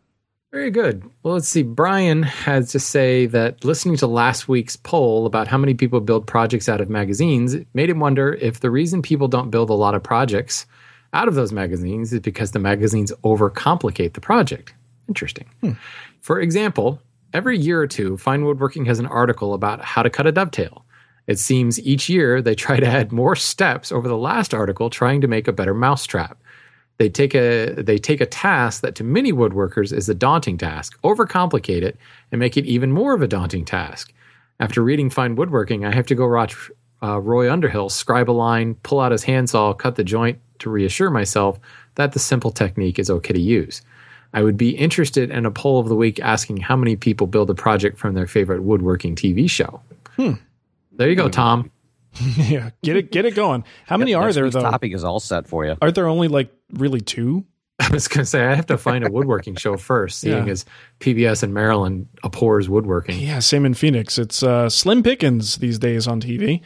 Very 0.53 0.71
good. 0.71 1.03
Well, 1.23 1.35
let's 1.35 1.49
see. 1.49 1.63
Brian 1.63 2.23
had 2.23 2.69
to 2.69 2.81
say 2.81 3.27
that 3.27 3.65
listening 3.65 3.97
to 3.97 4.07
last 4.07 4.49
week's 4.49 4.77
poll 4.77 5.27
about 5.27 5.49
how 5.49 5.59
many 5.59 5.75
people 5.75 6.01
build 6.01 6.27
projects 6.27 6.69
out 6.69 6.81
of 6.81 6.89
magazines 6.89 7.57
made 7.75 7.91
him 7.91 8.01
wonder 8.01 8.35
if 8.35 8.61
the 8.61 8.71
reason 8.71 9.03
people 9.03 9.29
don't 9.29 9.51
build 9.51 9.69
a 9.69 9.75
lot 9.75 9.95
of 9.95 10.03
projects 10.03 10.65
out 11.13 11.29
of 11.29 11.35
those 11.35 11.53
magazines 11.53 12.13
is 12.13 12.21
because 12.21 12.53
the 12.53 12.59
magazines 12.59 13.13
overcomplicate 13.25 14.15
the 14.15 14.21
project. 14.21 14.73
Interesting. 15.09 15.47
Hmm. 15.61 15.73
For 16.21 16.41
example, 16.41 17.01
every 17.33 17.59
year 17.59 17.81
or 17.81 17.87
two, 17.87 18.17
Fine 18.17 18.45
Woodworking 18.45 18.87
has 18.87 18.99
an 18.99 19.07
article 19.07 19.55
about 19.55 19.83
how 19.83 20.03
to 20.03 20.11
cut 20.11 20.27
a 20.27 20.33
dovetail. 20.33 20.85
It 21.27 21.39
seems 21.39 21.81
each 21.81 22.09
year 22.09 22.41
they 22.41 22.55
try 22.55 22.79
to 22.79 22.87
add 22.87 23.13
more 23.13 23.37
steps 23.37 23.91
over 23.91 24.09
the 24.09 24.17
last 24.17 24.55
article 24.55 24.91
trying 24.91 25.21
to 25.21 25.29
make 25.29 25.49
a 25.49 25.53
better 25.53 25.75
mousetrap 25.75 26.39
they 26.99 27.09
take 27.09 27.35
a 27.35 27.75
they 27.75 27.99
take 27.99 28.21
a 28.21 28.27
task 28.27 28.81
that 28.83 28.95
to 28.97 29.05
many 29.05 29.33
woodworkers 29.33 29.93
is 29.93 30.09
a 30.09 30.15
daunting 30.15 30.57
task, 30.57 30.99
overcomplicate 31.03 31.83
it, 31.83 31.99
and 32.33 32.39
make 32.39 32.57
it 32.57 32.65
even 32.65 32.93
more 32.93 33.15
of 33.15 33.23
a 33.23 33.29
daunting 33.29 33.65
task. 33.65 34.13
After 34.61 34.83
reading 34.83 35.11
Fine 35.11 35.37
Woodworking, 35.37 35.85
I 35.85 35.95
have 35.95 36.07
to 36.07 36.15
go 36.15 36.27
watch 36.27 36.71
uh, 37.03 37.21
Roy 37.21 37.53
Underhill 37.53 37.91
scribe 37.91 38.31
a 38.31 38.33
line, 38.33 38.75
pull 38.77 39.01
out 39.01 39.13
his 39.13 39.25
handsaw, 39.25 39.75
cut 39.75 39.97
the 39.97 40.05
joint 40.05 40.39
to 40.61 40.71
reassure 40.71 41.11
myself 41.11 41.59
that 41.97 42.13
the 42.13 42.19
simple 42.19 42.51
technique 42.51 42.99
is 42.99 43.11
okay 43.11 43.35
to 43.35 43.41
use. 43.41 43.83
I 44.37 44.43
would 44.43 44.59
be 44.59 44.71
interested 44.77 45.31
in 45.31 45.47
a 45.47 45.51
poll 45.51 45.81
of 45.81 45.89
the 45.89 45.97
week 45.97 46.21
asking 46.21 46.59
how 46.59 46.77
many 46.77 46.95
people 46.95 47.27
build 47.27 47.49
a 47.49 47.55
project 47.55 47.97
from 47.99 48.13
their 48.15 48.27
favorite 48.27 48.63
woodworking 48.63 49.17
TV 49.17 49.49
show. 49.51 49.81
There 50.19 51.09
you 51.09 51.17
go, 51.17 51.29
Tom. 51.31 51.71
yeah, 52.37 52.71
get 52.83 52.97
it, 52.97 53.11
get 53.13 53.25
it 53.25 53.35
going. 53.35 53.65
How 53.87 53.97
many 53.97 54.15
are 54.15 54.31
there 54.33 54.45
week's 54.45 54.55
though? 54.55 54.63
topic 54.63 54.93
is 54.95 55.05
all 55.05 55.21
set 55.21 55.47
for 55.49 55.65
you. 55.65 55.77
Aren't 55.81 55.95
there 55.95 56.07
only 56.09 56.29
like 56.29 56.51
really 56.73 57.01
two? 57.01 57.45
I 57.81 57.89
was 57.91 58.09
going 58.09 58.21
to 58.23 58.27
say 58.27 58.45
I 58.47 58.55
have 58.55 58.67
to 58.67 58.79
find 58.79 59.07
a 59.07 59.11
woodworking 59.11 59.57
show 59.57 59.77
first, 59.77 60.21
seeing 60.21 60.47
Yeah. 60.47 60.53
as 60.53 60.65
PBS 61.01 61.43
in 61.43 61.53
Maryland 61.53 62.09
abhors 62.23 62.69
woodworking. 62.71 63.19
Yeah, 63.19 63.39
same 63.41 63.67
in 63.67 63.75
Phoenix. 63.75 64.19
It's 64.19 64.43
uh, 64.43 64.69
Slim 64.71 65.03
Pickens 65.03 65.57
these 65.57 65.79
days 65.79 66.07
on 66.07 66.21
TV. 66.21 66.61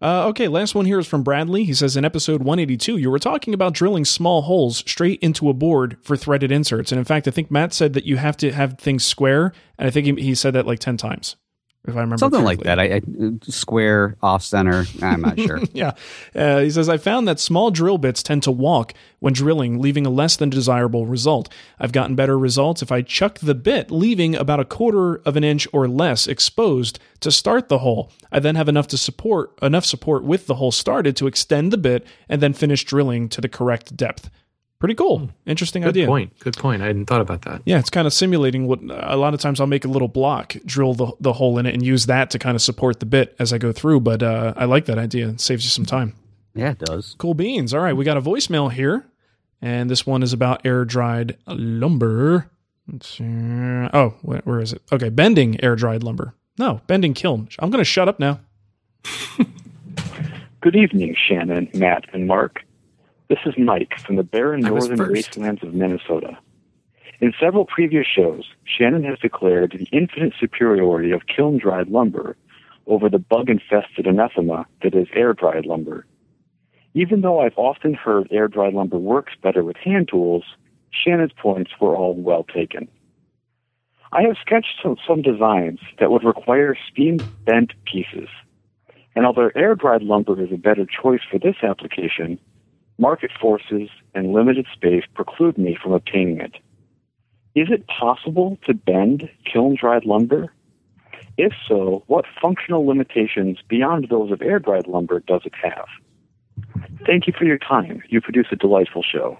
Uh, 0.00 0.28
okay, 0.28 0.46
last 0.46 0.74
one 0.74 0.86
here 0.86 0.98
is 0.98 1.06
from 1.06 1.22
Bradley. 1.22 1.64
He 1.64 1.74
says 1.74 1.96
in 1.96 2.04
episode 2.04 2.42
182, 2.42 2.96
you 2.96 3.10
were 3.10 3.18
talking 3.18 3.52
about 3.52 3.74
drilling 3.74 4.04
small 4.04 4.42
holes 4.42 4.78
straight 4.78 5.20
into 5.20 5.48
a 5.48 5.54
board 5.54 5.96
for 6.02 6.16
threaded 6.16 6.52
inserts. 6.52 6.92
And 6.92 6.98
in 6.98 7.04
fact, 7.04 7.26
I 7.26 7.32
think 7.32 7.50
Matt 7.50 7.72
said 7.72 7.94
that 7.94 8.04
you 8.04 8.16
have 8.16 8.36
to 8.38 8.52
have 8.52 8.78
things 8.78 9.04
square. 9.04 9.52
And 9.76 9.88
I 9.88 9.90
think 9.90 10.06
he, 10.06 10.26
he 10.26 10.34
said 10.34 10.54
that 10.54 10.66
like 10.66 10.78
10 10.78 10.96
times, 10.96 11.36
if 11.86 11.96
I 11.96 12.00
remember 12.00 12.18
Something 12.18 12.44
like 12.44 12.60
that. 12.60 12.78
I, 12.78 12.96
I, 12.96 13.00
square, 13.42 14.16
off 14.22 14.42
center. 14.42 14.84
I'm 15.00 15.22
not 15.22 15.38
sure. 15.38 15.60
Yeah. 15.72 15.92
Uh, 16.34 16.60
he 16.60 16.70
says, 16.70 16.88
I 16.88 16.96
found 16.96 17.28
that 17.28 17.38
small 17.38 17.70
drill 17.70 17.98
bits 17.98 18.22
tend 18.22 18.42
to 18.44 18.50
walk 18.50 18.94
when 19.20 19.32
drilling, 19.32 19.80
leaving 19.80 20.06
a 20.06 20.10
less 20.10 20.36
than 20.36 20.50
desirable 20.50 21.06
result. 21.06 21.48
I've 21.78 21.92
gotten 21.92 22.16
better 22.16 22.38
results 22.38 22.82
if 22.82 22.90
I 22.90 23.02
chuck 23.02 23.38
the 23.38 23.54
bit, 23.54 23.90
leaving 23.90 24.34
about 24.34 24.60
a 24.60 24.64
quarter 24.64 25.16
of 25.24 25.36
an 25.36 25.44
inch 25.44 25.68
or 25.72 25.86
less 25.86 26.26
exposed 26.26 26.98
to 27.20 27.30
start 27.30 27.68
the 27.68 27.78
hole. 27.78 28.10
I 28.32 28.40
then 28.40 28.56
have 28.56 28.68
enough 28.68 28.88
to 28.88 28.98
support 28.98 29.56
enough 29.62 29.84
support 29.84 30.24
with 30.24 30.46
the 30.46 30.56
hole 30.56 30.72
started 30.72 31.16
to 31.16 31.26
extend 31.26 31.72
the 31.72 31.78
bit 31.78 32.06
and 32.28 32.40
then 32.40 32.54
finish 32.54 32.84
drilling 32.84 33.28
to 33.30 33.40
the 33.40 33.48
correct 33.48 33.96
depth. 33.96 34.30
Pretty 34.80 34.94
cool. 34.94 35.28
Interesting 35.44 35.82
idea. 35.82 35.92
Good 35.92 35.98
idea. 35.98 36.06
point. 36.06 36.38
Good 36.38 36.56
point. 36.56 36.82
I 36.82 36.86
hadn't 36.86 37.06
thought 37.06 37.20
about 37.20 37.42
that. 37.42 37.62
Yeah, 37.64 37.80
it's 37.80 37.90
kind 37.90 38.06
of 38.06 38.12
simulating 38.12 38.66
what 38.68 38.78
a 38.80 39.16
lot 39.16 39.34
of 39.34 39.40
times 39.40 39.60
I'll 39.60 39.66
make 39.66 39.84
a 39.84 39.88
little 39.88 40.06
block, 40.06 40.54
drill 40.64 40.94
the, 40.94 41.12
the 41.18 41.32
hole 41.32 41.58
in 41.58 41.66
it, 41.66 41.74
and 41.74 41.84
use 41.84 42.06
that 42.06 42.30
to 42.30 42.38
kind 42.38 42.54
of 42.54 42.62
support 42.62 43.00
the 43.00 43.06
bit 43.06 43.34
as 43.40 43.52
I 43.52 43.58
go 43.58 43.72
through. 43.72 44.00
But 44.00 44.22
uh, 44.22 44.54
I 44.56 44.66
like 44.66 44.84
that 44.84 44.96
idea. 44.98 45.28
It 45.30 45.40
saves 45.40 45.64
you 45.64 45.70
some 45.70 45.84
time. 45.84 46.14
yeah, 46.54 46.70
it 46.70 46.78
does. 46.78 47.16
Cool 47.18 47.34
beans. 47.34 47.74
All 47.74 47.80
right, 47.80 47.92
we 47.94 48.04
got 48.04 48.16
a 48.16 48.22
voicemail 48.22 48.70
here, 48.70 49.04
and 49.60 49.90
this 49.90 50.06
one 50.06 50.22
is 50.22 50.32
about 50.32 50.64
air 50.64 50.84
dried 50.84 51.36
lumber. 51.48 52.48
Let's 52.90 53.08
see. 53.08 53.24
Oh, 53.24 54.14
where, 54.22 54.42
where 54.44 54.60
is 54.60 54.72
it? 54.72 54.82
Okay, 54.92 55.08
bending 55.08 55.62
air 55.62 55.74
dried 55.74 56.04
lumber. 56.04 56.34
No, 56.56 56.80
bending 56.86 57.14
kiln. 57.14 57.48
I'm 57.58 57.70
going 57.70 57.80
to 57.80 57.84
shut 57.84 58.08
up 58.08 58.20
now. 58.20 58.38
Good 60.60 60.74
evening, 60.76 61.14
Shannon, 61.28 61.68
Matt, 61.74 62.04
and 62.12 62.26
Marc. 62.26 62.62
This 63.28 63.40
is 63.44 63.58
Mike 63.58 63.98
from 63.98 64.16
the 64.16 64.22
barren 64.22 64.60
northern 64.60 65.12
wastelands 65.12 65.62
of 65.62 65.74
Minnesota. 65.74 66.38
In 67.20 67.34
several 67.38 67.66
previous 67.66 68.06
shows, 68.06 68.44
Shannon 68.64 69.04
has 69.04 69.18
declared 69.18 69.72
the 69.72 69.86
infinite 69.92 70.32
superiority 70.40 71.10
of 71.10 71.26
kiln 71.26 71.58
dried 71.58 71.88
lumber 71.88 72.38
over 72.86 73.10
the 73.10 73.18
bug 73.18 73.50
infested 73.50 74.06
anathema 74.06 74.64
that 74.82 74.94
is 74.94 75.08
air 75.14 75.34
dried 75.34 75.66
lumber. 75.66 76.06
Even 76.94 77.20
though 77.20 77.40
I've 77.40 77.58
often 77.58 77.92
heard 77.92 78.28
air 78.30 78.48
dried 78.48 78.72
lumber 78.72 78.96
works 78.96 79.34
better 79.42 79.62
with 79.62 79.76
hand 79.76 80.08
tools, 80.08 80.44
Shannon's 80.90 81.32
points 81.32 81.72
were 81.78 81.94
all 81.94 82.14
well 82.14 82.44
taken. 82.44 82.88
I 84.10 84.22
have 84.22 84.36
sketched 84.40 84.80
some, 84.82 84.96
some 85.06 85.20
designs 85.20 85.80
that 85.98 86.10
would 86.10 86.24
require 86.24 86.74
steam 86.90 87.18
bent 87.44 87.74
pieces. 87.84 88.30
And 89.14 89.26
although 89.26 89.50
air 89.54 89.74
dried 89.74 90.02
lumber 90.02 90.42
is 90.42 90.50
a 90.50 90.56
better 90.56 90.86
choice 90.86 91.20
for 91.30 91.38
this 91.38 91.56
application, 91.62 92.38
market 92.98 93.30
forces 93.40 93.88
and 94.14 94.32
limited 94.32 94.66
space 94.72 95.04
preclude 95.14 95.56
me 95.56 95.76
from 95.80 95.92
obtaining 95.92 96.40
it. 96.40 96.56
Is 97.54 97.68
it 97.70 97.86
possible 97.86 98.58
to 98.66 98.74
bend 98.74 99.28
kiln 99.50 99.76
dried 99.80 100.04
lumber? 100.04 100.52
If 101.36 101.52
so, 101.66 102.02
what 102.08 102.24
functional 102.42 102.86
limitations 102.86 103.58
beyond 103.68 104.08
those 104.10 104.30
of 104.32 104.42
air 104.42 104.58
dried 104.58 104.86
lumber 104.86 105.20
does 105.20 105.42
it 105.44 105.54
have? 105.62 105.86
Thank 107.06 107.26
you 107.26 107.32
for 107.36 107.44
your 107.44 107.58
time. 107.58 108.02
You 108.08 108.20
produce 108.20 108.46
a 108.50 108.56
delightful 108.56 109.04
show. 109.04 109.38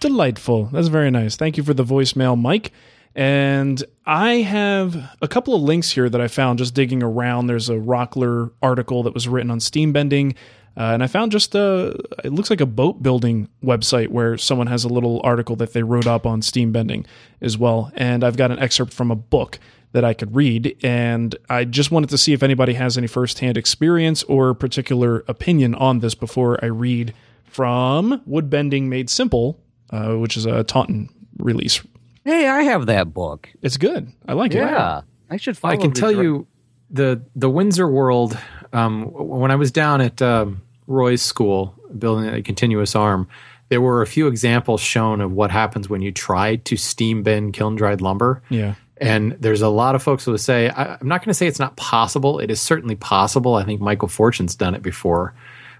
Delightful. 0.00 0.66
That's 0.66 0.88
very 0.88 1.10
nice. 1.10 1.36
Thank 1.36 1.56
you 1.56 1.62
for 1.62 1.74
the 1.74 1.84
voicemail, 1.84 2.40
Mike. 2.40 2.72
And 3.14 3.82
I 4.04 4.34
have 4.36 5.16
a 5.22 5.28
couple 5.28 5.54
of 5.54 5.62
links 5.62 5.92
here 5.92 6.08
that 6.08 6.20
I 6.20 6.26
found 6.26 6.58
just 6.58 6.74
digging 6.74 7.02
around. 7.02 7.46
There's 7.46 7.68
a 7.68 7.74
Rockler 7.74 8.50
article 8.60 9.04
that 9.04 9.14
was 9.14 9.28
written 9.28 9.52
on 9.52 9.60
steam 9.60 9.92
bending. 9.92 10.34
Uh, 10.76 10.90
and 10.92 11.02
I 11.04 11.06
found 11.06 11.30
just 11.30 11.54
a, 11.54 11.96
it 12.24 12.32
looks 12.32 12.50
like 12.50 12.60
a 12.60 12.66
boat 12.66 13.02
building 13.02 13.48
website 13.62 14.08
where 14.08 14.36
someone 14.36 14.66
has 14.66 14.82
a 14.84 14.88
little 14.88 15.20
article 15.22 15.54
that 15.56 15.72
they 15.72 15.82
wrote 15.82 16.06
up 16.06 16.26
on 16.26 16.42
steam 16.42 16.72
bending 16.72 17.06
as 17.40 17.56
well. 17.56 17.92
And 17.94 18.24
I've 18.24 18.36
got 18.36 18.50
an 18.50 18.58
excerpt 18.58 18.92
from 18.92 19.10
a 19.10 19.16
book 19.16 19.58
that 19.92 20.04
I 20.04 20.14
could 20.14 20.34
read. 20.34 20.76
And 20.82 21.36
I 21.48 21.64
just 21.64 21.92
wanted 21.92 22.10
to 22.10 22.18
see 22.18 22.32
if 22.32 22.42
anybody 22.42 22.74
has 22.74 22.98
any 22.98 23.06
firsthand 23.06 23.56
experience 23.56 24.24
or 24.24 24.52
particular 24.52 25.24
opinion 25.28 25.76
on 25.76 26.00
this 26.00 26.16
before 26.16 26.58
I 26.62 26.66
read 26.66 27.14
from 27.44 28.20
Wood 28.26 28.50
Bending 28.50 28.88
Made 28.88 29.08
Simple, 29.08 29.60
uh, 29.90 30.14
which 30.14 30.36
is 30.36 30.44
a 30.44 30.64
Taunton 30.64 31.08
release. 31.38 31.80
Hey, 32.24 32.48
I 32.48 32.62
have 32.64 32.86
that 32.86 33.14
book. 33.14 33.48
It's 33.62 33.76
good. 33.76 34.12
I 34.26 34.32
like 34.32 34.52
it. 34.52 34.58
Yeah, 34.58 35.02
I 35.30 35.36
should. 35.36 35.56
Follow 35.56 35.74
I 35.74 35.76
can 35.76 35.92
tell 35.92 36.10
direct- 36.10 36.24
you 36.24 36.46
the 36.90 37.22
the 37.36 37.48
Windsor 37.48 37.86
World. 37.88 38.36
Um, 38.74 39.04
when 39.04 39.50
I 39.50 39.56
was 39.56 39.70
down 39.70 40.00
at 40.00 40.20
um, 40.20 40.60
Roy's 40.86 41.22
school 41.22 41.74
building 41.96 42.28
a 42.28 42.42
continuous 42.42 42.94
arm, 42.94 43.28
there 43.68 43.80
were 43.80 44.02
a 44.02 44.06
few 44.06 44.26
examples 44.26 44.80
shown 44.80 45.20
of 45.20 45.32
what 45.32 45.50
happens 45.50 45.88
when 45.88 46.02
you 46.02 46.12
try 46.12 46.56
to 46.56 46.76
steam 46.76 47.22
bend 47.22 47.54
kiln 47.54 47.76
dried 47.76 48.00
lumber. 48.00 48.42
Yeah. 48.50 48.74
And 48.98 49.32
there's 49.40 49.62
a 49.62 49.68
lot 49.68 49.94
of 49.94 50.02
folks 50.02 50.24
who 50.24 50.32
will 50.32 50.38
say, 50.38 50.68
I, 50.68 50.96
I'm 51.00 51.08
not 51.08 51.20
going 51.20 51.30
to 51.30 51.34
say 51.34 51.46
it's 51.46 51.58
not 51.58 51.76
possible. 51.76 52.38
It 52.38 52.50
is 52.50 52.60
certainly 52.60 52.94
possible. 52.94 53.54
I 53.54 53.64
think 53.64 53.80
Michael 53.80 54.08
Fortune's 54.08 54.54
done 54.54 54.74
it 54.74 54.82
before. 54.82 55.34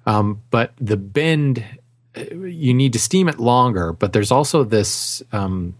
Um, 0.06 0.42
but 0.50 0.72
the 0.80 0.96
bend, 0.96 1.64
uh, 2.16 2.34
you 2.34 2.74
need 2.74 2.92
to 2.94 2.98
steam 2.98 3.28
it 3.28 3.38
longer. 3.38 3.92
But 3.92 4.12
there's 4.12 4.30
also 4.30 4.64
this 4.64 5.22
um, 5.32 5.74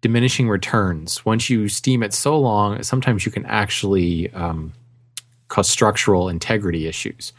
diminishing 0.00 0.48
returns. 0.48 1.24
Once 1.24 1.48
you 1.48 1.68
steam 1.68 2.02
it 2.02 2.12
so 2.12 2.38
long, 2.38 2.82
sometimes 2.82 3.24
you 3.24 3.32
can 3.32 3.46
actually 3.46 4.32
um, 4.32 4.72
cause 5.48 5.68
structural 5.68 6.28
integrity 6.28 6.86
issues. 6.86 7.32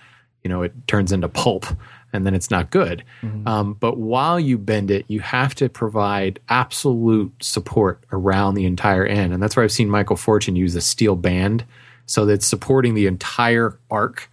You 0.43 0.49
know, 0.49 0.61
it 0.61 0.73
turns 0.87 1.11
into 1.11 1.27
pulp 1.27 1.65
and 2.13 2.25
then 2.25 2.33
it's 2.33 2.51
not 2.51 2.71
good. 2.71 3.03
Um, 3.47 3.73
but 3.73 3.97
while 3.97 4.39
you 4.39 4.57
bend 4.57 4.91
it, 4.91 5.05
you 5.07 5.19
have 5.19 5.55
to 5.55 5.69
provide 5.69 6.39
absolute 6.49 7.33
support 7.43 8.03
around 8.11 8.55
the 8.55 8.65
entire 8.65 9.05
end. 9.05 9.33
And 9.33 9.41
that's 9.41 9.55
where 9.55 9.63
I've 9.63 9.71
seen 9.71 9.89
Michael 9.89 10.15
Fortune 10.15 10.55
use 10.55 10.75
a 10.75 10.81
steel 10.81 11.15
band 11.15 11.65
so 12.05 12.25
that 12.25 12.33
it's 12.33 12.47
supporting 12.47 12.93
the 12.93 13.07
entire 13.07 13.79
arc 13.89 14.29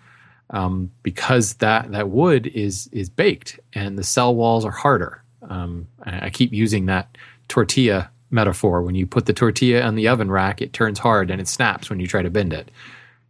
um, 0.51 0.91
because 1.03 1.55
that, 1.55 1.91
that 1.93 2.11
wood 2.11 2.47
is, 2.49 2.89
is 2.93 3.09
baked 3.09 3.59
and 3.73 3.99
the 3.99 4.05
cell 4.05 4.35
walls 4.35 4.65
are 4.65 4.71
harder. 4.71 5.23
Um, 5.49 5.89
I 6.05 6.27
I 6.27 6.31
keep 6.31 6.53
using 6.53 6.87
that 6.87 7.17
tortilla 7.49 8.11
metaphor. 8.31 8.83
When 8.83 8.95
you 8.95 9.07
put 9.07 9.27
the 9.27 9.33
tortilla 9.33 9.83
on 9.83 9.95
the 9.95 10.09
oven 10.09 10.31
rack, 10.31 10.63
it 10.63 10.73
turns 10.73 10.99
hard 10.99 11.31
and 11.31 11.41
it 11.41 11.49
snaps 11.49 11.91
when 11.91 12.01
you 12.01 12.07
try 12.07 12.23
to 12.23 12.31
bend 12.31 12.53
it. 12.53 12.71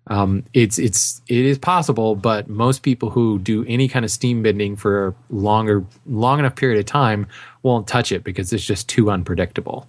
Um, 0.09 0.45
it's 0.53 0.79
it's 0.79 1.23
it 1.29 1.45
is 1.45 1.59
possible, 1.59 2.17
but 2.17 2.49
most 2.49 2.83
people 2.83 3.11
who 3.11 3.39
do 3.39 3.65
any 3.67 3.89
kind 3.89 4.05
of 4.05 4.11
steam 4.11 4.43
bending 4.43 4.77
for 4.77 5.09
a 5.09 5.15
longer 5.31 5.85
long 6.07 6.39
enough 6.39 6.57
period 6.57 6.81
of 6.81 6.87
time 6.87 7.27
won't 7.63 7.87
touch 7.87 8.11
it 8.11 8.25
because 8.25 8.53
it's 8.53 8.65
just 8.65 8.89
too 8.89 9.11
unpredictable. 9.11 9.87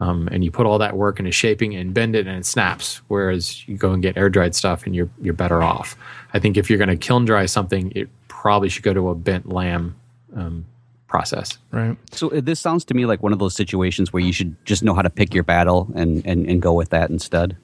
Um, 0.00 0.28
and 0.32 0.42
you 0.42 0.50
put 0.50 0.64
all 0.64 0.78
that 0.78 0.96
work 0.96 1.18
into 1.18 1.30
shaping 1.30 1.76
and 1.76 1.92
bend 1.92 2.16
it 2.16 2.26
and 2.26 2.38
it 2.38 2.46
snaps. 2.46 3.02
Whereas 3.08 3.68
you 3.68 3.76
go 3.76 3.92
and 3.92 4.02
get 4.02 4.16
air 4.16 4.30
dried 4.30 4.54
stuff 4.54 4.86
and 4.86 4.96
you're 4.96 5.10
you're 5.20 5.34
better 5.34 5.62
off. 5.62 5.94
I 6.32 6.38
think 6.38 6.56
if 6.56 6.70
you're 6.70 6.78
going 6.78 6.88
to 6.88 6.96
kiln 6.96 7.26
dry 7.26 7.44
something, 7.44 7.92
it 7.94 8.08
probably 8.28 8.70
should 8.70 8.82
go 8.82 8.94
to 8.94 9.10
a 9.10 9.14
bent 9.14 9.48
lam 9.50 9.94
um, 10.34 10.64
process. 11.10 11.58
Right. 11.72 11.96
So 12.12 12.30
uh, 12.30 12.40
this 12.40 12.60
sounds 12.60 12.84
to 12.86 12.94
me 12.94 13.04
like 13.04 13.22
one 13.22 13.32
of 13.32 13.38
those 13.38 13.54
situations 13.54 14.12
where 14.12 14.22
you 14.22 14.32
should 14.32 14.56
just 14.64 14.82
know 14.82 14.94
how 14.94 15.02
to 15.02 15.10
pick 15.10 15.34
your 15.34 15.44
battle 15.44 15.90
and 15.94 16.24
and, 16.24 16.48
and 16.48 16.62
go 16.62 16.72
with 16.72 16.90
that 16.90 17.10
instead. 17.10 17.56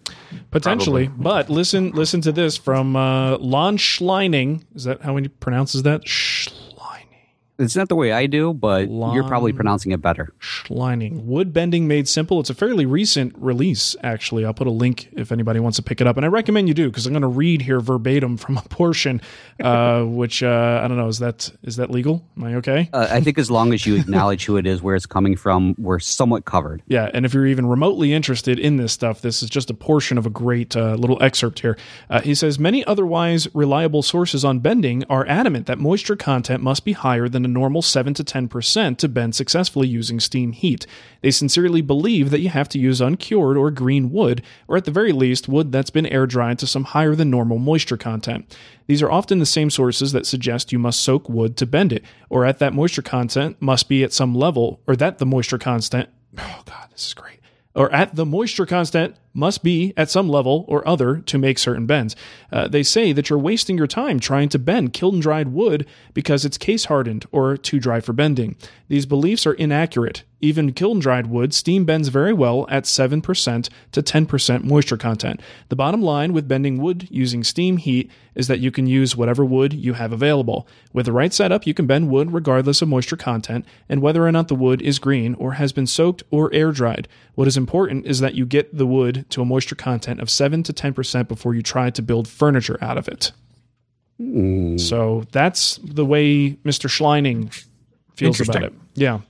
Potentially, 0.51 1.09
but 1.17 1.49
listen, 1.49 1.93
listen 1.93 2.21
to 2.23 2.33
this 2.33 2.57
from 2.57 2.97
uh, 2.97 3.39
Lon 3.39 3.79
Schleining. 3.79 4.65
Is 4.75 4.85
that 4.85 5.01
how 5.03 5.17
he 5.17 5.29
pronounces 5.29 5.83
that? 5.85 6.03
Schleining. 6.03 6.56
It's 7.59 7.77
not 7.77 7.89
the 7.89 7.97
way 7.97 8.13
I 8.13 8.27
do, 8.27 8.53
but 8.53 8.89
you're 8.89 9.27
probably 9.27 9.53
pronouncing 9.53 9.93
it 9.93 10.03
better. 10.03 10.33
Schleining. 10.41 11.25
Wood 11.25 11.53
bending 11.53 11.89
made 11.89 12.09
simple. 12.09 12.39
It's 12.41 12.51
a 12.51 12.55
fairly 12.55 12.85
recent 12.85 13.35
release, 13.39 13.97
actually. 14.03 14.45
I'll 14.45 14.55
put 14.55 14.67
a 14.67 14.73
link 14.73 15.09
if 15.13 15.33
anybody 15.33 15.61
wants 15.61 15.77
to 15.77 15.83
pick 15.83 16.01
it 16.01 16.07
up, 16.07 16.17
and 16.17 16.27
I 16.27 16.29
recommend 16.29 16.69
you 16.69 16.75
do 16.75 16.91
because 16.91 17.07
I'm 17.07 17.13
going 17.13 17.23
to 17.23 17.29
read 17.29 17.63
here 17.63 17.81
verbatim 17.81 18.37
from 18.37 18.59
a 18.59 18.63
portion, 18.63 19.23
uh, 19.63 20.03
which 20.05 20.43
uh, 20.43 20.81
I 20.83 20.89
don't 20.89 20.99
know. 20.99 21.09
Is 21.09 21.19
that 21.21 21.51
is 21.63 21.77
that 21.77 21.91
legal? 21.91 22.27
Am 22.37 22.45
I 22.45 22.55
okay? 22.57 22.91
Uh, 22.93 23.09
I 23.11 23.21
think 23.21 23.39
as 23.39 23.51
long 23.51 23.73
as 23.73 23.87
you 23.87 23.97
acknowledge 23.97 24.45
who 24.45 24.57
it 24.59 24.67
is, 24.67 24.83
where 24.83 24.95
it's 24.95 25.07
coming 25.07 25.37
from, 25.37 25.75
we're 25.79 25.99
somewhat 25.99 26.45
covered. 26.45 26.83
Yeah, 26.87 27.11
and 27.15 27.25
if 27.25 27.33
you're 27.33 27.47
even 27.47 27.67
remotely 27.67 28.13
interested 28.13 28.59
in 28.59 28.77
this 28.77 28.93
stuff, 28.93 29.23
this 29.23 29.43
is 29.43 29.49
just 29.49 29.71
a 29.71 29.75
portion 29.75 30.19
of 30.19 30.27
a 30.27 30.31
great 30.31 30.77
uh, 30.77 30.95
little 30.95 31.23
excerpt 31.23 31.61
here. 31.61 31.79
Uh, 32.11 32.21
he 32.21 32.35
says 32.35 32.59
many 32.59 32.85
otherwise 32.85 33.49
reliable 33.55 34.03
sources 34.03 34.45
on 34.45 34.59
bending 34.59 35.05
are 35.05 35.27
adamant 35.27 35.67
that 35.67 35.79
moisture 35.79 36.17
content 36.17 36.63
must 36.63 36.85
be 36.85 36.93
higher 36.93 37.29
than 37.29 37.46
normal 37.49 37.83
7 37.83 38.15
to 38.15 38.25
10% 38.25 38.99
to 38.99 39.09
bend 39.09 39.35
successfully 39.35 39.89
using 39.89 40.21
steam 40.21 40.53
heat. 40.53 40.87
They 41.23 41.31
sincerely 41.31 41.81
believe 41.81 42.31
that 42.31 42.41
you 42.41 42.49
have 42.49 42.69
to 42.71 42.79
use 42.79 43.01
uncured 43.01 43.57
or 43.57 43.71
green 43.71 44.11
wood, 44.11 44.43
or 44.69 44.77
at 44.77 44.85
the 44.85 44.91
very 44.91 45.13
least, 45.13 45.49
wood 45.49 45.73
that's 45.73 45.91
been 45.91 46.07
air 46.07 46.27
dried 46.27 46.59
to 46.61 46.67
some 46.67 46.85
higher 46.85 47.15
than 47.15 47.31
normal 47.31 47.59
moisture 47.59 47.97
content. 47.97 48.57
These 48.87 49.03
are 49.03 49.11
often 49.11 49.39
the 49.39 49.47
same 49.47 49.71
sources 49.71 50.13
that 50.13 50.27
suggest 50.27 50.73
you 50.73 50.79
must 50.79 51.03
soak 51.03 51.29
wood 51.29 51.57
to 51.57 51.67
bend 51.67 51.93
it, 51.93 52.05
or 52.29 52.45
at 52.45 52.59
that 52.59 52.75
moisture 52.75 53.03
content 53.03 53.57
must 53.61 53.89
be 53.89 54.05
at 54.05 54.13
some 54.13 54.35
level, 54.35 54.81
or 54.87 54.97
that 54.97 55.19
the 55.19 55.27
moisture 55.27 55.59
constant. 55.59 56.09
Oh, 56.39 56.63
God, 56.67 56.89
this 56.91 57.07
is 57.07 57.15
great 57.15 57.37
or 57.77 57.93
at 57.93 58.17
the 58.17 58.27
moisture 58.27 58.67
constant 58.67 59.15
must 59.35 59.63
be 59.63 59.93
at 59.97 60.11
some 60.11 60.29
level 60.29 60.65
or 60.67 60.87
other 60.89 61.19
to 61.19 61.39
make 61.39 61.59
certain 61.59 61.87
bends. 61.87 62.17
Uh, 62.51 62.67
they 62.67 62.83
say 62.83 63.13
that 63.13 63.29
you're 63.29 63.39
wasting 63.39 63.77
your 63.77 63.87
time 63.87 64.19
trying 64.19 64.49
to 64.49 64.59
bend 64.59 64.95
kiln 64.95 65.21
dried 65.21 65.49
wood 65.49 65.87
because 66.15 66.45
it's 66.45 66.57
case 66.57 66.87
hardened 66.87 67.27
or 67.31 67.57
too 67.57 67.79
dry 67.79 68.01
for 68.01 68.15
bending. 68.15 68.57
These 68.89 69.05
beliefs 69.05 69.47
are 69.47 69.53
inaccurate. 69.53 70.25
Even 70.41 70.73
kiln 70.73 70.99
dried 70.99 71.29
wood 71.29 71.55
steam 71.55 71.87
bends 71.87 72.09
very 72.09 72.33
well 72.33 72.67
at 72.69 72.85
7% 72.85 73.69
to 73.93 74.03
10% 74.03 74.65
moisture 74.65 74.99
content. 74.99 75.41
The 75.71 75.77
bottom 75.77 76.03
line 76.03 76.35
with 76.35 76.47
bending 76.47 76.77
wood 76.77 77.09
using 77.11 77.43
steam 77.43 77.79
heat 77.79 78.11
is 78.35 78.47
that 78.47 78.61
you 78.61 78.71
can 78.71 78.87
use 78.87 79.17
whatever 79.17 79.47
wood 79.47 79.73
you 79.73 79.95
have 79.95 80.13
available. 80.13 80.69
With 80.93 81.07
the 81.07 81.13
right 81.13 81.33
setup, 81.33 81.67
you 81.67 81.73
can 81.73 81.87
bend 81.87 82.11
wood 82.11 82.35
regardless 82.35 82.83
of 82.83 82.89
moisture 82.89 83.17
content 83.17 83.65
and 83.89 84.03
whether 84.03 84.27
or 84.27 84.33
not 84.33 84.49
the 84.49 84.55
wood 84.55 84.83
is 84.83 84.99
green 84.99 85.35
or 85.35 85.53
has 85.53 85.73
been 85.73 85.87
soaked 85.87 86.23
or 86.31 86.53
air 86.53 86.71
dried. 86.71 87.09
What 87.35 87.49
is 87.49 87.57
important 87.57 88.05
is 88.05 88.21
that 88.21 88.35
you 88.35 88.45
get 88.45 88.77
the 88.77 88.87
wood 88.87 89.25
to 89.31 89.41
a 89.41 89.47
moisture 89.47 89.75
content 89.75 90.21
of 90.21 90.29
7 90.29 90.63
to 90.65 90.73
10% 90.75 91.29
before 91.29 91.55
you 91.55 91.63
try 91.63 91.89
to 91.89 92.03
build 92.03 92.29
furniture 92.29 92.79
out 92.83 92.99
of 92.99 93.09
it. 93.09 93.33
So 94.79 95.25
that's 95.33 95.79
the 95.83 96.05
way 96.05 96.51
Mr. 96.65 96.89
Schleining 96.89 97.53
feels 98.15 98.41
about 98.41 98.65
it. 98.65 98.75
Yeah. 98.95 99.21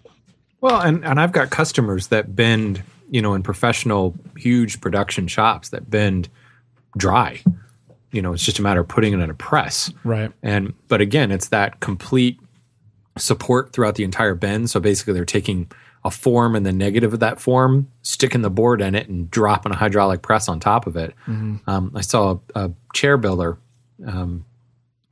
Well, 0.60 0.80
and, 0.80 1.04
and 1.04 1.20
I've 1.20 1.32
got 1.32 1.50
customers 1.50 2.08
that 2.08 2.34
bend, 2.34 2.82
you 3.10 3.22
know, 3.22 3.34
in 3.34 3.42
professional, 3.42 4.14
huge 4.36 4.80
production 4.80 5.28
shops 5.28 5.68
that 5.70 5.90
bend 5.90 6.28
dry. 6.96 7.40
You 8.12 8.22
know, 8.22 8.32
it's 8.32 8.44
just 8.44 8.58
a 8.58 8.62
matter 8.62 8.80
of 8.80 8.88
putting 8.88 9.12
it 9.12 9.20
in 9.20 9.30
a 9.30 9.34
press. 9.34 9.92
Right. 10.04 10.32
And 10.42 10.74
but 10.88 11.00
again, 11.00 11.30
it's 11.30 11.48
that 11.48 11.80
complete 11.80 12.40
support 13.18 13.72
throughout 13.72 13.96
the 13.96 14.04
entire 14.04 14.34
bend. 14.34 14.70
So 14.70 14.80
basically, 14.80 15.12
they're 15.12 15.24
taking 15.24 15.70
a 16.04 16.10
form 16.10 16.54
and 16.54 16.64
the 16.64 16.72
negative 16.72 17.12
of 17.12 17.20
that 17.20 17.40
form, 17.40 17.90
sticking 18.02 18.42
the 18.42 18.50
board 18.50 18.80
in 18.80 18.94
it, 18.94 19.08
and 19.08 19.30
dropping 19.30 19.72
a 19.72 19.76
hydraulic 19.76 20.22
press 20.22 20.48
on 20.48 20.60
top 20.60 20.86
of 20.86 20.96
it. 20.96 21.12
Um, 21.66 21.92
I 21.94 22.00
saw 22.00 22.38
a, 22.54 22.66
a 22.66 22.72
chair 22.94 23.16
builder, 23.16 23.58
um, 24.06 24.44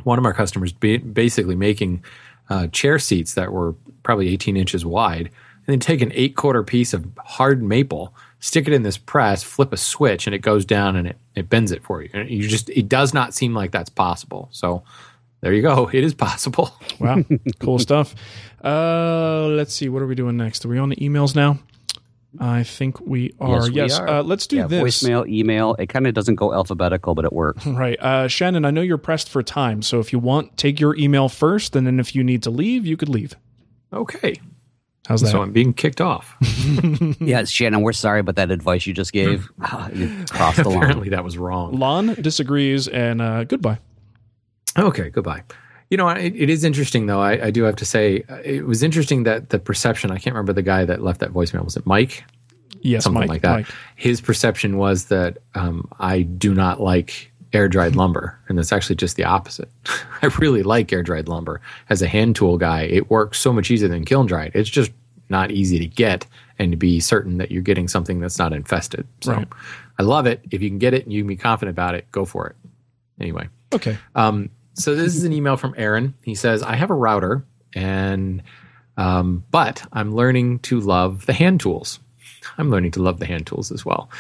one 0.05 0.19
of 0.19 0.25
our 0.25 0.33
customers, 0.33 0.73
ba- 0.73 1.01
basically 1.01 1.57
making 1.57 2.05
uh, 2.49 2.67
chair 2.69 2.99
seats 2.99 3.35
that 3.35 3.53
were 3.53 3.75
probably 4.03 4.29
18 4.29 4.57
inches 4.57 4.85
wide, 4.85 5.27
and 5.67 5.73
then 5.73 5.81
take 5.81 6.01
an 6.01 6.13
eight 6.15 6.37
quarter 6.37 6.63
piece 6.63 6.93
of 6.93 7.07
hard 7.19 7.63
maple, 7.63 8.15
stick 8.41 8.67
it 8.67 8.75
in 8.75 8.83
this 8.83 8.99
press, 8.99 9.43
flip 9.43 9.73
a 9.73 9.77
switch, 9.77 10.27
and 10.27 10.35
it 10.35 10.41
goes 10.41 10.65
down 10.65 10.97
and 10.97 11.09
it, 11.09 11.17
it 11.35 11.49
bends 11.49 11.73
it 11.73 11.83
for 11.83 12.03
you. 12.03 12.11
And 12.13 12.29
you 12.29 12.47
just 12.49 12.69
it 12.71 12.89
does 12.89 13.15
not 13.15 13.35
seem 13.35 13.55
like 13.55 13.71
that's 13.71 13.91
possible. 13.91 14.49
So 14.53 14.83
there 15.41 15.53
you 15.53 15.63
go. 15.63 15.89
It 15.93 16.05
is 16.05 16.15
possible. 16.15 16.73
Wow. 16.99 17.25
cool 17.59 17.79
stuff. 17.79 18.15
Uh, 18.63 19.47
let's 19.49 19.75
see. 19.75 19.89
What 19.89 20.03
are 20.03 20.07
we 20.07 20.15
doing 20.15 20.37
next? 20.37 20.65
Are 20.65 20.69
we 20.69 20.79
on 20.79 20.89
the 20.89 20.97
emails 20.97 21.35
now? 21.35 21.59
I 22.41 22.63
think 22.65 23.01
we 23.01 23.35
are. 23.41 23.69
Yes, 23.71 23.99
we 23.99 24.07
are. 24.07 24.09
Uh, 24.09 24.23
let's 24.23 24.47
do 24.47 24.57
yeah, 24.57 24.67
this. 24.67 25.03
voicemail, 25.03 25.29
email. 25.29 25.75
It 25.75 25.89
kind 25.89 26.07
of 26.07 26.15
doesn't 26.15 26.35
go 26.35 26.53
alphabetical, 26.53 27.15
but 27.15 27.25
it 27.25 27.33
works. 27.33 27.65
Right. 27.75 27.99
Uh, 28.01 28.29
Shannon, 28.29 28.65
I 28.65 28.71
know 28.71 28.83
you're 28.83 28.99
pressed 28.99 29.29
for 29.29 29.43
time. 29.43 29.83
So 29.83 29.99
if 29.99 30.13
you 30.13 30.19
want, 30.19 30.57
take 30.57 30.79
your 30.79 30.97
email 30.97 31.29
first. 31.29 31.75
And 31.75 31.87
then 31.87 31.99
if 31.99 32.15
you 32.15 32.23
need 32.23 32.43
to 32.45 32.51
leave, 32.51 32.87
you 32.87 32.97
could 32.97 33.09
leave. 33.09 33.35
Okay. 33.93 34.41
How's 35.07 35.21
that? 35.23 35.29
So 35.29 35.43
I'm 35.43 35.53
being 35.53 35.75
kicked 35.75 36.01
off. 36.01 36.37
yeah, 37.21 37.45
Shannon, 37.45 37.83
we're 37.83 37.93
sorry, 37.93 38.23
but 38.23 38.37
that 38.37 38.51
advice 38.51 38.87
you 38.87 38.95
just 38.95 39.13
gave, 39.13 39.49
you 39.93 40.25
crossed 40.31 40.63
the 40.63 40.69
line. 40.69 40.79
Apparently 40.79 41.09
that 41.11 41.25
was 41.25 41.37
wrong. 41.37 41.79
Lon 41.79 42.15
disagrees. 42.15 42.89
And 42.89 43.21
uh, 43.21 43.45
goodbye. 43.45 43.79
Okay, 44.79 45.11
goodbye. 45.11 45.43
You 45.91 45.97
know, 45.97 46.09
it, 46.09 46.35
it 46.35 46.51
is 46.51 46.65
interesting 46.65 47.07
though. 47.07 47.21
I, 47.21 47.47
I 47.47 47.51
do 47.51 47.63
have 47.65 47.77
to 47.77 47.85
say, 47.85 48.25
uh, 48.29 48.37
it 48.45 48.67
was 48.67 48.83
interesting 48.83 49.25
that 49.25 49.51
the 49.51 49.59
perception. 49.59 50.11
I 50.11 50.19
can't 50.19 50.35
remember 50.35 50.53
the 50.53 50.63
guy 50.63 50.85
that 50.85 51.03
left 51.03 51.21
that 51.21 51.31
voicemail. 51.33 51.65
Was 51.65 51.77
it 51.77 51.87
Mike? 51.87 52.25
Yes, 52.81 53.05
Something 53.05 53.21
Mike. 53.21 53.29
like 53.29 53.43
that. 53.43 53.53
Mike. 53.53 53.67
His 53.97 54.21
perception 54.21 54.77
was 54.77 55.07
that 55.07 55.39
um, 55.55 55.89
I 55.99 56.23
do 56.23 56.55
not 56.55 56.81
like 56.81 57.31
air 57.53 57.69
dried 57.69 57.97
lumber, 57.97 58.39
and 58.49 58.59
it's 58.59 58.73
actually 58.73 58.97
just 58.97 59.17
the 59.17 59.25
opposite. 59.25 59.71
I 60.23 60.27
really 60.39 60.63
like 60.63 60.93
air 60.93 61.03
dried 61.03 61.29
lumber. 61.29 61.61
As 61.89 62.03
a 62.03 62.09
hand 62.09 62.37
tool 62.37 62.59
guy, 62.59 62.83
it 62.83 63.11
works 63.11 63.39
so 63.39 63.53
much 63.53 63.71
easier 63.71 63.89
than 63.89 64.05
kiln 64.05 64.27
dried. 64.27 64.53
It's 64.55 64.69
just 64.69 64.91
not 65.29 65.51
easy 65.51 65.79
to 65.79 65.87
get 65.87 66.27
and 66.59 66.73
to 66.73 66.77
be 66.77 67.01
certain 67.01 67.39
that 67.39 67.51
you're 67.51 67.63
getting 67.63 67.89
something 67.89 68.21
that's 68.21 68.39
not 68.39 68.53
infested. 68.53 69.07
So 69.23 69.33
Right. 69.33 69.49
I 69.99 70.03
love 70.03 70.27
it. 70.27 70.41
If 70.51 70.61
you 70.61 70.69
can 70.69 70.79
get 70.79 70.93
it 70.95 71.05
and 71.05 71.13
you 71.13 71.23
can 71.23 71.29
be 71.29 71.37
confident 71.37 71.75
about 71.75 71.95
it, 71.95 72.11
go 72.13 72.25
for 72.25 72.49
it. 72.49 72.57
Anyway. 73.21 73.49
Okay. 73.73 73.97
Um, 74.15 74.51
so 74.75 74.95
this 74.95 75.17
is 75.17 75.25
an 75.25 75.33
email 75.33 75.57
from 75.57 75.75
Aaron. 75.77 76.15
He 76.23 76.35
says, 76.35 76.63
"I 76.63 76.75
have 76.77 76.91
a 76.91 76.95
router, 76.95 77.45
and 77.75 78.43
um, 78.97 79.45
but 79.51 79.85
I'm 79.93 80.15
learning 80.15 80.61
to 80.61 80.81
love 80.81 81.27
the 81.27 81.33
hand 81.33 81.61
tools. 81.61 82.01
I'm 82.59 82.71
learning 82.71 82.93
to 82.93 83.03
love 83.03 83.19
the 83.21 83.27
hand 83.27 83.47
tools 83.47 83.73
as 83.73 83.85
well. 83.85 84.11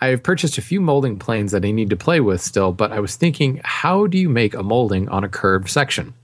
I 0.00 0.08
have 0.08 0.22
purchased 0.22 0.58
a 0.58 0.62
few 0.62 0.80
molding 0.80 1.18
planes 1.18 1.52
that 1.52 1.64
I 1.64 1.70
need 1.70 1.90
to 1.90 1.96
play 1.96 2.20
with 2.20 2.40
still, 2.40 2.72
but 2.72 2.92
I 2.92 3.00
was 3.00 3.16
thinking, 3.16 3.60
how 3.62 4.06
do 4.06 4.18
you 4.18 4.28
make 4.28 4.54
a 4.54 4.62
molding 4.62 5.08
on 5.08 5.24
a 5.24 5.28
curved 5.28 5.68
section? 5.68 6.14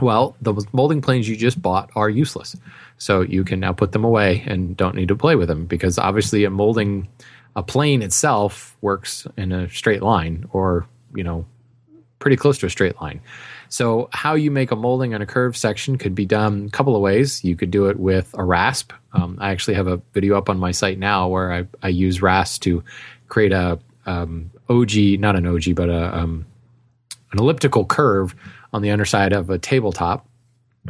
Well, 0.00 0.36
the 0.42 0.54
molding 0.72 1.00
planes 1.00 1.28
you 1.28 1.36
just 1.36 1.60
bought 1.60 1.90
are 1.94 2.10
useless. 2.10 2.56
So 2.98 3.22
you 3.22 3.44
can 3.44 3.60
now 3.60 3.72
put 3.72 3.92
them 3.92 4.04
away 4.04 4.42
and 4.46 4.76
don't 4.76 4.94
need 4.94 5.08
to 5.08 5.16
play 5.16 5.36
with 5.36 5.48
them 5.48 5.66
because 5.66 5.98
obviously 5.98 6.44
a 6.44 6.50
molding 6.50 7.08
a 7.54 7.62
plane 7.62 8.02
itself 8.02 8.76
works 8.82 9.26
in 9.38 9.52
a 9.52 9.68
straight 9.70 10.02
line 10.02 10.46
or, 10.52 10.86
you 11.14 11.24
know, 11.24 11.46
pretty 12.18 12.36
close 12.36 12.58
to 12.58 12.66
a 12.66 12.70
straight 12.70 13.00
line. 13.00 13.20
So 13.68 14.08
how 14.12 14.34
you 14.34 14.50
make 14.50 14.70
a 14.70 14.76
molding 14.76 15.14
on 15.14 15.22
a 15.22 15.26
curved 15.26 15.56
section 15.56 15.98
could 15.98 16.14
be 16.14 16.24
done 16.24 16.66
a 16.66 16.70
couple 16.70 16.94
of 16.94 17.02
ways. 17.02 17.44
You 17.44 17.56
could 17.56 17.70
do 17.70 17.86
it 17.86 17.98
with 17.98 18.34
a 18.38 18.44
rasp. 18.44 18.92
Um, 19.12 19.38
I 19.40 19.50
actually 19.50 19.74
have 19.74 19.86
a 19.86 20.00
video 20.12 20.36
up 20.36 20.48
on 20.48 20.58
my 20.58 20.70
site 20.70 20.98
now 20.98 21.28
where 21.28 21.52
I, 21.52 21.66
I 21.82 21.88
use 21.88 22.22
rasp 22.22 22.62
to 22.62 22.82
create 23.28 23.52
a 23.52 23.78
um, 24.06 24.50
OG, 24.68 25.18
not 25.18 25.36
an 25.36 25.46
OG, 25.46 25.74
but 25.74 25.88
a 25.88 26.16
um, 26.16 26.46
an 27.32 27.40
elliptical 27.40 27.84
curve 27.84 28.34
on 28.72 28.82
the 28.82 28.90
underside 28.90 29.32
of 29.32 29.50
a 29.50 29.58
tabletop. 29.58 30.26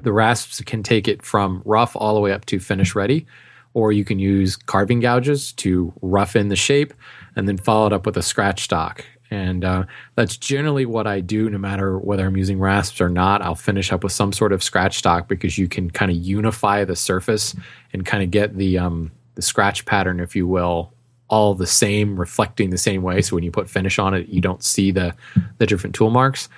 The 0.03 0.12
rasps 0.12 0.61
can 0.61 0.83
take 0.83 1.09
it 1.09 1.22
from 1.22 1.62
rough 1.64 1.97
all 1.97 2.14
the 2.14 2.20
way 2.20 2.33
up 2.33 2.45
to 2.47 2.61
finish 2.61 2.95
ready, 2.95 3.27
or 3.72 3.93
you 3.93 4.05
can 4.05 4.18
use 4.18 4.57
carving 4.57 5.01
gouges 5.01 5.53
to 5.55 5.93
rough 6.03 6.37
in 6.37 6.49
the 6.49 6.57
shape 6.57 6.93
and 7.35 7.49
then 7.49 7.57
follow 7.57 7.87
it 7.87 7.93
up 7.93 8.05
with 8.05 8.16
a 8.16 8.22
scratch 8.22 8.62
stock. 8.62 9.05
And 9.31 9.64
uh, 9.64 9.85
that's 10.14 10.37
generally 10.37 10.87
what 10.87 11.07
I 11.07 11.20
do, 11.20 11.51
no 11.51 11.59
matter 11.59 11.99
whether 11.99 12.27
I'm 12.27 12.37
using 12.37 12.61
rasps 12.61 13.01
or 13.01 13.09
not. 13.09 13.43
I'll 13.43 13.55
finish 13.55 13.93
up 13.93 14.05
with 14.05 14.12
some 14.12 14.33
sort 14.33 14.53
of 14.53 14.62
scratch 14.62 14.99
stock 14.99 15.29
because 15.29 15.59
you 15.59 15.68
can 15.68 15.91
kind 15.91 16.11
of 16.11 16.16
unify 16.16 16.85
the 16.85 16.97
surface 16.97 17.57
and 17.93 18.07
kind 18.07 18.22
of 18.22 18.31
get 18.31 18.57
the 18.57 18.79
um, 18.79 19.11
the 19.35 19.43
scratch 19.43 19.85
pattern, 19.85 20.20
if 20.20 20.37
you 20.37 20.47
will, 20.47 20.93
all 21.29 21.55
the 21.55 21.66
same, 21.66 22.18
reflecting 22.18 22.70
the 22.70 22.79
same 22.79 23.03
way. 23.03 23.20
So 23.22 23.35
when 23.35 23.45
you 23.45 23.51
put 23.51 23.68
finish 23.68 23.99
on 23.99 24.14
it, 24.14 24.29
you 24.29 24.41
don't 24.41 24.62
see 24.62 24.91
the 24.91 25.14
the 25.59 25.66
different 25.66 25.95
tool 25.95 26.11
marks. 26.11 26.49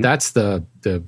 That's 0.00 0.32
the 0.32 0.64
the 0.82 1.02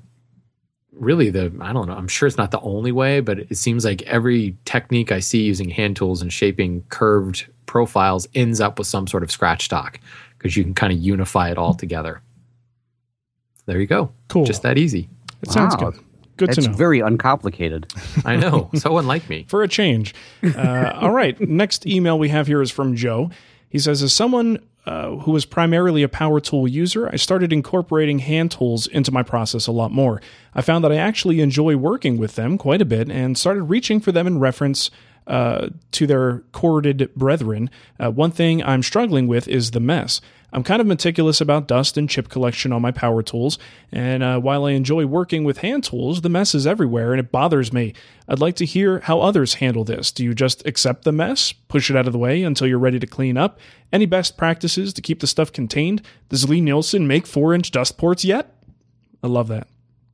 really 0.93 1.31
the 1.31 1.53
I 1.61 1.73
don't 1.73 1.87
know. 1.87 1.95
I'm 1.95 2.09
sure 2.09 2.27
it's 2.27 2.39
not 2.39 2.51
the 2.51 2.61
only 2.61 2.93
way, 2.93 3.21
but 3.21 3.39
it 3.39 3.57
seems 3.57 3.85
like 3.85 4.03
every 4.03 4.57
technique 4.65 5.13
I 5.13 5.21
see 5.21 5.43
using 5.43 5.71
hand 5.71 5.97
tools 5.97 6.23
and 6.23 6.33
shaping 6.33 6.83
curved 6.89 7.47
profiles 7.67 8.27
ends 8.35 8.61
up 8.61 8.79
with 8.79 8.89
some 8.89 9.07
sort 9.07 9.23
of 9.23 9.31
scratch 9.31 9.67
stock 9.67 10.01
because 10.41 10.57
you 10.57 10.65
can 10.65 10.73
kind 10.73 10.91
of 10.91 10.99
unify 10.99 11.51
it 11.51 11.59
all 11.59 11.75
together. 11.75 12.23
There 13.67 13.79
you 13.79 13.87
go. 13.87 14.11
Cool. 14.29 14.47
Just 14.47 14.63
that 14.63 14.79
easy. 14.79 15.09
It 15.43 15.51
sounds 15.51 15.77
good. 15.77 15.95
Good 16.39 16.49
It's 16.49 16.59
to 16.65 16.71
know. 16.71 16.75
very 16.77 17.01
uncomplicated. 17.01 17.93
I 18.25 18.37
know. 18.37 18.71
so 18.75 18.97
unlike 18.97 19.29
me. 19.29 19.45
for 19.49 19.63
a 19.63 19.69
change. 19.69 20.15
Uh, 20.43 20.93
all 20.99 21.11
right. 21.13 21.39
Next 21.41 21.87
email 21.87 22.19
we 22.19 22.31
have 22.31 22.47
here 22.47 22.63
is 22.63 22.71
from 22.71 22.97
Joe. 22.97 23.31
He 23.69 23.79
says, 23.79 24.03
As 24.03 24.15
someone 24.15 24.59
uh, 24.87 25.17
who 25.17 25.33
was 25.33 25.45
primarily 25.45 26.03
a 26.03 26.09
power 26.09 26.41
tool 26.41 26.67
user, 26.67 27.11
I 27.13 27.17
started 27.17 27.53
incorporating 27.53 28.21
hand 28.21 28.51
tools 28.53 28.87
into 28.87 29.13
my 29.13 29.23
process 29.23 29.67
a 29.67 29.73
lot 29.73 29.93
more. 29.93 30.23
I 30.55 30.63
found 30.63 30.83
that 30.85 30.93
I 30.93 30.97
actually 30.97 31.41
enjoy 31.43 31.77
working 31.77 32.17
with 32.17 32.37
them 32.37 32.57
quite 32.57 32.81
a 32.81 32.87
bit 32.87 33.11
and 33.11 33.37
started 33.37 33.65
reaching 33.65 34.01
for 34.01 34.11
them 34.11 34.27
in 34.27 34.39
reference 34.39 34.91
uh, 35.27 35.69
to 35.93 36.07
their 36.07 36.41
corded 36.53 37.11
brethren. 37.15 37.71
Uh, 37.99 38.11
one 38.11 38.31
thing 38.31 38.63
I'm 38.63 38.83
struggling 38.83 39.27
with 39.27 39.49
is 39.49 39.71
the 39.71 39.81
mess. 39.81 40.21
I'm 40.53 40.65
kind 40.65 40.81
of 40.81 40.87
meticulous 40.87 41.41
about 41.41 41.69
dust 41.69 41.97
and 41.97 42.11
chip 42.11 42.29
collection 42.29 42.73
on 42.73 42.83
my 42.83 42.91
power 42.91 43.23
tools, 43.23 43.59
and 43.93 44.23
uh, 44.23 44.41
while 44.41 44.65
I 44.65 44.73
enjoy 44.73 45.07
working 45.07 45.45
with 45.45 45.59
hand 45.59 45.85
tools, 45.85 46.23
the 46.23 46.29
mess 46.29 46.55
is 46.55 46.67
everywhere 46.67 47.13
and 47.13 47.21
it 47.21 47.31
bothers 47.31 47.73
me. 47.73 47.95
I'd 48.29 48.41
like 48.41 48.57
to 48.57 48.67
hear 48.67 49.01
how 49.01 49.21
others 49.21 49.55
handle 49.55 49.85
this. 49.85 50.11
Do 50.11 50.25
you 50.25 50.35
just 50.35 50.67
accept 50.67 51.05
the 51.05 51.13
mess, 51.13 51.53
push 51.53 51.91
it 51.91 51.97
out 51.97 52.07
of 52.07 52.13
the 52.13 52.19
way 52.19 52.43
until 52.43 52.67
you're 52.67 52.79
ready 52.79 52.99
to 52.99 53.07
clean 53.07 53.37
up? 53.37 53.61
Any 53.93 54.07
best 54.07 54.37
practices 54.37 54.93
to 54.95 55.03
keep 55.03 55.21
the 55.21 55.27
stuff 55.27 55.53
contained? 55.53 56.03
Does 56.29 56.49
Lie-Nielsen 56.49 57.07
make 57.07 57.27
four 57.27 57.55
inch 57.55 57.71
dust 57.71 57.97
ports 57.97 58.25
yet? 58.25 58.55
I 59.23 59.29
love 59.29 59.49
that. 59.49 59.69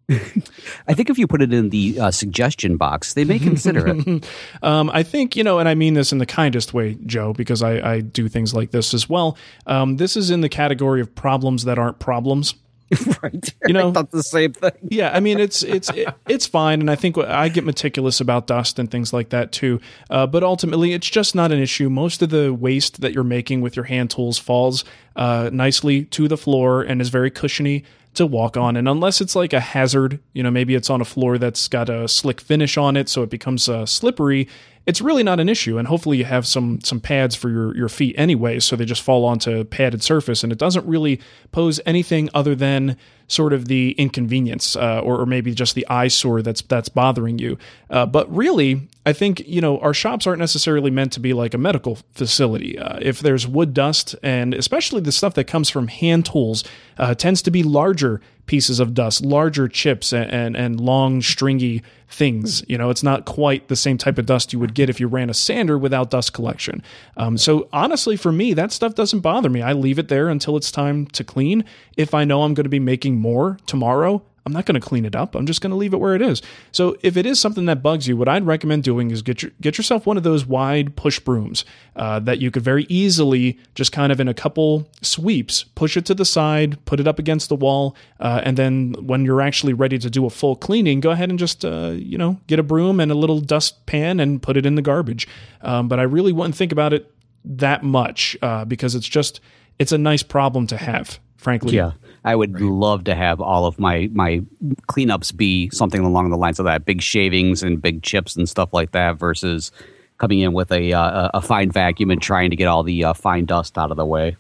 I 0.89 0.95
think 0.95 1.11
if 1.11 1.19
you 1.19 1.27
put 1.27 1.43
it 1.43 1.53
in 1.53 1.71
the 1.71 1.99
uh, 1.99 2.11
suggestion 2.11 2.77
box, 2.77 3.15
they 3.15 3.25
may 3.25 3.39
consider 3.39 3.89
it. 3.89 4.29
Um, 4.63 4.91
I 4.93 5.03
think, 5.03 5.37
you 5.37 5.45
know, 5.45 5.59
and 5.59 5.69
I 5.69 5.75
mean 5.75 5.95
this 5.95 6.13
in 6.13 6.19
the 6.19 6.27
kindest 6.27 6.73
way, 6.75 6.97
Joe, 7.07 7.33
because 7.33 7.63
I, 7.63 7.95
I 7.95 8.01
do 8.01 8.29
things 8.29 8.55
like 8.55 8.71
this 8.71 8.95
as 8.95 9.09
well. 9.09 9.37
Um, 9.67 9.97
this 9.97 10.17
is 10.17 10.31
in 10.31 10.41
the 10.41 10.49
category 10.49 11.01
of 11.01 11.15
problems 11.15 11.65
that 11.65 11.79
aren't 11.79 11.99
problems. 11.99 12.55
right. 13.23 13.55
You 13.67 13.75
know- 13.75 13.89
I 13.91 13.93
thought 13.93 14.11
the 14.13 14.23
same 14.23 14.53
thing. 14.53 14.71
Yeah, 14.89 15.11
I 15.13 15.19
mean 15.19 15.41
it's 15.41 15.65
it's 15.65 15.91
it, 15.91 16.09
it's 16.29 16.47
fine, 16.47 16.81
and 16.81 16.89
I 16.89 16.95
think 16.95 17.19
I 17.19 17.49
get 17.49 17.65
meticulous 17.65 18.21
about 18.21 18.47
dust 18.47 18.79
and 18.79 18.89
things 18.89 19.13
like 19.13 19.31
that 19.31 19.51
too. 19.51 19.81
Uh, 20.09 20.27
but 20.29 20.45
ultimately, 20.45 20.93
it's 20.93 21.11
just 21.11 21.35
not 21.35 21.51
an 21.51 21.59
issue. 21.59 21.91
Most 21.91 22.23
of 22.23 22.31
the 22.31 22.55
waste 22.55 23.01
that 23.01 23.13
you're 23.13 23.25
making 23.25 23.61
with 23.61 23.75
your 23.75 23.87
hand 23.87 24.11
tools 24.11 24.39
falls 24.39 24.85
uh, 25.17 25.51
nicely 25.53 26.05
to 26.07 26.29
the 26.29 26.37
floor 26.37 26.83
and 26.83 27.01
is 27.01 27.09
very 27.09 27.31
cushiony 27.31 27.83
to 28.17 28.27
walk 28.27 28.57
on. 28.57 28.77
And 28.77 28.89
unless 28.89 29.21
it's 29.21 29.37
like 29.37 29.53
a 29.53 29.61
hazard, 29.61 30.21
you 30.33 30.43
know, 30.43 30.51
maybe 30.51 30.75
it's 30.75 30.91
on 30.91 31.01
a 31.01 31.05
floor 31.05 31.39
that's 31.39 31.69
got 31.69 31.89
a 31.89 32.09
slick 32.09 32.41
finish 32.41 32.77
on 32.77 32.97
it, 32.97 33.09
so 33.09 33.23
it 33.23 33.31
becomes 33.31 33.69
uh, 33.69 33.87
slippery. 33.87 34.49
It's 34.87 35.01
really 35.01 35.24
not 35.24 35.41
an 35.41 35.49
issue, 35.49 35.78
and 35.78 35.89
hopefully 35.89 36.16
you 36.18 36.24
have 36.24 36.47
some 36.47 36.80
some 36.80 37.01
pads 37.01 37.34
for 37.34 37.51
your 37.51 37.76
your 37.76 37.89
feet 37.89 38.14
anyway, 38.16 38.61
so 38.61 38.76
they 38.76 38.84
just 38.84 39.03
fall 39.03 39.24
onto 39.24 39.59
a 39.59 39.64
padded 39.64 40.03
surface, 40.03 40.45
and 40.45 40.53
it 40.53 40.59
doesn't 40.59 40.87
really 40.87 41.20
pose 41.51 41.80
anything 41.84 42.30
other 42.34 42.55
than 42.55 42.97
sort 43.28 43.53
of 43.53 43.66
the 43.66 43.91
inconvenience 43.99 44.76
uh, 44.76 45.01
or, 45.01 45.20
or 45.20 45.26
maybe 45.26 45.53
just 45.53 45.74
the 45.74 45.87
eyesore 45.89 46.41
that's 46.41 46.62
that's 46.62 46.89
bothering 46.89 47.39
you. 47.39 47.59
Uh, 47.91 48.07
but 48.07 48.32
really, 48.34 48.89
I 49.05 49.12
think 49.12 49.41
you 49.47 49.61
know 49.61 49.80
our 49.80 49.93
shops 49.93 50.26
aren't 50.26 50.39
necessarily 50.39 50.93
meant 50.93 51.12
to 51.14 51.20
be 51.20 51.32
like 51.32 51.53
a 51.53 51.59
medical 51.59 51.99
facility. 52.12 52.78
Uh, 52.78 52.99
if 53.03 53.18
there's 53.20 53.47
wood 53.47 53.74
dust, 53.74 54.14
and 54.22 54.55
especially 54.55 55.01
the 55.01 55.12
stuff 55.12 55.34
that 55.34 55.45
comes 55.45 55.68
from 55.68 55.89
hand 55.89 56.26
tools, 56.26 56.62
uh, 56.99 57.14
tends 57.14 57.43
to 57.43 57.51
be 57.51 57.64
larger 57.64 58.20
pieces 58.47 58.81
of 58.81 58.95
dust, 58.95 59.25
larger 59.25 59.69
chips, 59.69 60.13
and, 60.13 60.31
and 60.31 60.57
and 60.57 60.81
long 60.81 61.21
stringy 61.23 61.83
things. 62.09 62.65
You 62.69 62.79
know, 62.79 62.91
it's 62.91 63.03
not 63.03 63.25
quite 63.25 63.69
the 63.69 63.77
same 63.77 63.99
type 63.99 64.19
of 64.19 64.27
dust 64.27 64.53
you 64.53 64.59
would 64.59 64.75
get 64.75 64.89
if 64.89 65.01
you 65.01 65.09
ran 65.09 65.31
a 65.31 65.35
sander 65.35 65.77
without 65.77 66.11
dust 66.11 66.33
collection. 66.33 66.83
Um, 67.17 67.37
so 67.37 67.69
honestly, 67.73 68.17
for 68.17 68.33
me, 68.33 68.55
that 68.55 68.73
stuff 68.73 68.95
doesn't 68.95 69.21
bother 69.21 69.51
me. 69.51 69.63
I 69.63 69.73
leave 69.73 69.99
it 69.99 70.09
there 70.09 70.29
until 70.29 70.57
it's 70.57 70.71
time 70.71 71.07
to 71.07 71.25
clean. 71.25 71.65
If 71.97 72.15
I 72.15 72.25
know 72.25 72.43
I'm 72.43 72.55
going 72.55 72.65
to 72.65 72.71
be 72.71 72.81
making 72.81 73.17
more 73.17 73.59
tomorrow, 73.67 74.23
I'm 74.47 74.53
not 74.53 74.65
going 74.65 74.81
to 74.81 74.87
clean 74.87 75.05
it 75.05 75.17
up. 75.17 75.35
I'm 75.35 75.45
just 75.45 75.61
going 75.61 75.73
to 75.73 75.77
leave 75.77 75.93
it 75.93 75.97
where 75.97 76.15
it 76.15 76.23
is. 76.23 76.41
So 76.71 76.97
if 77.03 77.17
it 77.17 77.27
is 77.27 77.41
something 77.41 77.67
that 77.67 77.83
bugs 77.83 78.07
you, 78.07 78.17
what 78.17 78.29
I'd 78.29 78.47
recommend 78.47 78.85
doing 78.85 79.11
is 79.11 79.21
get 79.21 79.43
your, 79.43 79.51
get 79.61 79.77
yourself 79.77 80.07
one 80.07 80.17
of 80.17 80.23
those 80.23 80.47
wide 80.47 80.95
push 80.95 81.19
brooms 81.19 81.65
uh, 81.97 82.21
that 82.21 82.39
you 82.39 82.53
could 82.53 82.63
very 82.63 82.87
easily 82.89 83.59
just 83.75 83.91
kind 83.91 84.13
of 84.13 84.21
in 84.21 84.29
a 84.29 84.35
couple 84.35 84.89
sweeps 85.03 85.65
push 85.75 85.97
it 85.97 86.07
to 86.07 86.15
the 86.15 86.25
side, 86.25 86.83
put 86.85 87.01
it 87.01 87.09
up 87.09 87.19
against 87.19 87.49
the 87.49 87.57
wall, 87.57 87.97
uh, 88.21 88.41
and 88.45 88.57
then 88.57 88.95
when 89.01 89.25
you're 89.25 89.43
actually 89.43 89.73
ready 89.73 89.99
to 89.99 90.09
do 90.09 90.25
a 90.27 90.31
full 90.31 90.55
cleaning, 90.55 91.01
go 91.01 91.11
ahead 91.11 91.29
and 91.29 91.41
just 91.41 91.65
uh, 91.65 91.93
you 91.97 92.17
know 92.17 92.39
get 92.47 92.61
a 92.61 92.63
broom 92.63 93.01
and 93.01 93.11
a 93.11 93.17
little 93.17 93.41
dust 93.41 93.85
pan 93.87 94.21
and 94.21 94.41
put 94.43 94.57
it 94.57 94.65
in 94.65 94.77
the 94.77 94.83
garbage. 94.83 95.27
Um, 95.63 95.89
but 95.89 95.99
I 95.99 96.05
really 96.05 96.33
wouldn't 96.33 96.55
think 96.55 96.71
about 96.71 96.93
it 96.93 97.13
that 97.45 97.83
much 97.83 98.37
uh, 98.43 98.65
because 98.65 98.95
it's 98.95 99.09
just 99.09 99.41
it's 99.81 99.91
a 99.91 99.99
nice 99.99 100.23
problem 100.23 100.69
to 100.69 100.77
have, 100.77 101.19
frankly. 101.37 101.75
Yeah. 101.75 101.93
I 102.27 102.35
would 102.35 102.61
love 102.61 103.05
to 103.05 103.14
have 103.14 103.41
all 103.41 103.64
of 103.66 103.79
my 103.79 104.11
my 104.12 104.43
cleanups 104.89 105.35
be 105.35 105.70
something 105.70 106.01
along 106.05 106.31
the 106.31 106.37
lines 106.37 106.59
of 106.59 106.66
that, 106.66 106.85
big 106.85 107.01
shavings 107.01 107.62
and 107.62 107.81
big 107.81 108.03
chips 108.03 108.37
and 108.37 108.49
stuff 108.49 108.74
like 108.74 108.91
that, 108.93 109.16
versus 109.18 109.70
coming 110.18 110.41
in 110.41 110.53
with 110.53 110.70
a 110.72 110.93
uh, 110.93 111.31
a 111.33 111.41
fine 111.41 111.70
vacuum 111.70 112.11
and 112.11 112.20
trying 112.20 112.51
to 112.51 112.57
get 112.57 112.66
all 112.66 112.83
the 112.83 113.05
uh, 113.05 113.14
fine 113.14 113.45
dust 113.47 113.79
out 113.79 113.91
of 113.91 113.97
the 113.97 114.05
way. 114.05 114.37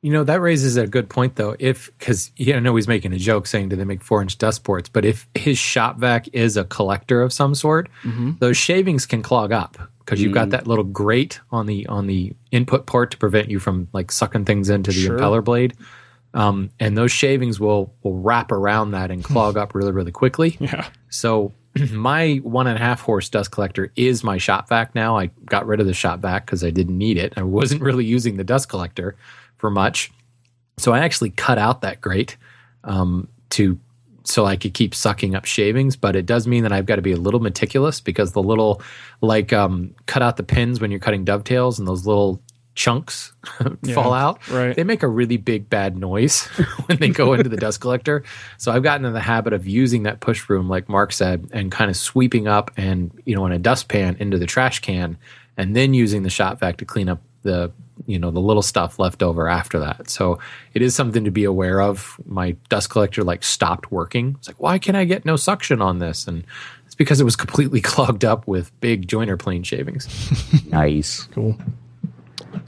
You 0.00 0.12
know, 0.12 0.22
that 0.22 0.40
raises 0.40 0.76
a 0.76 0.86
good 0.86 1.10
point, 1.10 1.34
though. 1.34 1.56
If, 1.58 1.90
because 1.98 2.30
you 2.36 2.52
know, 2.52 2.58
I 2.58 2.60
know 2.60 2.76
he's 2.76 2.86
making 2.86 3.12
a 3.12 3.18
joke 3.18 3.48
saying, 3.48 3.70
do 3.70 3.74
they 3.74 3.82
make 3.84 4.00
four 4.00 4.22
inch 4.22 4.38
dust 4.38 4.62
ports? 4.62 4.88
But 4.88 5.04
if 5.04 5.26
his 5.34 5.58
shop 5.58 5.98
vac 5.98 6.28
is 6.32 6.56
a 6.56 6.62
collector 6.64 7.20
of 7.20 7.32
some 7.32 7.52
sort, 7.56 7.88
those 8.38 8.56
shavings 8.56 9.06
can 9.06 9.22
clog 9.22 9.50
up 9.50 9.76
because 9.98 10.22
you've 10.22 10.32
got 10.32 10.50
that 10.50 10.68
little 10.68 10.84
grate 10.84 11.40
on 11.50 11.66
the 11.66 11.84
on 11.88 12.06
the 12.06 12.32
input 12.52 12.86
port 12.86 13.10
to 13.10 13.16
prevent 13.18 13.50
you 13.50 13.58
from 13.58 13.88
like 13.92 14.12
sucking 14.12 14.44
things 14.44 14.70
into 14.70 14.92
the 14.92 15.00
Sure. 15.00 15.18
impeller 15.18 15.42
blade. 15.42 15.74
Um, 16.34 16.70
and 16.78 16.96
those 16.96 17.10
shavings 17.10 17.58
will 17.58 17.92
will 18.02 18.18
wrap 18.18 18.52
around 18.52 18.90
that 18.92 19.10
and 19.10 19.24
clog 19.24 19.56
up 19.56 19.74
really, 19.74 19.92
really 19.92 20.12
quickly. 20.12 20.56
Yeah. 20.60 20.88
So 21.08 21.52
my 21.92 22.36
one 22.42 22.66
and 22.66 22.76
a 22.76 22.80
half 22.80 23.00
horse 23.00 23.28
dust 23.28 23.50
collector 23.50 23.92
is 23.96 24.22
my 24.22 24.38
shop 24.38 24.68
vac 24.68 24.94
now. 24.94 25.16
I 25.16 25.26
got 25.46 25.66
rid 25.66 25.80
of 25.80 25.86
the 25.86 25.94
shop 25.94 26.20
vac 26.20 26.46
because 26.46 26.62
I 26.64 26.70
didn't 26.70 26.98
need 26.98 27.16
it. 27.16 27.32
I 27.36 27.42
wasn't 27.42 27.80
really 27.88 28.04
using 28.04 28.36
the 28.36 28.44
dust 28.44 28.68
collector 28.68 29.16
for 29.56 29.70
much. 29.70 30.10
So 30.76 30.92
I 30.92 31.00
actually 31.00 31.30
cut 31.30 31.58
out 31.58 31.80
that 31.80 32.00
grate 32.00 32.36
um, 32.84 33.28
to 33.50 33.78
so 34.24 34.44
I 34.44 34.56
could 34.56 34.74
keep 34.74 34.94
sucking 34.94 35.34
up 35.34 35.46
shavings, 35.46 35.96
but 35.96 36.14
it 36.14 36.26
does 36.26 36.46
mean 36.46 36.62
that 36.64 36.72
I've 36.72 36.84
got 36.84 36.96
to 36.96 37.02
be 37.02 37.12
a 37.12 37.16
little 37.16 37.40
meticulous 37.40 37.98
because 38.00 38.32
the 38.32 38.42
little 38.42 38.82
like 39.22 39.54
um, 39.54 39.94
cut 40.04 40.22
out 40.22 40.36
the 40.36 40.42
pins 40.42 40.80
when 40.80 40.90
you're 40.90 41.00
cutting 41.00 41.24
dovetails 41.24 41.78
and 41.78 41.88
those 41.88 42.06
little 42.06 42.42
chunks 42.78 43.32
fall 43.92 44.12
out. 44.14 44.48
right. 44.48 44.76
They 44.76 44.84
make 44.84 45.02
a 45.02 45.08
really 45.08 45.36
big 45.36 45.68
bad 45.68 45.96
noise 45.96 46.44
when 46.86 46.98
they 46.98 47.08
go 47.08 47.32
into 47.32 47.48
the 47.48 47.56
dust 47.56 47.80
collector. 47.80 48.22
So 48.56 48.70
I've 48.70 48.84
gotten 48.84 49.04
in 49.04 49.12
the 49.12 49.20
habit 49.20 49.52
of 49.52 49.66
using 49.66 50.04
that 50.04 50.20
push 50.20 50.46
broom, 50.46 50.68
like 50.68 50.88
Marc 50.88 51.12
said, 51.12 51.48
and 51.52 51.72
kind 51.72 51.90
of 51.90 51.96
sweeping 51.96 52.46
up 52.46 52.70
and 52.76 53.10
you 53.26 53.34
know 53.34 53.44
in 53.46 53.52
a 53.52 53.58
dustpan 53.58 54.16
into 54.20 54.38
the 54.38 54.46
trash 54.46 54.78
can, 54.78 55.18
and 55.56 55.74
then 55.74 55.92
using 55.92 56.22
the 56.22 56.30
shop 56.30 56.60
vac 56.60 56.76
to 56.76 56.84
clean 56.84 57.08
up 57.08 57.20
the 57.42 57.72
you 58.06 58.16
know 58.16 58.30
the 58.30 58.40
little 58.40 58.62
stuff 58.62 59.00
left 59.00 59.24
over 59.24 59.48
after 59.48 59.80
that. 59.80 60.08
So 60.08 60.38
it 60.72 60.80
is 60.80 60.94
something 60.94 61.24
to 61.24 61.32
be 61.32 61.42
aware 61.42 61.82
of. 61.82 62.16
My 62.26 62.52
dust 62.68 62.90
collector 62.90 63.24
like 63.24 63.42
stopped 63.42 63.90
working. 63.90 64.36
It's 64.38 64.46
like 64.46 64.60
why 64.60 64.78
can 64.78 64.94
I 64.94 65.04
get 65.04 65.24
no 65.24 65.34
suction 65.34 65.82
on 65.82 65.98
this? 65.98 66.28
And 66.28 66.44
it's 66.86 66.94
because 66.94 67.20
it 67.20 67.24
was 67.24 67.34
completely 67.34 67.80
clogged 67.90 68.24
up 68.24 68.46
with 68.46 68.70
big 68.80 69.08
jointer 69.08 69.36
plane 69.36 69.64
shavings. 69.64 70.06
Nice. 70.70 71.24
Cool. 71.32 71.56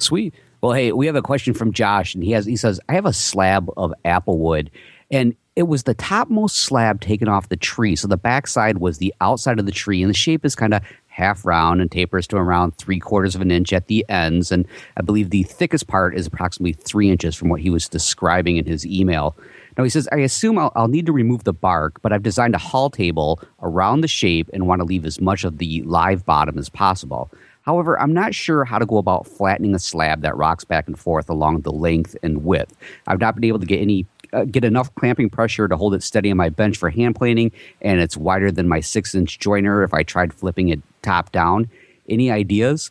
Sweet. 0.03 0.35
Well, 0.61 0.73
hey, 0.73 0.93
we 0.93 1.07
have 1.07 1.17
a 1.17 1.23
question 1.23 1.55
from 1.55 1.73
Josh, 1.73 2.15
and 2.15 2.23
he 2.23 2.33
has 2.33 2.45
he 2.45 2.57
says, 2.57 2.81
I 2.89 2.95
have 2.95 3.07
a 3.07 3.13
slab 3.13 3.71
of 3.77 3.95
apple 4.05 4.39
wood, 4.39 4.71
and 5.11 5.35
it 5.57 5.65
was 5.65 5.83
the 5.83 5.95
topmost 5.95 6.57
slab 6.57 7.01
taken 7.01 7.29
off 7.29 7.49
the 7.49 7.57
tree. 7.57 7.97
So 7.97 8.09
the 8.09 8.17
backside 8.17 8.79
was 8.79 8.99
the 8.99 9.15
outside 9.21 9.59
of 9.59 9.67
the 9.67 9.73
tree, 9.73 10.03
and 10.03 10.11
the 10.11 10.17
shape 10.17 10.45
is 10.45 10.55
kind 10.55 10.75
of 10.75 10.83
half 11.11 11.45
round 11.45 11.81
and 11.81 11.91
tapers 11.91 12.27
to 12.29 12.37
around 12.37 12.77
three 12.77 12.99
quarters 12.99 13.35
of 13.35 13.41
an 13.41 13.51
inch 13.51 13.73
at 13.73 13.89
the 13.89 14.05
ends. 14.09 14.53
And 14.53 14.67
I 14.97 15.03
believe 15.03 15.31
the 15.31 15.43
thickest 15.43 15.87
part 15.87 16.15
is 16.17 16.27
approximately 16.27 16.73
three 16.73 17.11
inches 17.11 17.35
from 17.35 17.49
what 17.49 17.61
he 17.61 17.69
was 17.69 17.89
describing 17.89 18.57
in 18.57 18.65
his 18.65 18.87
email. 18.87 19.37
Now 19.77 19.85
he 19.85 19.91
says, 19.91 20.09
I 20.13 20.19
assume 20.19 20.57
I'll, 20.59 20.73
I'll 20.77 20.89
need 20.89 21.07
to 21.07 21.13
remove 21.13 21.45
the 21.45 21.53
bark, 21.53 22.01
but 22.01 22.13
I've 22.13 22.23
designed 22.23 22.55
a 22.55 22.59
hall 22.59 22.91
table 22.91 23.41
around 23.61 24.01
the 24.01 24.09
shape 24.09 24.49
and 24.53 24.67
want 24.67 24.81
to 24.81 24.85
leave 24.85 25.05
as 25.05 25.21
much 25.21 25.45
of 25.45 25.59
the 25.59 25.83
live 25.83 26.25
bottom 26.25 26.59
as 26.59 26.69
possible. 26.69 27.31
However, 27.63 28.01
I'm 28.01 28.13
not 28.13 28.35
sure 28.35 28.65
how 28.65 28.79
to 28.79 28.87
go 28.87 28.99
about 28.99 29.27
flattening 29.27 29.75
a 29.75 29.79
slab 29.79 30.23
that 30.23 30.37
rocks 30.37 30.65
back 30.65 30.87
and 30.87 30.99
forth 30.99 31.29
along 31.29 31.61
the 31.61 31.73
length 31.73 32.17
and 32.23 32.45
width. 32.45 32.77
I've 33.07 33.21
not 33.21 33.35
been 33.35 33.45
able 33.45 33.59
to 33.61 33.67
get 33.67 33.81
any 33.81 34.07
uh, 34.33 34.45
get 34.45 34.65
enough 34.65 34.95
clamping 34.95 35.29
pressure 35.29 35.67
to 35.67 35.77
hold 35.77 35.93
it 35.95 36.03
steady 36.03 36.31
on 36.31 36.37
my 36.37 36.49
bench 36.49 36.77
for 36.77 36.89
hand 36.89 37.17
planing, 37.17 37.51
and 37.83 38.01
it's 38.01 38.17
wider 38.17 38.51
than 38.51 38.69
my 38.69 38.81
six 38.81 39.15
inch 39.15 39.39
jointer 39.39 39.85
if 39.85 39.93
I 39.93 40.03
tried 40.03 40.33
flipping 40.33 40.69
it 40.69 40.81
top 41.03 41.33
down. 41.33 41.69
Any 42.09 42.31
ideas? 42.31 42.91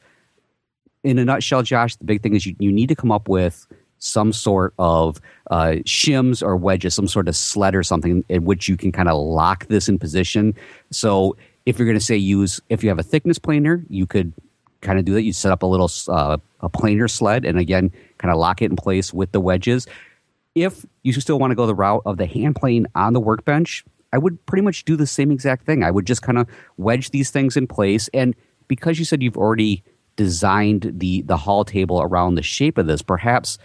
In 1.03 1.17
a 1.17 1.23
nutshell, 1.23 1.63
Josh, 1.63 1.95
the 1.95 2.03
big 2.03 2.21
thing 2.21 2.35
is 2.35 2.45
you, 2.45 2.55
you 2.59 2.71
need 2.71 2.87
to 2.89 2.95
come 2.95 3.11
up 3.11 3.29
with 3.29 3.67
some 3.99 4.33
sort 4.33 4.73
of 4.79 5.21
uh, 5.49 5.75
shims 5.85 6.41
or 6.43 6.55
wedges, 6.55 6.93
some 6.93 7.07
sort 7.07 7.27
of 7.27 7.35
sled 7.35 7.75
or 7.75 7.83
something 7.83 8.23
in 8.29 8.45
which 8.45 8.67
you 8.67 8.75
can 8.75 8.91
kind 8.91 9.09
of 9.09 9.17
lock 9.17 9.65
this 9.67 9.87
in 9.87 9.99
position. 9.99 10.53
So 10.91 11.37
if 11.65 11.77
you're 11.77 11.85
going 11.85 11.99
to 11.99 12.03
say 12.03 12.17
use, 12.17 12.59
if 12.69 12.83
you 12.83 12.89
have 12.89 12.99
a 12.99 13.03
thickness 13.03 13.39
planer, 13.39 13.83
you 13.89 14.05
could 14.05 14.33
kind 14.81 14.99
of 14.99 15.05
do 15.05 15.13
that. 15.13 15.23
You 15.23 15.33
set 15.33 15.51
up 15.51 15.63
a 15.63 15.65
little 15.65 15.89
uh, 16.07 16.37
a 16.61 16.69
planer 16.69 17.07
sled, 17.07 17.45
and 17.45 17.59
again, 17.59 17.91
kind 18.17 18.31
of 18.31 18.37
lock 18.37 18.61
it 18.61 18.69
in 18.69 18.75
place 18.75 19.13
with 19.13 19.31
the 19.31 19.39
wedges. 19.39 19.87
If 20.55 20.85
you 21.03 21.13
still 21.13 21.39
want 21.39 21.51
to 21.51 21.55
go 21.55 21.65
the 21.65 21.75
route 21.75 22.01
of 22.05 22.17
the 22.17 22.25
hand 22.25 22.55
plane 22.55 22.87
on 22.95 23.13
the 23.13 23.19
workbench, 23.19 23.85
I 24.11 24.17
would 24.17 24.43
pretty 24.45 24.63
much 24.63 24.85
do 24.85 24.95
the 24.95 25.07
same 25.07 25.31
exact 25.31 25.65
thing. 25.65 25.83
I 25.83 25.91
would 25.91 26.05
just 26.05 26.21
kind 26.21 26.37
of 26.37 26.47
wedge 26.77 27.11
these 27.11 27.29
things 27.29 27.55
in 27.55 27.67
place, 27.67 28.09
and 28.13 28.35
because 28.67 28.99
you 28.99 29.05
said 29.05 29.21
you've 29.21 29.37
already 29.37 29.83
designed 30.15 30.91
the 30.95 31.21
the 31.23 31.37
hall 31.37 31.63
table 31.63 32.01
around 32.01 32.35
the 32.35 32.43
shape 32.43 32.77
of 32.77 32.87
this, 32.87 33.01
perhaps 33.01 33.57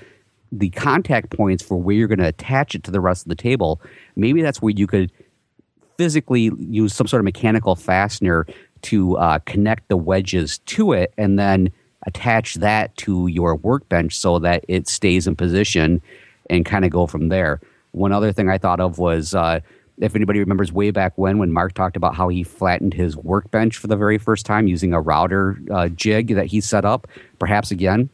the 0.52 0.70
contact 0.70 1.30
points 1.30 1.64
for 1.64 1.76
where 1.76 1.96
you're 1.96 2.08
going 2.08 2.18
to 2.18 2.28
attach 2.28 2.74
it 2.74 2.84
to 2.84 2.90
the 2.90 3.00
rest 3.00 3.24
of 3.24 3.28
the 3.28 3.34
table, 3.34 3.80
maybe 4.14 4.40
that's 4.40 4.62
where 4.62 4.72
you 4.72 4.86
could 4.86 5.10
physically 5.96 6.50
use 6.58 6.94
some 6.94 7.06
sort 7.06 7.20
of 7.20 7.24
mechanical 7.24 7.74
fastener 7.74 8.46
to 8.84 9.16
uh, 9.16 9.38
connect 9.40 9.88
the 9.88 9.96
wedges 9.96 10.58
to 10.66 10.92
it 10.92 11.12
and 11.18 11.38
then 11.38 11.70
attach 12.06 12.54
that 12.56 12.94
to 12.96 13.26
your 13.28 13.56
workbench 13.56 14.16
so 14.16 14.38
that 14.38 14.64
it 14.68 14.88
stays 14.88 15.26
in 15.26 15.34
position 15.34 16.00
and 16.50 16.66
kind 16.66 16.84
of 16.84 16.90
go 16.90 17.06
from 17.06 17.28
there. 17.28 17.60
One 17.92 18.12
other 18.12 18.32
thing 18.32 18.48
I 18.48 18.58
thought 18.58 18.80
of 18.80 18.98
was 18.98 19.34
uh, 19.34 19.60
if 19.98 20.14
anybody 20.14 20.40
remembers 20.40 20.72
way 20.72 20.90
back 20.90 21.12
when, 21.16 21.38
when 21.38 21.52
Marc 21.52 21.72
talked 21.74 21.96
about 21.96 22.14
how 22.14 22.28
he 22.28 22.42
flattened 22.42 22.94
his 22.94 23.16
workbench 23.16 23.76
for 23.76 23.86
the 23.86 23.96
very 23.96 24.18
first 24.18 24.44
time 24.44 24.66
using 24.66 24.92
a 24.92 25.00
router 25.00 25.58
uh, 25.70 25.88
jig 25.88 26.34
that 26.34 26.46
he 26.46 26.60
set 26.60 26.84
up, 26.84 27.06
perhaps 27.38 27.70
again, 27.70 28.10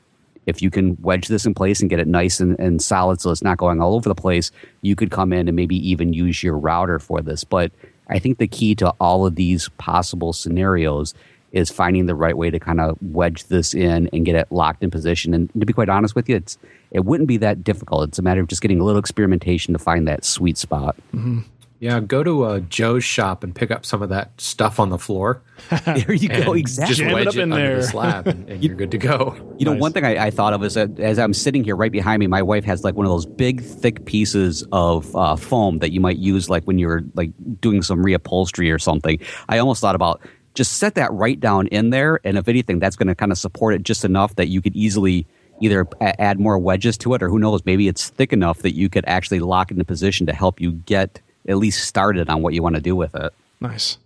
if 0.47 0.63
you 0.63 0.71
can 0.71 0.97
wedge 1.01 1.29
this 1.29 1.47
in 1.47 1.55
place 1.55 1.81
and 1.81 1.91
get 1.91 2.01
it 2.01 2.07
nice 2.07 2.41
and, 2.41 2.59
and 2.59 2.83
solid 2.83 3.21
so 3.21 3.31
it's 3.31 3.43
not 3.43 3.59
going 3.59 3.81
all 3.81 3.95
over 3.95 4.09
the 4.09 4.15
place, 4.15 4.51
you 4.83 4.97
could 4.97 5.11
come 5.11 5.33
in 5.33 5.49
and 5.49 5.57
maybe 5.57 5.77
even 5.89 6.13
use 6.13 6.43
your 6.43 6.57
router 6.59 6.99
for 6.99 7.21
this. 7.23 7.45
But 7.45 7.73
I 8.11 8.19
think 8.19 8.39
the 8.39 8.49
key 8.49 8.75
to 8.77 8.95
all 9.01 9.27
of 9.27 9.37
these 9.37 9.69
possible 9.79 10.33
scenarios 10.33 11.15
is 11.53 11.71
finding 11.71 12.07
the 12.07 12.15
right 12.15 12.37
way 12.37 12.51
to 12.51 12.61
kind 12.61 12.81
of 12.81 12.97
wedge 13.03 13.45
this 13.47 13.75
in 13.75 14.09
and 14.13 14.25
get 14.25 14.37
it 14.37 14.51
locked 14.51 14.85
in 14.85 14.91
position. 14.91 15.35
And 15.35 15.51
to 15.59 15.67
be 15.67 15.73
quite 15.73 15.89
honest 15.89 16.15
with 16.15 16.29
you, 16.29 16.37
it's 16.37 16.59
it 16.91 17.05
wouldn't 17.05 17.29
be 17.29 17.37
that 17.39 17.65
difficult. 17.65 18.09
It's 18.09 18.19
a 18.19 18.23
matter 18.23 18.41
of 18.41 18.49
just 18.49 18.63
getting 18.63 18.81
a 18.81 18.85
little 18.85 19.01
experimentation 19.01 19.73
to 19.73 19.79
find 19.79 20.07
that 20.07 20.25
sweet 20.25 20.59
spot. 20.59 20.97
Mm-hmm. 21.15 21.41
Yeah, 21.81 21.99
go 22.01 22.23
to 22.23 22.43
uh, 22.43 22.61
Joe's 22.61 23.05
shop 23.05 23.43
and 23.43 23.55
pick 23.55 23.71
up 23.71 23.87
some 23.87 24.03
of 24.03 24.11
that 24.11 24.39
stuff 24.39 24.79
on 24.79 24.91
the 24.91 24.99
floor. 24.99 25.41
there 25.87 26.13
you 26.13 26.29
go. 26.29 26.53
Exactly. 26.53 26.89
Just 26.89 27.01
Jam 27.01 27.09
it 27.09 27.15
wedge 27.15 27.27
up 27.29 27.37
it, 27.37 27.41
in 27.41 27.53
under 27.55 27.67
there. 27.67 27.77
the 27.79 27.83
slab, 27.85 28.27
and, 28.29 28.51
and 28.51 28.63
you're 28.63 28.75
good 28.75 28.91
to 28.91 28.99
go. 28.99 29.35
You 29.61 29.67
know, 29.67 29.73
Nice. 29.73 29.81
one 29.81 29.93
thing 29.93 30.05
I, 30.07 30.27
I 30.27 30.31
thought 30.31 30.55
of 30.55 30.63
is 30.65 30.73
that 30.73 30.99
as 31.01 31.19
I'm 31.19 31.35
sitting 31.35 31.65
here 31.65 31.77
right 31.77 31.93
behind 31.93 32.21
me, 32.21 32.27
my 32.27 32.41
wife 32.41 32.65
has 32.65 32.83
like 32.83 32.95
one 32.95 33.05
of 33.05 33.13
those 33.13 33.27
big, 33.27 33.63
thick 33.63 34.07
pieces 34.07 34.65
of 34.73 35.15
uh, 35.15 35.37
foam 35.37 35.81
that 35.81 35.91
you 35.93 36.01
might 36.01 36.17
use 36.17 36.49
like 36.49 36.65
when 36.65 36.79
you're 36.79 37.03
like 37.15 37.31
doing 37.61 37.83
some 37.83 38.03
reupholstery 38.03 38.75
or 38.75 38.79
something. 38.79 39.19
I 39.51 39.59
almost 39.59 39.83
thought 39.83 39.95
about 39.95 40.23
just 40.55 40.79
set 40.79 40.95
that 40.95 41.13
right 41.13 41.39
down 41.39 41.67
in 41.67 41.91
there, 41.91 42.21
and 42.25 42.39
if 42.39 42.49
anything, 42.49 42.79
that's 42.79 42.97
going 42.97 43.09
to 43.09 43.15
kind 43.15 43.33
of 43.33 43.37
support 43.39 43.75
it 43.75 43.83
just 43.83 44.03
enough 44.05 44.37
that 44.37 44.49
you 44.49 44.63
could 44.63 44.75
easily 44.75 45.27
either 45.61 45.87
add 46.01 46.41
more 46.41 46.59
wedges 46.59 46.97
to 46.99 47.13
it, 47.13 47.23
or 47.23 47.29
who 47.29 47.39
knows, 47.39 47.63
maybe 47.67 47.87
it's 47.87 48.09
thick 48.09 48.33
enough 48.33 48.61
that 48.61 48.75
you 48.75 48.89
could 48.89 49.05
actually 49.07 49.41
lock 49.41 49.71
it 49.71 49.75
into 49.75 49.85
position 49.85 50.27
to 50.27 50.33
help 50.33 50.59
you 50.59 50.73
get 50.73 51.21
at 51.49 51.57
least 51.57 51.85
started 51.87 52.29
on 52.29 52.43
what 52.43 52.55
you 52.55 52.63
want 52.63 52.75
to 52.77 52.81
do 52.81 52.95
with 52.97 53.15
it. 53.15 53.33
Nice. 53.61 53.99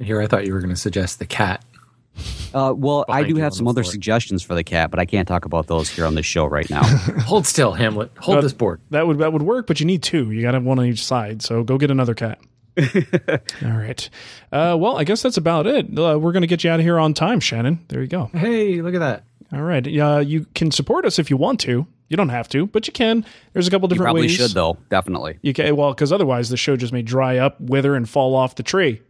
Here, 0.00 0.20
I 0.20 0.26
thought 0.26 0.46
you 0.46 0.52
were 0.52 0.60
going 0.60 0.70
to 0.70 0.76
suggest 0.76 1.18
the 1.18 1.26
cat. 1.26 1.64
Uh, 2.52 2.72
well, 2.76 3.04
I 3.08 3.22
do 3.22 3.36
have 3.36 3.54
some 3.54 3.68
other 3.68 3.82
floor. 3.82 3.92
suggestions 3.92 4.42
for 4.42 4.54
the 4.54 4.64
cat, 4.64 4.90
but 4.90 4.98
I 4.98 5.04
can't 5.06 5.28
talk 5.28 5.44
about 5.44 5.66
those 5.68 5.88
here 5.88 6.04
on 6.04 6.14
the 6.16 6.22
show 6.22 6.46
right 6.46 6.68
now. 6.68 6.82
Hold 7.26 7.46
still, 7.46 7.72
Hamlet. 7.72 8.10
Hold 8.18 8.38
Uh, 8.38 8.40
this 8.40 8.52
board. 8.52 8.80
That 8.90 9.06
would 9.06 9.18
that 9.18 9.32
would 9.32 9.42
work, 9.42 9.66
but 9.66 9.78
you 9.80 9.86
need 9.86 10.02
two. 10.02 10.30
You 10.32 10.42
got 10.42 10.52
to 10.52 10.56
have 10.56 10.64
one 10.64 10.78
on 10.78 10.84
each 10.86 11.04
side. 11.04 11.42
So 11.42 11.62
go 11.62 11.78
get 11.78 11.90
another 11.90 12.14
cat. 12.14 12.40
All 13.64 13.72
right. 13.72 14.08
Uh, 14.52 14.76
well, 14.78 14.96
I 14.98 15.04
guess 15.04 15.22
that's 15.22 15.36
about 15.36 15.66
it. 15.66 15.86
Uh, 15.96 16.18
we're 16.20 16.32
going 16.32 16.42
to 16.42 16.46
get 16.48 16.64
you 16.64 16.70
out 16.70 16.80
of 16.80 16.84
here 16.84 16.98
on 16.98 17.12
time, 17.14 17.38
Shannon. 17.40 17.84
There 17.88 18.00
you 18.00 18.06
go. 18.08 18.26
Hey, 18.32 18.80
look 18.82 18.94
at 18.94 19.00
that. 19.00 19.24
All 19.52 19.62
right. 19.62 19.86
Uh, 19.86 20.18
you 20.24 20.46
can 20.54 20.70
support 20.70 21.04
us 21.04 21.18
if 21.18 21.30
you 21.30 21.36
want 21.36 21.60
to. 21.60 21.86
You 22.08 22.16
don't 22.16 22.30
have 22.30 22.48
to, 22.50 22.66
but 22.66 22.86
you 22.86 22.92
can. 22.92 23.24
There's 23.52 23.68
a 23.68 23.70
couple 23.70 23.88
different 23.88 24.14
ways. 24.14 24.32
you 24.32 24.38
probably 24.38 24.44
ways. 24.44 24.50
should, 24.50 24.54
though, 24.54 24.78
definitely. 24.90 25.38
You 25.42 25.52
can. 25.52 25.76
Well, 25.76 25.92
because 25.92 26.12
otherwise 26.12 26.48
the 26.48 26.56
show 26.56 26.76
just 26.76 26.92
may 26.92 27.02
dry 27.02 27.38
up, 27.38 27.60
wither, 27.60 27.94
and 27.94 28.08
fall 28.08 28.34
off 28.34 28.54
the 28.54 28.62
tree. 28.62 29.02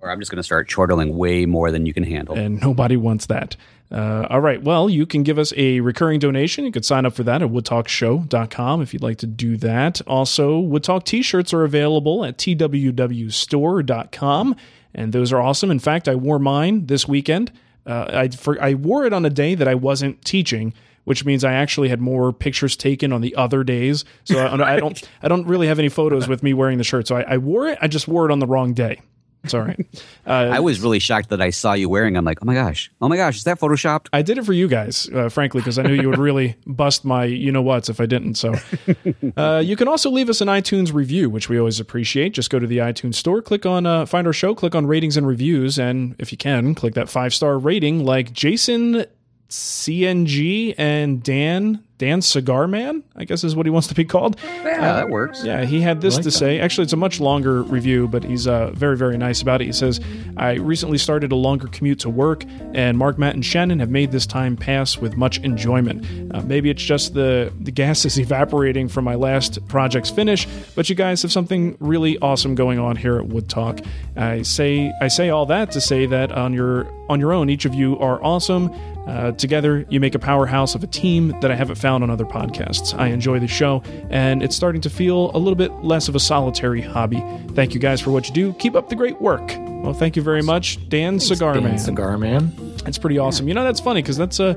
Or 0.00 0.10
I'm 0.10 0.20
just 0.20 0.30
going 0.30 0.38
to 0.38 0.42
start 0.42 0.68
chortling 0.68 1.16
way 1.16 1.46
more 1.46 1.70
than 1.70 1.86
you 1.86 1.94
can 1.94 2.04
handle. 2.04 2.36
and 2.36 2.60
nobody 2.60 2.96
wants 2.96 3.26
that. 3.26 3.56
Uh, 3.90 4.26
all 4.28 4.40
right. 4.40 4.62
Well, 4.62 4.90
you 4.90 5.06
can 5.06 5.22
give 5.22 5.38
us 5.38 5.52
a 5.56 5.80
recurring 5.80 6.18
donation. 6.18 6.64
You 6.64 6.72
could 6.72 6.84
sign 6.84 7.06
up 7.06 7.14
for 7.14 7.22
that 7.22 7.40
at 7.40 7.48
woodtalkshow.com 7.50 8.82
if 8.82 8.92
you'd 8.92 9.02
like 9.02 9.18
to 9.18 9.26
do 9.26 9.56
that. 9.58 10.00
Also, 10.06 10.60
Woodtalk 10.60 11.04
t 11.04 11.22
shirts 11.22 11.54
are 11.54 11.64
available 11.64 12.24
at 12.24 12.36
twwstore.com, 12.36 14.56
and 14.94 15.12
those 15.12 15.32
are 15.32 15.40
awesome. 15.40 15.70
In 15.70 15.78
fact, 15.78 16.08
I 16.08 16.14
wore 16.14 16.38
mine 16.38 16.86
this 16.86 17.06
weekend. 17.06 17.52
Uh, 17.86 18.06
I, 18.12 18.28
for, 18.28 18.60
I 18.60 18.74
wore 18.74 19.06
it 19.06 19.12
on 19.12 19.24
a 19.24 19.30
day 19.30 19.54
that 19.54 19.68
I 19.68 19.76
wasn't 19.76 20.24
teaching. 20.24 20.74
Which 21.06 21.24
means 21.24 21.44
I 21.44 21.52
actually 21.52 21.88
had 21.88 22.00
more 22.00 22.32
pictures 22.32 22.76
taken 22.76 23.12
on 23.12 23.20
the 23.20 23.34
other 23.36 23.62
days, 23.62 24.04
so 24.24 24.38
I, 24.38 24.74
I 24.74 24.80
don't. 24.80 25.08
I 25.22 25.28
don't 25.28 25.46
really 25.46 25.68
have 25.68 25.78
any 25.78 25.88
photos 25.88 26.26
with 26.26 26.42
me 26.42 26.52
wearing 26.52 26.78
the 26.78 26.84
shirt. 26.84 27.06
So 27.06 27.16
I, 27.16 27.22
I 27.22 27.38
wore 27.38 27.68
it. 27.68 27.78
I 27.80 27.86
just 27.86 28.08
wore 28.08 28.28
it 28.28 28.32
on 28.32 28.40
the 28.40 28.46
wrong 28.46 28.74
day. 28.74 29.00
It's 29.46 29.54
all 29.54 29.60
right. 29.60 29.78
Uh, 30.26 30.30
I 30.52 30.58
was 30.58 30.80
really 30.80 30.98
shocked 30.98 31.30
that 31.30 31.40
I 31.40 31.50
saw 31.50 31.72
you 31.74 31.88
wearing. 31.88 32.16
I'm 32.16 32.24
like, 32.24 32.38
oh 32.42 32.44
my 32.44 32.54
gosh, 32.54 32.90
oh 33.00 33.08
my 33.08 33.16
gosh, 33.16 33.36
is 33.36 33.44
that 33.44 33.60
photoshopped? 33.60 34.08
I 34.12 34.22
did 34.22 34.38
it 34.38 34.44
for 34.44 34.52
you 34.52 34.66
guys, 34.66 35.08
uh, 35.14 35.28
frankly, 35.28 35.60
because 35.60 35.78
I 35.78 35.82
knew 35.82 35.94
you 35.94 36.10
would 36.10 36.18
really 36.18 36.56
bust 36.66 37.04
my 37.04 37.24
you 37.24 37.52
know 37.52 37.62
what's 37.62 37.88
if 37.88 38.00
I 38.00 38.06
didn't. 38.06 38.34
So, 38.34 38.54
uh, 39.36 39.62
you 39.64 39.76
can 39.76 39.86
also 39.86 40.10
leave 40.10 40.28
us 40.28 40.40
an 40.40 40.48
iTunes 40.48 40.92
review, 40.92 41.30
which 41.30 41.48
we 41.48 41.58
always 41.58 41.78
appreciate. 41.78 42.30
Just 42.34 42.50
go 42.50 42.58
to 42.58 42.66
the 42.66 42.78
iTunes 42.78 43.14
store, 43.14 43.40
click 43.40 43.64
on 43.64 43.86
uh, 43.86 44.04
find 44.04 44.26
our 44.26 44.32
show, 44.32 44.54
click 44.54 44.74
on 44.74 44.86
ratings 44.86 45.16
and 45.16 45.26
reviews, 45.26 45.78
and 45.78 46.16
if 46.18 46.32
you 46.32 46.38
can, 46.38 46.74
click 46.74 46.94
that 46.94 47.08
five 47.08 47.32
star 47.32 47.56
rating, 47.56 48.04
like 48.04 48.32
Jason 48.32 49.06
CNG 49.48 50.74
and 50.76 51.22
Dan 51.22 51.84
Dan 51.98 52.20
Cigar 52.20 52.66
Man, 52.68 53.02
I 53.14 53.24
guess 53.24 53.42
is 53.42 53.56
what 53.56 53.64
he 53.64 53.70
wants 53.70 53.88
to 53.88 53.94
be 53.94 54.04
called. 54.04 54.36
Yeah, 54.44 54.80
that 54.80 55.08
works. 55.08 55.42
Yeah, 55.44 55.64
he 55.64 55.80
had 55.80 56.02
this 56.02 56.16
like 56.16 56.24
to 56.24 56.30
that. 56.30 56.36
say. 56.36 56.60
Actually, 56.60 56.84
it's 56.84 56.92
a 56.92 56.98
much 56.98 57.20
longer 57.20 57.62
review, 57.62 58.06
but 58.06 58.22
he's 58.22 58.46
uh, 58.46 58.70
very, 58.72 58.96
very 58.98 59.16
nice 59.16 59.40
about 59.40 59.62
it. 59.62 59.64
He 59.64 59.72
says, 59.72 60.00
I 60.36 60.54
recently 60.54 60.98
started 60.98 61.32
a 61.32 61.36
longer 61.36 61.68
commute 61.68 62.00
to 62.00 62.10
work, 62.10 62.44
and 62.74 62.98
Marc, 62.98 63.16
Matt, 63.18 63.34
and 63.34 63.44
Shannon 63.44 63.78
have 63.78 63.88
made 63.88 64.12
this 64.12 64.26
time 64.26 64.56
pass 64.56 64.98
with 64.98 65.16
much 65.16 65.38
enjoyment. 65.38 66.34
Uh, 66.34 66.42
maybe 66.42 66.68
it's 66.68 66.82
just 66.82 67.14
the, 67.14 67.50
the 67.60 67.70
gas 67.70 68.04
is 68.04 68.18
evaporating 68.18 68.88
from 68.88 69.04
my 69.04 69.14
last 69.14 69.66
project's 69.68 70.10
finish, 70.10 70.46
but 70.74 70.90
you 70.90 70.94
guys 70.94 71.22
have 71.22 71.32
something 71.32 71.78
really 71.80 72.18
awesome 72.18 72.54
going 72.54 72.78
on 72.78 72.96
here 72.96 73.16
at 73.16 73.26
Wood 73.26 73.48
Talk. 73.48 73.80
I 74.16 74.42
say 74.42 74.92
I 75.00 75.08
say 75.08 75.30
all 75.30 75.46
that 75.46 75.70
to 75.72 75.80
say 75.80 76.06
that 76.06 76.32
on 76.32 76.52
your 76.52 76.86
on 77.08 77.20
your 77.20 77.32
own, 77.32 77.48
each 77.48 77.64
of 77.64 77.74
you 77.74 77.98
are 77.98 78.22
awesome. 78.22 78.74
Uh, 79.06 79.32
together, 79.32 79.86
you 79.88 80.00
make 80.00 80.14
a 80.14 80.18
powerhouse 80.18 80.74
of 80.74 80.82
a 80.82 80.86
team 80.86 81.38
that 81.40 81.50
I 81.50 81.54
haven't 81.54 81.76
found 81.76 82.02
on 82.02 82.10
other 82.10 82.24
podcasts. 82.24 82.98
I 82.98 83.08
enjoy 83.08 83.38
the 83.38 83.48
show, 83.48 83.82
and 84.10 84.42
it's 84.42 84.56
starting 84.56 84.80
to 84.82 84.90
feel 84.90 85.30
a 85.34 85.38
little 85.38 85.54
bit 85.54 85.72
less 85.84 86.08
of 86.08 86.14
a 86.14 86.20
solitary 86.20 86.80
hobby. 86.80 87.22
Thank 87.54 87.74
you 87.74 87.80
guys 87.80 88.00
for 88.00 88.10
what 88.10 88.28
you 88.28 88.34
do. 88.34 88.52
Keep 88.54 88.74
up 88.74 88.88
the 88.88 88.96
great 88.96 89.20
work. 89.20 89.65
Well, 89.82 89.94
thank 89.94 90.16
you 90.16 90.22
very 90.22 90.42
much, 90.42 90.88
Dan 90.88 91.20
Cigar 91.20 91.54
Dan 91.54 91.64
Man. 91.64 91.78
Cigar 91.78 92.18
Man. 92.18 92.52
It's 92.86 92.98
pretty 92.98 93.18
awesome. 93.18 93.46
You 93.48 93.54
know, 93.54 93.64
that's 93.64 93.80
funny 93.80 94.02
because 94.02 94.16
that's 94.16 94.38
uh, 94.40 94.54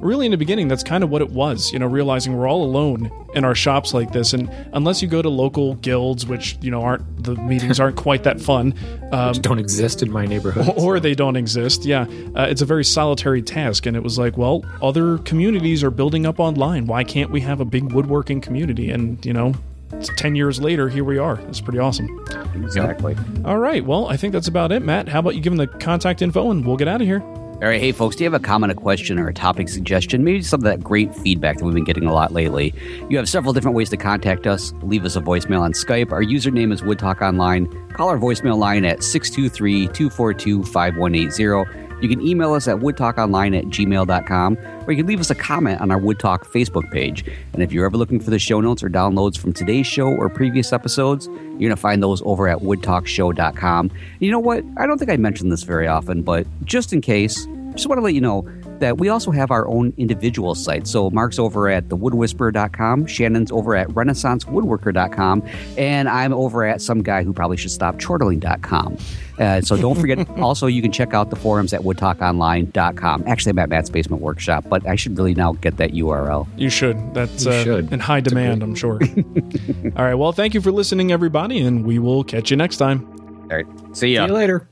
really 0.00 0.26
in 0.26 0.32
the 0.32 0.36
beginning, 0.38 0.68
that's 0.68 0.82
kind 0.82 1.02
of 1.04 1.10
what 1.10 1.20
it 1.22 1.30
was, 1.30 1.72
you 1.72 1.78
know, 1.78 1.86
realizing 1.86 2.36
we're 2.36 2.48
all 2.48 2.62
alone 2.64 3.10
in 3.34 3.44
our 3.44 3.54
shops 3.54 3.92
like 3.94 4.12
this. 4.12 4.32
And 4.32 4.50
unless 4.72 5.02
you 5.02 5.08
go 5.08 5.22
to 5.22 5.28
local 5.28 5.74
guilds, 5.76 6.26
which, 6.26 6.58
you 6.60 6.70
know, 6.70 6.82
aren't 6.82 7.24
the 7.24 7.34
meetings 7.36 7.80
aren't 7.80 7.96
quite 7.96 8.24
that 8.24 8.40
fun, 8.40 8.74
um, 9.12 9.32
Don't 9.34 9.58
exist 9.58 10.02
in 10.02 10.10
my 10.10 10.26
neighborhood. 10.26 10.72
or 10.76 10.98
they 11.00 11.14
don't 11.14 11.36
exist. 11.36 11.84
Yeah, 11.84 12.06
uh, 12.36 12.46
it's 12.48 12.62
a 12.62 12.66
very 12.66 12.84
solitary 12.84 13.42
task, 13.42 13.86
and 13.86 13.96
it 13.96 14.02
was 14.02 14.18
like, 14.18 14.36
well, 14.36 14.64
other 14.80 15.18
communities 15.18 15.82
are 15.84 15.90
building 15.90 16.26
up 16.26 16.38
online. 16.40 16.86
Why 16.86 17.04
can't 17.04 17.30
we 17.30 17.40
have 17.42 17.60
a 17.60 17.64
big 17.64 17.92
woodworking 17.92 18.40
community? 18.40 18.90
And 18.90 19.24
you 19.26 19.32
know, 19.32 19.54
it's 19.92 20.10
ten 20.16 20.34
years 20.34 20.60
later, 20.60 20.88
here 20.88 21.04
we 21.04 21.18
are. 21.18 21.38
It's 21.48 21.60
pretty 21.60 21.78
awesome. 21.78 22.08
Exactly. 22.54 23.16
All 23.44 23.58
right, 23.58 23.84
well, 23.84 24.06
I 24.06 24.16
think 24.16 24.32
that's 24.32 24.48
about 24.48 24.72
it, 24.72 24.82
Matt. 24.82 25.08
How 25.08 25.20
about 25.20 25.34
you 25.34 25.40
give 25.40 25.54
them 25.54 25.58
the 25.58 25.68
contact 25.78 26.22
info, 26.22 26.50
and 26.50 26.66
we'll 26.66 26.76
get 26.76 26.88
out 26.88 27.00
of 27.00 27.06
here. 27.06 27.22
All 27.62 27.68
right, 27.68 27.80
hey 27.80 27.92
folks, 27.92 28.16
do 28.16 28.24
you 28.24 28.30
have 28.30 28.40
a 28.40 28.44
comment, 28.44 28.72
a 28.72 28.74
question, 28.74 29.20
or 29.20 29.28
a 29.28 29.32
topic 29.32 29.68
suggestion? 29.68 30.24
Maybe 30.24 30.42
some 30.42 30.58
of 30.58 30.64
that 30.64 30.82
great 30.82 31.14
feedback 31.14 31.58
that 31.58 31.64
we've 31.64 31.72
been 31.72 31.84
getting 31.84 32.06
a 32.06 32.12
lot 32.12 32.32
lately. 32.32 32.74
You 33.08 33.16
have 33.18 33.28
several 33.28 33.52
different 33.52 33.76
ways 33.76 33.88
to 33.90 33.96
contact 33.96 34.48
us. 34.48 34.72
Leave 34.82 35.04
us 35.04 35.14
a 35.14 35.20
voicemail 35.20 35.60
on 35.60 35.72
Skype. 35.72 36.10
Our 36.10 36.24
username 36.24 36.72
is 36.72 36.82
Woodtalk 36.82 37.22
Online. 37.22 37.68
Call 37.92 38.08
our 38.08 38.18
voicemail 38.18 38.58
line 38.58 38.84
at 38.84 38.98
623-242-5180. 38.98 41.81
You 42.02 42.08
can 42.08 42.20
email 42.20 42.52
us 42.52 42.66
at 42.66 42.78
woodtalkonline 42.78 43.56
at 43.56 43.66
gmail.com, 43.66 44.58
or 44.86 44.92
you 44.92 44.96
can 44.96 45.06
leave 45.06 45.20
us 45.20 45.30
a 45.30 45.36
comment 45.36 45.80
on 45.80 45.92
our 45.92 46.00
Woodtalk 46.00 46.40
Facebook 46.40 46.90
page. 46.90 47.24
And 47.52 47.62
if 47.62 47.72
you're 47.72 47.86
ever 47.86 47.96
looking 47.96 48.18
for 48.18 48.30
the 48.30 48.40
show 48.40 48.60
notes 48.60 48.82
or 48.82 48.90
downloads 48.90 49.38
from 49.38 49.52
today's 49.52 49.86
show 49.86 50.08
or 50.08 50.28
previous 50.28 50.72
episodes, 50.72 51.28
you're 51.28 51.58
going 51.58 51.70
to 51.70 51.76
find 51.76 52.02
those 52.02 52.20
over 52.24 52.48
at 52.48 52.58
woodtalkshow.com. 52.58 53.92
You 54.18 54.32
know 54.32 54.40
what? 54.40 54.64
I 54.76 54.86
don't 54.86 54.98
think 54.98 55.12
I 55.12 55.16
mentioned 55.16 55.52
this 55.52 55.62
very 55.62 55.86
often, 55.86 56.22
but 56.22 56.44
just 56.64 56.92
in 56.92 57.00
case, 57.00 57.46
just 57.72 57.86
want 57.86 57.98
to 57.98 58.02
let 58.02 58.14
you 58.14 58.20
know 58.20 58.48
that 58.82 58.98
we 58.98 59.08
also 59.08 59.30
have 59.30 59.50
our 59.50 59.66
own 59.68 59.94
individual 59.96 60.54
site. 60.54 60.86
So 60.88 61.08
Marc's 61.10 61.38
over 61.38 61.68
at 61.68 61.88
thewoodwhisperer.com, 61.88 63.06
Shannon's 63.06 63.52
over 63.52 63.76
at 63.76 63.88
renaissancewoodworker.com, 63.88 65.42
and 65.78 66.08
I'm 66.08 66.32
over 66.32 66.64
at 66.64 66.82
some 66.82 67.02
guy 67.02 67.22
who 67.22 67.32
probably 67.32 67.56
should 67.56 67.70
stop 67.70 67.96
chortling.com. 67.98 68.98
Uh, 69.38 69.60
so 69.60 69.76
don't 69.76 69.98
forget, 69.98 70.28
also, 70.38 70.66
you 70.66 70.82
can 70.82 70.92
check 70.92 71.14
out 71.14 71.30
the 71.30 71.36
forums 71.36 71.72
at 71.72 71.80
woodtalkonline.com. 71.80 73.24
Actually, 73.26 73.50
I'm 73.50 73.58
at 73.60 73.68
Matt's 73.68 73.88
Basement 73.90 74.20
Workshop, 74.20 74.64
but 74.68 74.86
I 74.86 74.96
should 74.96 75.16
really 75.16 75.34
now 75.34 75.52
get 75.52 75.76
that 75.76 75.92
URL. 75.92 76.46
You 76.56 76.68
should. 76.68 77.14
That's 77.14 77.44
You 77.44 77.52
uh, 77.52 77.64
should. 77.64 77.92
in 77.92 78.00
high 78.00 78.20
demand, 78.20 78.62
I'm 78.62 78.74
sure. 78.74 79.00
All 79.96 80.04
right, 80.04 80.14
well, 80.14 80.32
thank 80.32 80.54
you 80.54 80.60
for 80.60 80.72
listening, 80.72 81.12
everybody, 81.12 81.60
and 81.60 81.86
we 81.86 81.98
will 81.98 82.24
catch 82.24 82.50
you 82.50 82.56
next 82.56 82.76
time. 82.78 83.06
All 83.50 83.56
right. 83.56 83.66
See 83.96 84.14
ya. 84.14 84.24
See 84.24 84.28
you 84.28 84.34
later. 84.34 84.71